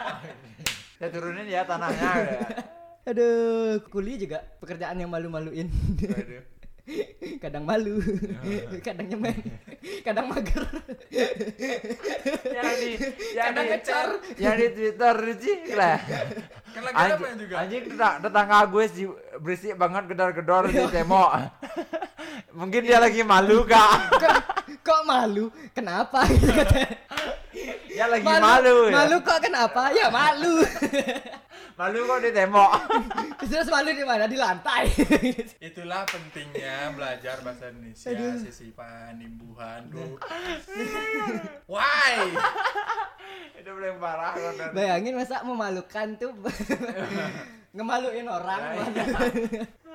Saya 0.98 1.08
turunin 1.10 1.46
ya 1.46 1.62
tanahnya. 1.62 2.10
ya. 2.18 2.40
Aduh, 3.02 3.82
kuli 3.90 4.14
juga 4.14 4.38
pekerjaan 4.62 4.94
yang 4.94 5.10
malu-maluin. 5.10 5.66
Waduh. 5.98 6.61
Kadang 7.38 7.62
malu, 7.62 8.02
kadang 8.82 9.06
nyemen, 9.06 9.38
kadang 10.02 10.26
mager. 10.26 10.66
yang 12.50 12.70
di 12.74 12.90
yang 13.32 13.54
Kadang 13.54 13.64
di 13.64 13.70
ngecor. 13.70 14.08
yang 14.34 14.54
di 14.58 14.66
Twitter 14.74 15.16
sih 15.38 15.56
lah. 15.78 15.98
Kan 16.72 16.82
lagi 16.82 17.38
juga? 17.38 17.54
anjing 17.62 17.82
tetang- 17.86 18.18
tetangga 18.18 18.58
gue 18.66 18.84
sih 18.90 19.06
berisik 19.38 19.78
banget 19.78 20.10
gedor-gedor 20.10 20.66
di 20.68 20.82
tembok. 20.90 21.30
Mungkin 22.50 22.82
dia 22.82 22.98
lagi 22.98 23.22
malu 23.22 23.62
kak. 23.62 24.18
kok, 24.18 24.36
kok 24.82 25.00
malu? 25.06 25.54
Kenapa? 25.70 26.26
Gitu 26.26 26.50
katanya. 26.50 26.98
Dia 27.52 28.06
lagi 28.12 28.24
malu, 28.24 28.88
ya. 28.88 28.92
Malu 28.96 29.16
kok 29.20 29.38
kenapa? 29.44 29.92
Ya 29.92 30.08
malu. 30.08 30.64
Malu 31.72 32.04
kok 32.04 32.20
di 32.20 32.30
tembok. 32.36 32.68
Terus 33.48 33.68
malu 33.72 33.96
di 33.96 34.04
mana? 34.04 34.28
Di 34.28 34.36
lantai. 34.36 34.92
Itulah 35.56 36.04
pentingnya 36.04 36.92
belajar 36.92 37.40
bahasa 37.40 37.72
Indonesia, 37.72 38.12
sisipan, 38.36 39.16
imbuhan. 39.16 39.88
Why? 41.64 42.28
Itu 43.56 43.72
paling 43.72 43.96
parah 43.96 44.36
kan. 44.36 44.70
Bayangin 44.76 45.16
masa 45.16 45.40
memalukan 45.48 46.12
tuh 46.20 46.36
ngemaluin 47.72 48.28
orang. 48.28 48.60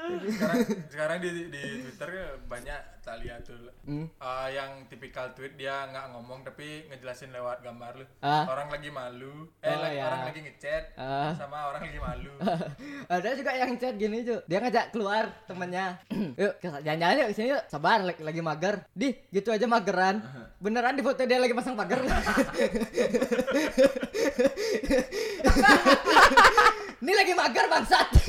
sekarang 0.08 0.60
sekarang 0.88 1.18
di 1.20 1.50
di 1.50 1.64
Twitter 1.84 2.10
banyak 2.48 2.80
tak 3.02 3.18
lihat 3.20 3.44
tuh 3.44 3.58
Hmm. 3.84 4.04
Eh, 4.14 4.48
yang 4.52 4.84
tipikal 4.86 5.32
tweet 5.32 5.56
dia 5.56 5.84
nggak 5.86 6.12
ngomong 6.12 6.44
tapi 6.44 6.84
ngejelasin 6.86 7.32
lewat 7.32 7.60
gambar 7.62 7.96
lu 7.96 8.06
Ah. 8.20 8.44
orang 8.46 8.68
lagi 8.68 8.88
malu 8.90 9.48
eh 9.58 9.68
Oh, 9.70 9.80
lagi- 9.80 9.96
ya. 9.96 10.04
orang 10.06 10.24
lagi 10.26 10.40
ngechat 10.42 10.84
Ah. 10.94 11.32
sama 11.34 11.72
orang 11.72 11.88
lagi 11.88 11.96
malu 11.98 12.34
Ada 13.10 13.30
juga 13.34 13.52
yang 13.54 13.76
chat 13.76 13.96
gini 13.96 14.22
tuh. 14.22 14.44
Dia 14.46 14.60
ngajak 14.60 14.92
keluar 14.92 15.32
temennya. 15.46 15.96
yuk 16.36 16.54
jalan-jalan 16.60 17.16
yuk 17.18 17.32
sini 17.32 17.48
yuk. 17.50 17.64
Sabar 17.66 18.00
lagi, 18.02 18.20
lagi 18.22 18.42
mager. 18.42 18.76
Di, 18.92 19.16
gitu 19.30 19.50
aja 19.50 19.64
mageran. 19.66 20.20
Beneran 20.58 20.94
di 20.94 21.02
foto 21.02 21.24
dia 21.24 21.38
lagi 21.38 21.54
pasang 21.54 21.76
pagar. 21.76 22.04
Ini 27.08 27.16
lagi 27.16 27.32
mager 27.40 27.66
bangsat. 27.72 28.08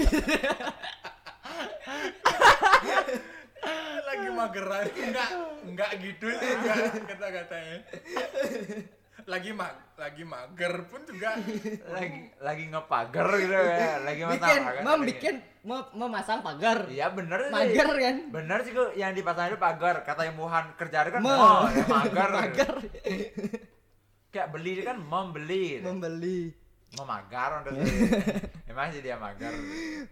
lagi 4.09 4.29
mageran 4.31 4.87
enggak 4.95 5.31
enggak 5.67 5.91
gitu 5.99 6.31
sih 6.31 6.53
enggak 6.63 6.95
kata-katanya 7.11 7.79
lagi 9.27 9.51
mag 9.51 9.75
lagi 9.99 10.23
mager 10.23 10.75
pun 10.89 11.03
juga 11.05 11.37
lagi 11.91 12.33
lagi 12.39 12.65
ngepager 12.71 13.29
gitu 13.43 13.53
ya. 13.53 13.99
Lagi 14.07 14.23
bikin, 14.25 14.61
pagar, 14.63 14.85
mem 14.87 15.01
bikin, 15.05 15.35
mau 15.67 15.83
memasang 15.93 16.41
pagar. 16.41 16.87
Iya 16.87 17.11
bener 17.13 17.51
sih. 17.51 17.53
Mager 17.53 17.89
kan? 17.99 18.17
Bener 18.31 18.59
sih 18.63 18.73
kok 18.73 18.95
yang 18.95 19.13
dipasang 19.13 19.51
itu 19.53 19.59
pagar. 19.59 20.07
Kata 20.07 20.23
imbuhan 20.23 20.73
kerja 20.79 21.03
kan 21.11 21.21
Mem. 21.21 21.35
oh, 21.35 21.67
ya, 21.67 21.85
magar. 21.91 22.31
Mager. 22.47 22.73
Kayak 24.33 24.49
beli 24.55 24.73
kan 24.87 24.97
membeli. 25.03 25.83
Membeli. 25.83 26.68
Memagar 26.97 27.61
untuk 27.61 27.77
Emang 28.71 28.89
sih 28.89 29.03
dia 29.03 29.21
magar. 29.21 29.53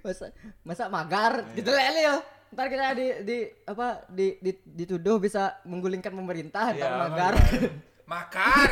masa 0.03 0.29
masa 0.61 0.85
magar? 0.89 1.33
Gitu 1.55 1.70
lele 1.70 2.01
yo 2.05 2.16
ntar 2.47 2.70
kita 2.70 2.95
di 2.95 3.07
di 3.27 3.39
apa 3.64 4.07
di, 4.07 4.39
di 4.39 4.53
dituduh 4.62 5.18
bisa 5.18 5.59
menggulingkan 5.64 6.14
pemerintah 6.14 6.70
ntar 6.72 6.79
Iya, 6.79 7.01
magar. 7.01 7.33
makan 8.12 8.68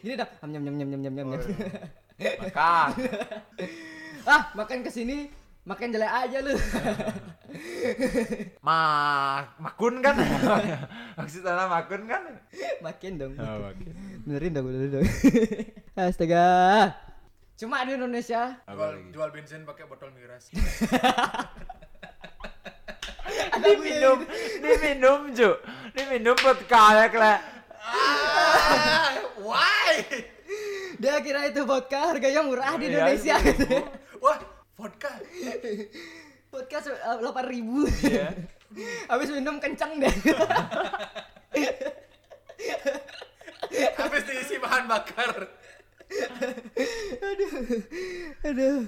gini 0.00 0.14
dah. 0.14 0.28
Nyam 0.44 0.62
nyam 0.62 0.74
nyam 0.76 0.88
nyam 0.88 1.00
nyam 1.02 1.14
nyam. 1.14 1.28
Nyam 1.32 1.40
Makan. 2.16 2.88
ah 4.32 4.42
makan 4.52 4.78
ke 4.80 4.90
sini 4.90 5.28
makan 5.66 5.90
jelek 5.90 6.08
aja 6.08 6.38
lu. 6.40 6.54
Ma 8.62 8.78
makun 9.58 9.98
kan? 9.98 10.14
Maksudnya 11.18 11.66
makun 11.66 12.06
kan? 12.06 12.22
makin 12.78 13.12
dong. 13.18 13.32
Oh, 13.36 13.66
makin. 13.66 13.90
benerin 14.22 14.50
dong 14.54 14.64
benerin 14.70 14.90
dong. 14.94 15.06
Astaga. 15.98 16.46
Cuma 17.56 17.82
di 17.82 17.96
Indonesia. 17.96 18.60
Jual, 18.68 19.10
jual 19.10 19.28
bensin 19.32 19.64
pakai 19.64 19.88
botol 19.88 20.12
miras. 20.12 20.52
Diminum, 23.56 24.22
diminum 24.60 25.20
Ju. 25.32 25.56
Diminum 25.90 26.36
vodka 26.36 26.82
ya 26.94 27.06
kle. 27.08 27.34
ah, 27.80 29.08
why? 29.40 30.04
Dia 31.00 31.18
kira 31.24 31.48
itu 31.48 31.64
vodka 31.64 32.12
harganya 32.12 32.44
murah 32.44 32.76
di 32.76 32.86
Iya, 32.86 32.92
Indonesia. 32.92 33.36
wah 34.20 34.36
vodka. 34.76 35.10
Vodka 36.52 36.78
delapan 37.20 37.44
ribu. 37.48 37.88
Iya. 38.04 38.32
habis 39.08 39.28
minum 39.32 39.56
kencang 39.62 39.98
deh. 40.02 40.14
Habis 43.96 44.22
diisi 44.26 44.56
bahan 44.60 44.84
bakar. 44.88 45.32
Aduh. 47.20 47.52
Aduh. 48.46 48.80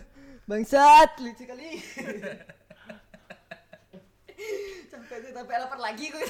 Bangsat 0.48 1.20
lucu 1.20 1.44
kali. 1.44 1.76
Sampai 4.88 5.16
tuh 5.20 5.30
sampai 5.34 5.54
lapar 5.60 5.76
lagi 5.82 6.08
gue 6.08 6.24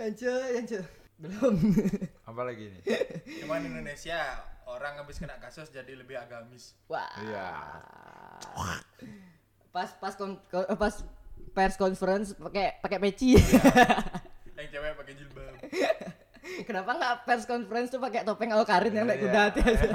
Yancu, 0.00 0.32
Yancu. 0.56 0.80
Belum. 1.20 1.52
Apa 2.24 2.40
lagi 2.48 2.72
nih? 2.72 2.80
cuman 3.44 3.60
Indonesia 3.68 4.40
orang 4.70 4.94
habis 4.96 5.16
kena 5.16 5.36
kasus 5.36 5.68
jadi 5.68 5.90
lebih 5.92 6.14
agamis 6.14 6.78
Wah. 6.86 7.10
Iya. 7.18 7.48
Pas 9.70 9.90
pas 9.94 10.14
kon, 10.14 10.38
ko- 10.46 10.64
eh, 10.64 10.74
pas 10.74 10.94
pers 11.50 11.74
conference 11.74 12.34
pakai 12.34 12.78
pakai 12.78 12.98
peci. 13.00 13.34
yang 14.56 14.68
cewek 14.68 14.92
pakai 14.94 15.14
jilbab 15.14 15.54
Kenapa 16.60 16.90
nggak 16.92 17.14
pers 17.24 17.44
conference 17.44 17.88
tuh 17.88 17.98
pakai 17.98 18.22
topeng 18.22 18.50
al 18.50 18.62
karin 18.62 18.92
yang 18.92 19.06
naik 19.06 19.18
Iya. 19.18 19.24
kuda 19.24 19.40
hati 19.42 19.60
itu 19.60 19.86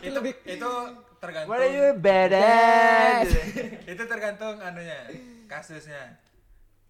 itu 0.00 0.10
lebih 0.10 0.32
itu 0.44 0.70
tergantung 1.18 1.50
What 1.50 1.60
are 1.60 1.70
you 1.70 1.86
badass? 1.96 3.28
itu 3.92 4.02
tergantung 4.04 4.56
anunya 4.58 5.06
kasusnya 5.46 6.18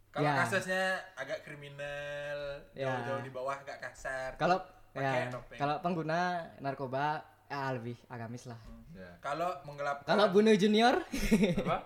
kalau 0.08 0.24
Ya. 0.24 0.34
kasusnya 0.40 0.84
agak 1.14 1.42
kriminal 1.42 2.62
Ya. 2.72 2.86
jauh-jauh 2.86 3.22
di 3.22 3.32
bawah 3.34 3.56
agak 3.56 3.82
kasar 3.82 4.36
kalau 4.36 4.62
ya, 5.02 5.26
topeng 5.30 5.58
kalau 5.58 5.76
pengguna 5.82 6.20
narkoba 6.58 7.22
ya 7.44 7.70
lebih 7.70 7.94
agamis 8.06 8.46
lah. 8.46 8.58
Ya. 8.94 9.10
kalau 9.18 9.50
menggelapkan 9.66 10.06
Kalau 10.06 10.30
bunuh 10.30 10.54
junior, 10.54 11.02
Apa? 11.02 11.82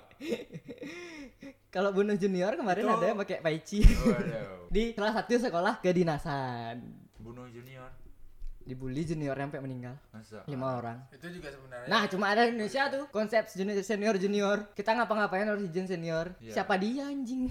kalau 1.74 1.90
bunuh 1.92 2.16
junior 2.16 2.52
kemarin 2.52 2.84
Itu- 2.84 2.94
ada 2.94 3.06
yang 3.08 3.18
pakai 3.18 3.38
peci 3.40 3.80
Waduh. 3.80 4.68
di 4.74 4.92
salah 4.92 5.12
satu 5.16 5.40
sekolah 5.40 5.80
kedinasan. 5.80 6.84
Bunuh 7.16 7.48
junior. 7.48 7.88
Dibully 8.68 9.00
junior 9.00 9.32
sampai 9.32 9.64
meninggal 9.64 9.96
Masa? 10.12 10.44
lima 10.44 10.76
orang. 10.76 11.00
itu 11.08 11.24
juga 11.32 11.48
sebenarnya 11.48 11.88
Nah, 11.88 12.04
cuma 12.04 12.28
ada 12.28 12.44
di 12.44 12.52
Indonesia 12.52 12.84
tuh 12.92 13.08
konsep 13.08 13.48
junior 13.48 13.80
senior 13.80 14.20
junior. 14.20 14.68
Kita 14.76 14.92
ngapa-ngapain 14.92 15.48
harus 15.48 15.64
izin 15.64 15.88
senior. 15.88 16.36
Iya. 16.36 16.60
Siapa 16.60 16.76
dia 16.76 17.08
anjing? 17.08 17.48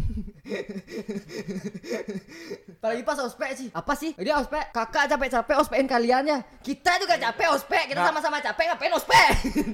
Apalagi 2.78 3.02
pas 3.02 3.18
ospek 3.18 3.50
sih. 3.58 3.68
Apa 3.74 3.98
sih? 3.98 4.14
Dia 4.14 4.38
ospek, 4.38 4.70
kakak 4.70 5.10
capek-capek 5.10 5.56
ospekin 5.58 5.90
kalian 5.90 6.24
ya. 6.30 6.40
Kita 6.62 7.02
juga 7.02 7.18
capek 7.18 7.48
ospek. 7.50 7.84
Kita 7.90 7.98
Nggak. 7.98 8.10
sama-sama 8.14 8.38
capek 8.38 8.64
ngapain 8.70 8.94
ospek? 8.94 9.28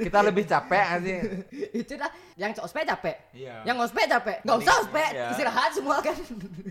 Kita 0.08 0.20
lebih 0.24 0.44
capek 0.48 0.84
nggak 0.88 1.02
sih? 1.04 1.18
Itu 1.84 1.94
dah 2.00 2.10
yang 2.40 2.56
ospek 2.56 2.88
capek. 2.88 3.16
Iya. 3.36 3.68
Yang 3.68 3.78
ospek 3.92 4.06
capek. 4.08 4.38
Enggak 4.48 4.58
usah 4.64 4.76
ospek, 4.80 5.10
Iya. 5.12 5.28
istirahat 5.36 5.72
semua 5.76 5.98
kan. 6.00 6.16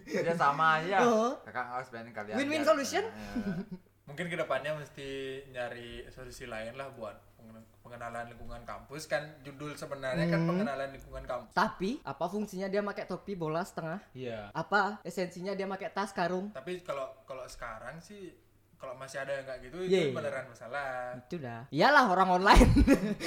Dia 0.09 0.35
sama 0.35 0.81
aja. 0.81 0.97
Oh. 1.05 1.37
Kakak 1.45 1.93
pengen 1.93 2.09
kalian. 2.17 2.37
Win-win 2.41 2.65
solution. 2.65 3.05
Ya. 3.05 3.92
Mungkin 4.05 4.27
ke 4.27 4.35
depannya 4.35 4.75
mesti 4.75 5.09
nyari 5.49 6.05
solusi 6.09 6.45
lain 6.45 6.75
lah 6.75 6.91
buat 6.91 7.15
pengen- 7.35 7.67
pengenalan 7.81 8.27
lingkungan 8.27 8.63
kampus 8.63 9.07
kan 9.07 9.23
judul 9.41 9.73
sebenarnya 9.73 10.27
kan 10.27 10.41
Hmm. 10.41 10.49
pengenalan 10.49 10.91
lingkungan 10.91 11.23
kampus 11.23 11.53
Tapi 11.53 12.03
apa 12.03 12.25
fungsinya 12.25 12.67
dia 12.67 12.81
pakai 12.81 13.05
topi 13.05 13.33
bola 13.33 13.63
setengah? 13.63 14.03
Iya. 14.13 14.51
Apa 14.53 14.99
esensinya 15.03 15.53
dia 15.53 15.67
pakai 15.67 15.89
tas 15.89 16.11
karung? 16.11 16.51
tapi 16.51 16.81
kalau 16.81 17.15
kalau 17.23 17.47
sekarang 17.47 17.99
sih 17.99 18.35
kalau 18.83 18.99
masih 18.99 19.23
ada 19.23 19.31
yang 19.39 19.47
kayak 19.47 19.61
gitu 19.63 19.77
Iya. 19.79 20.01
itu 20.03 20.11
beneran 20.11 20.45
masalah 20.51 21.15
Itu 21.15 21.39
dah. 21.39 21.63
Iyalah 21.71 22.05
orang 22.11 22.29
online. 22.35 22.71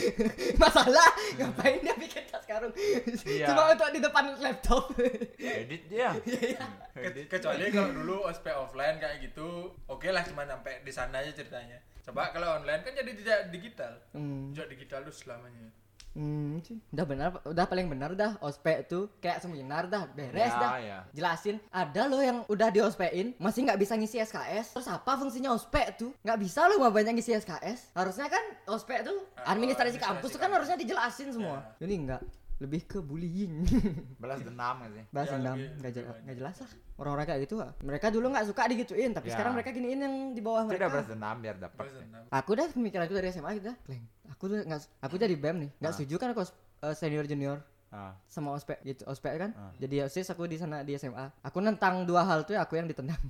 Masalah 0.63 1.07
ngapain 1.39 1.79
dia 1.79 1.95
bikin 1.95 2.27
tas 2.27 2.43
karung? 2.43 2.75
Iya. 3.23 3.47
Cuma 3.47 3.71
untuk 3.71 3.87
di 3.95 4.03
depan 4.03 4.35
laptop. 4.35 4.91
Edit 5.39 5.87
dia. 5.87 6.11
Ke- 6.95 7.27
kecuali 7.27 7.71
kalau 7.71 7.91
dulu 7.91 8.27
ospek 8.27 8.51
offline 8.51 8.99
kayak 8.99 9.19
gitu 9.19 9.67
oke 9.87 10.07
lah 10.15 10.23
cuma 10.23 10.47
sampai 10.47 10.79
di 10.79 10.91
sana 10.95 11.19
aja 11.19 11.35
ceritanya 11.35 11.75
coba 11.99 12.31
kalau 12.31 12.63
online 12.63 12.87
kan 12.87 12.95
jadi 12.95 13.11
tidak 13.11 13.39
digital 13.51 13.91
hmm. 14.15 14.55
tidak 14.55 14.67
digital 14.71 14.99
tuh 15.03 15.11
selamanya 15.11 15.67
Hmm, 16.16 16.63
sih. 16.63 16.80
udah 16.89 17.03
benar, 17.03 17.28
udah 17.43 17.66
paling 17.66 17.86
benar 17.86 18.11
dah 18.11 18.39
ospek 18.39 18.88
tuh 18.88 19.11
kayak 19.18 19.38
seminar 19.38 19.84
dah, 19.86 20.07
beres 20.07 20.47
Ya, 20.47 20.55
dah. 20.55 20.72
ya. 20.80 20.99
Jelasin, 21.11 21.59
ada 21.70 22.07
loh 22.07 22.20
yang 22.20 22.47
udah 22.47 22.70
di 22.70 22.80
ospekin 22.80 23.36
masih 23.36 23.63
nggak 23.63 23.76
bisa 23.78 23.93
ngisi 23.93 24.18
SKS. 24.18 24.72
Terus 24.72 24.88
apa 24.88 25.11
fungsinya 25.13 25.51
ospek 25.51 25.97
tuh? 25.97 26.16
Nggak 26.22 26.39
bisa 26.39 26.66
loh 26.66 26.80
mau 26.80 26.89
banyak 26.89 27.13
ngisi 27.13 27.36
SKS. 27.36 27.91
Harusnya 27.91 28.28
kan 28.28 28.39
ospek 28.66 29.03
tuh 29.03 29.28
Ah, 29.36 29.51
administrasi 29.51 29.95
administrasi 29.95 29.99
kampus 29.99 30.30
tuh 30.30 30.39
kan 30.39 30.47
kampus. 30.47 30.55
harusnya 30.57 30.78
dijelasin 30.80 31.30
semua. 31.30 31.57
Ini 31.78 31.95
enggak, 31.97 32.22
lebih 32.55 32.81
ke 32.85 32.97
bullying. 32.99 33.63
Balas 34.21 34.39
dendam 34.39 34.75
nggak 34.79 34.91
sih? 34.91 35.03
Bahas 35.11 35.25
Ya, 35.25 35.31
dendam, 35.35 35.55
nggak 35.75 35.91
jelas, 35.91 36.07
banyak. 36.07 36.23
nggak 36.23 36.35
jelas 36.39 36.55
lah. 36.57 36.69
Orang-orang 36.95 37.25
kayak 37.25 37.39
gitu, 37.43 37.53
ah. 37.59 37.71
mereka 37.81 38.05
dulu 38.07 38.25
nggak 38.31 38.45
suka 38.47 38.61
digituin, 38.65 39.09
tapi 39.11 39.25
Ya. 39.27 39.31
sekarang 39.33 39.51
mereka 39.53 39.69
giniin 39.69 39.99
yang 39.99 40.13
di 40.31 40.39
bawah 40.39 40.61
udah 40.61 40.69
mereka. 40.69 40.85
balas 40.89 41.05
dendam 41.05 41.35
biar 41.37 41.55
dapat. 41.57 41.83
Aku 42.29 42.49
dah 42.53 42.65
pemikiran 42.69 43.03
aku 43.03 43.13
dari 43.13 43.27
SMA 43.29 43.49
gitu 43.53 43.65
dah. 43.67 43.75
Kleng. 43.81 44.03
Aku 44.29 44.41
tuh 44.45 44.57
nggak, 44.61 44.79
aku 44.99 45.13
jadi 45.15 45.35
bem 45.35 45.55
nih, 45.59 45.69
nggak 45.75 45.89
Ah. 45.89 45.95
setuju 45.95 46.15
kan 46.15 46.27
aku 46.31 46.41
eh, 46.81 46.93
senior 46.93 47.23
junior 47.23 47.57
Ah. 47.87 48.11
sama 48.25 48.51
ospek 48.51 48.81
gitu 48.83 49.05
ospek 49.05 49.31
kan 49.37 49.49
Ah. 49.53 49.69
jadi 49.77 50.03
osis 50.03 50.27
aku 50.27 50.43
di 50.43 50.55
sana 50.55 50.81
di 50.81 50.91
SMA 50.93 51.29
aku 51.39 51.59
nentang 51.59 52.03
dua 52.03 52.23
hal 52.23 52.43
tuh 52.43 52.51
ya 52.51 52.61
aku 52.61 52.75
yang 52.75 52.85
ditendang 52.85 53.15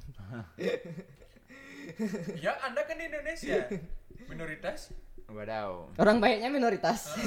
ya 2.39 2.51
anda 2.61 2.81
kan 2.81 2.95
di 2.95 3.03
Indonesia 3.05 3.67
minoritas 4.25 4.89
Wadaw. 5.25 5.97
Orang 5.97 6.21
baiknya 6.21 6.53
minoritas. 6.53 7.17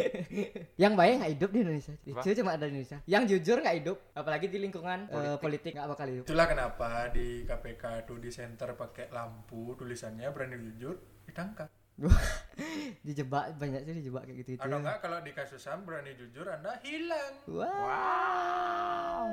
yang 0.82 0.92
baik 0.92 1.24
nggak 1.24 1.32
hidup 1.40 1.50
di 1.50 1.58
Indonesia. 1.64 1.94
Itu 2.04 2.28
cuma 2.36 2.52
ada 2.54 2.68
di 2.68 2.76
Indonesia. 2.76 2.98
Yang 3.08 3.24
jujur 3.36 3.64
nggak 3.64 3.76
hidup, 3.80 3.96
apalagi 4.12 4.46
di 4.52 4.58
lingkungan 4.60 5.08
eh, 5.08 5.36
politik 5.40 5.72
nggak 5.72 5.88
bakal 5.88 6.06
hidup. 6.08 6.24
Itulah 6.28 6.46
kenapa 6.46 7.08
di 7.08 7.48
KPK 7.48 8.04
tuh 8.04 8.20
di 8.20 8.28
center 8.28 8.76
pakai 8.76 9.08
lampu 9.08 9.72
tulisannya 9.72 10.28
berani 10.30 10.60
jujur 10.60 11.00
ditangkap. 11.24 11.72
dijebak 13.06 13.60
banyak 13.60 13.84
sih 13.84 13.92
dijebak 14.00 14.24
kayak 14.24 14.38
gitu 14.44 14.50
itu. 14.56 14.62
Atau 14.64 14.80
enggak 14.80 15.04
kalau 15.04 15.20
di 15.20 15.32
kasus 15.36 15.60
HAM 15.68 15.84
berani 15.84 16.16
jujur 16.16 16.48
Anda 16.48 16.80
hilang. 16.80 17.34
Wow. 17.44 19.26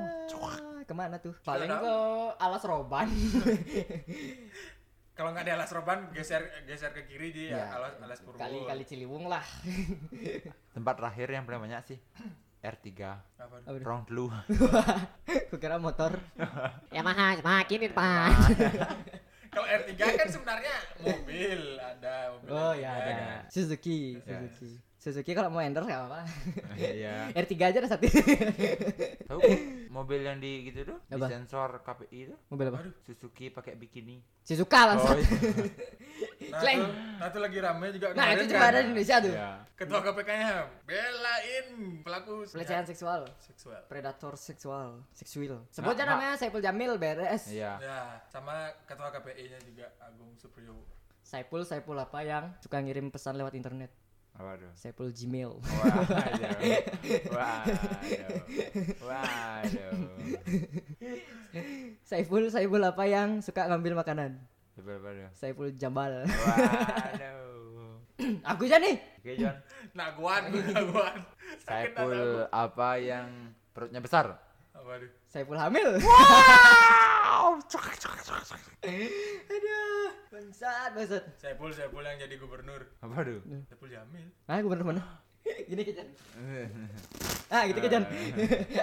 Ke 0.84 0.94
mana 0.96 1.16
tuh? 1.20 1.36
Paling 1.44 1.68
ke 1.68 1.96
alas 2.40 2.64
roban. 2.64 3.08
Kalau 5.18 5.34
nggak 5.34 5.44
di 5.44 5.52
alas 5.52 5.66
roban 5.68 6.14
geser 6.14 6.38
geser 6.62 6.94
ke 6.94 7.02
kiri 7.04 7.28
di 7.28 7.44
Ya, 7.50 7.74
alas 7.74 7.98
alas 7.98 8.22
purwo. 8.22 8.38
kali 8.38 8.62
kali 8.62 8.86
Ciliwung 8.86 9.26
lah. 9.26 9.42
Tempat 10.76 10.94
terakhir 10.94 11.26
yang 11.28 11.42
paling 11.42 11.58
banyak 11.60 11.82
sih 11.84 11.98
R3 12.58 12.86
Apa? 13.34 13.66
Rong 13.82 14.02
Blue. 14.04 14.30
Kukira 15.50 15.74
motor. 15.82 16.14
Yamaha 16.90 17.34
semakin 17.34 17.78
di 17.80 17.88
depan. 17.88 18.30
Kalau 19.48 19.66
R3 19.66 19.90
kan 19.98 20.28
sebenarnya 20.28 20.74
mobil 21.00 21.60
ada 21.76 22.14
mobil 22.32 22.48
Oh 22.48 22.70
R3 22.70 22.78
ya 22.78 22.92
kan. 22.94 23.14
ada. 23.18 23.50
Suzuki, 23.50 23.98
Ya. 24.16 24.38
Suzuki. 24.38 24.78
Suzuki 25.08 25.32
kalau 25.32 25.48
mau 25.48 25.64
endorse 25.64 25.88
nggak 25.88 26.00
apa-apa. 26.04 26.20
Iya. 26.76 27.32
R3 27.40 27.52
aja 27.64 27.78
ada 27.80 27.88
satu. 27.88 28.04
Tahu 29.24 29.40
mobil 29.96 30.20
yang 30.20 30.36
di 30.36 30.68
gitu 30.68 30.84
tuh, 30.84 30.98
di 31.00 31.16
sensor 31.16 31.80
KPI 31.80 32.28
itu 32.28 32.36
Mobil 32.52 32.68
apa? 32.68 32.84
Aduh. 32.84 32.92
Suzuki 33.00 33.48
pakai 33.48 33.72
bikini. 33.72 34.20
Suzuka 34.44 34.92
langsung. 34.92 35.16
iya. 35.16 35.24
Nah, 36.48 36.64
tuh, 36.64 36.88
nah 37.20 37.28
tuh 37.28 37.40
lagi 37.44 37.58
rame 37.60 37.86
juga 37.92 38.16
Nah, 38.16 38.32
itu 38.32 38.48
juga 38.48 38.60
kan. 38.62 38.70
ada 38.72 38.78
di 38.80 38.88
Indonesia 38.88 39.16
tuh. 39.20 39.32
Iya. 39.36 39.50
Ketua 39.76 40.00
KPK-nya 40.00 40.50
belain 40.88 41.66
pelaku 42.00 42.32
Pelecehan 42.48 42.84
seksual, 42.88 43.20
seksual. 43.36 43.80
predator 43.84 44.32
seksual, 44.32 45.04
seksual. 45.12 45.60
Sebut 45.68 45.92
aja 45.92 46.04
Nah, 46.08 46.16
namanya 46.16 46.34
Saiful 46.40 46.64
Jamil 46.64 46.96
beres. 46.96 47.52
Iya. 47.52 47.76
Ya, 47.78 48.00
sama 48.32 48.72
ketua 48.88 49.12
KPI-nya 49.12 49.60
juga 49.60 49.92
Agung 50.00 50.32
Supriyowo. 50.40 50.80
Saiful 51.20 51.68
Saiful 51.68 52.00
apa 52.00 52.24
yang 52.24 52.48
suka 52.64 52.80
ngirim 52.80 53.12
pesan 53.12 53.36
lewat 53.36 53.52
internet? 53.52 53.92
Apa 54.38 54.54
tuh? 54.54 54.70
Saiful 54.78 55.10
Gmail. 55.10 55.50
Waduh. 55.58 56.06
Waduh. 57.34 58.38
Waduh. 59.02 59.92
Saiful 62.06 62.46
Saiful 62.46 62.82
apa 62.86 63.04
yang 63.10 63.42
suka 63.42 63.66
ngambil 63.66 63.98
makanan? 63.98 64.38
Coba 64.78 64.94
apa 64.94 65.08
tuh? 65.10 65.30
Saiful 65.34 65.74
Jambal. 65.74 66.22
Waduh. 66.22 67.98
Aku 68.46 68.70
aja 68.70 68.78
nih. 68.78 68.98
Oke, 69.18 69.34
John. 69.38 69.58
Naguan, 69.98 70.54
Naguan. 70.54 71.18
Sakit 71.66 71.98
Saiful 71.98 72.46
apa 72.54 72.88
yang 73.02 73.26
perutnya 73.74 73.98
besar? 73.98 74.38
Apa 74.88 75.04
tuh? 75.04 75.12
Saiful 75.28 75.60
hamil. 75.60 75.84
Aduh, 79.52 80.08
bangsat, 80.32 80.96
bangsat. 80.96 81.24
Saiful, 81.36 81.68
Saiful 81.76 82.00
yang 82.00 82.16
jadi 82.16 82.40
gubernur. 82.40 82.88
Apa 83.04 83.20
tuh? 83.20 83.44
Saiful 83.68 83.92
Jamil. 83.92 84.32
Ah, 84.48 84.64
gue 84.64 84.70
bener 84.72 84.88
mana? 84.88 85.04
Gini 85.68 85.82
kejan. 85.84 86.08
Ah, 87.52 87.68
gitu 87.68 87.80
kejan. 87.84 88.04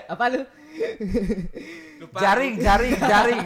apa 0.06 0.24
lu? 0.30 0.41
Lupa. 2.01 2.18
Jaring, 2.22 2.53
jaring, 2.62 2.93
jaring. 2.97 3.41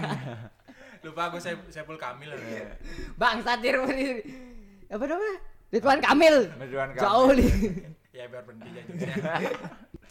Lupa 1.03 1.31
aku 1.31 1.39
Saif- 1.39 1.63
Saiful 1.71 1.95
Kamil. 1.95 2.35
Bangsat 3.15 3.63
dir 3.63 3.79
Apa 3.79 5.03
namanya? 5.07 5.35
Ridwan 5.71 5.99
Kamil. 6.03 6.35
Ridwan 6.59 6.91
Kamil. 6.91 7.03
Jauh 7.07 7.31
nih. 7.31 7.51
ya 8.11 8.27
biar 8.27 8.43
berhenti 8.43 8.67
jadinya. 8.75 9.15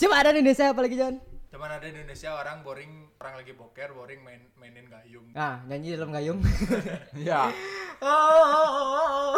Coba 0.00 0.14
ada 0.24 0.32
di 0.32 0.40
Indonesia 0.40 0.72
apa 0.72 0.80
lagi, 0.80 0.96
John? 0.96 1.16
Cuman 1.48 1.70
ada 1.70 1.80
di 1.80 1.96
Indonesia 1.96 2.30
orang 2.34 2.60
boring, 2.60 2.92
orang 3.16 3.34
lagi 3.36 3.52
boker, 3.52 3.90
boring 3.90 4.20
main 4.20 4.42
mainin 4.54 4.84
gayung. 4.84 5.24
Ah, 5.32 5.64
nyanyi 5.64 5.96
dalam 5.96 6.12
gayung. 6.12 6.40
Ya. 7.18 7.48
oh, 7.98 9.34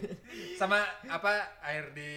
Sama 0.60 0.78
apa 1.04 1.30
air 1.62 1.90
di 1.90 2.10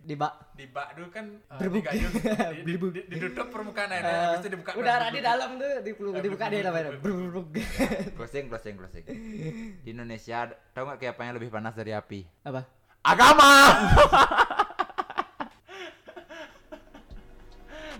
Di 0.00 0.14
bak. 0.14 0.50
di 0.52 0.66
bak 0.66 0.94
dulu 0.94 1.08
kan 1.10 1.30
uh, 1.46 1.54
di 1.54 1.62
Berbuk. 1.62 1.82
gayung 1.84 2.12
di, 2.58 2.62
di, 2.64 2.74
di, 2.74 3.00
ditutup 3.08 3.50
permukaan 3.50 3.86
airnya 3.88 4.16
habis 4.30 4.40
itu 4.40 4.50
dibuka 4.50 4.72
udara 4.74 5.06
berbuk. 5.06 5.14
di 5.14 5.20
dalam 5.20 5.50
tuh 5.54 5.70
di 5.78 5.90
Eh, 5.92 6.22
dibuka 6.22 6.44
dia 6.48 6.62
namanya. 6.64 6.90
Bruk. 6.96 7.46
Closing, 8.14 8.44
closing, 8.48 8.74
closing. 8.74 9.04
Di 9.78 9.90
Indonesia 9.90 10.38
tahu 10.72 10.84
nggak 10.86 10.98
kayak 10.98 11.12
apa 11.14 11.22
yang 11.22 11.34
lebih 11.36 11.50
panas 11.50 11.74
dari 11.74 11.92
api? 11.92 12.20
Apa? 12.42 12.62
Agama. 13.04 13.52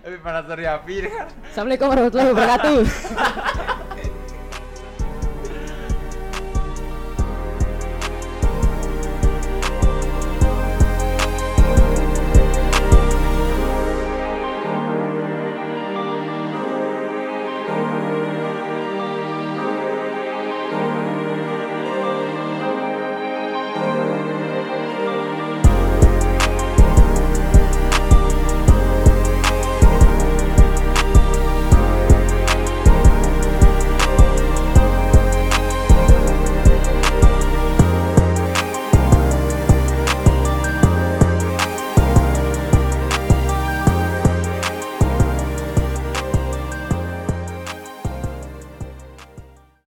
Lebih 0.05 0.21
panas 0.21 0.45
kan? 1.09 1.27
Assalamualaikum 1.49 1.89
warahmatullahi 1.89 2.29
wabarakatuh. 2.29 2.77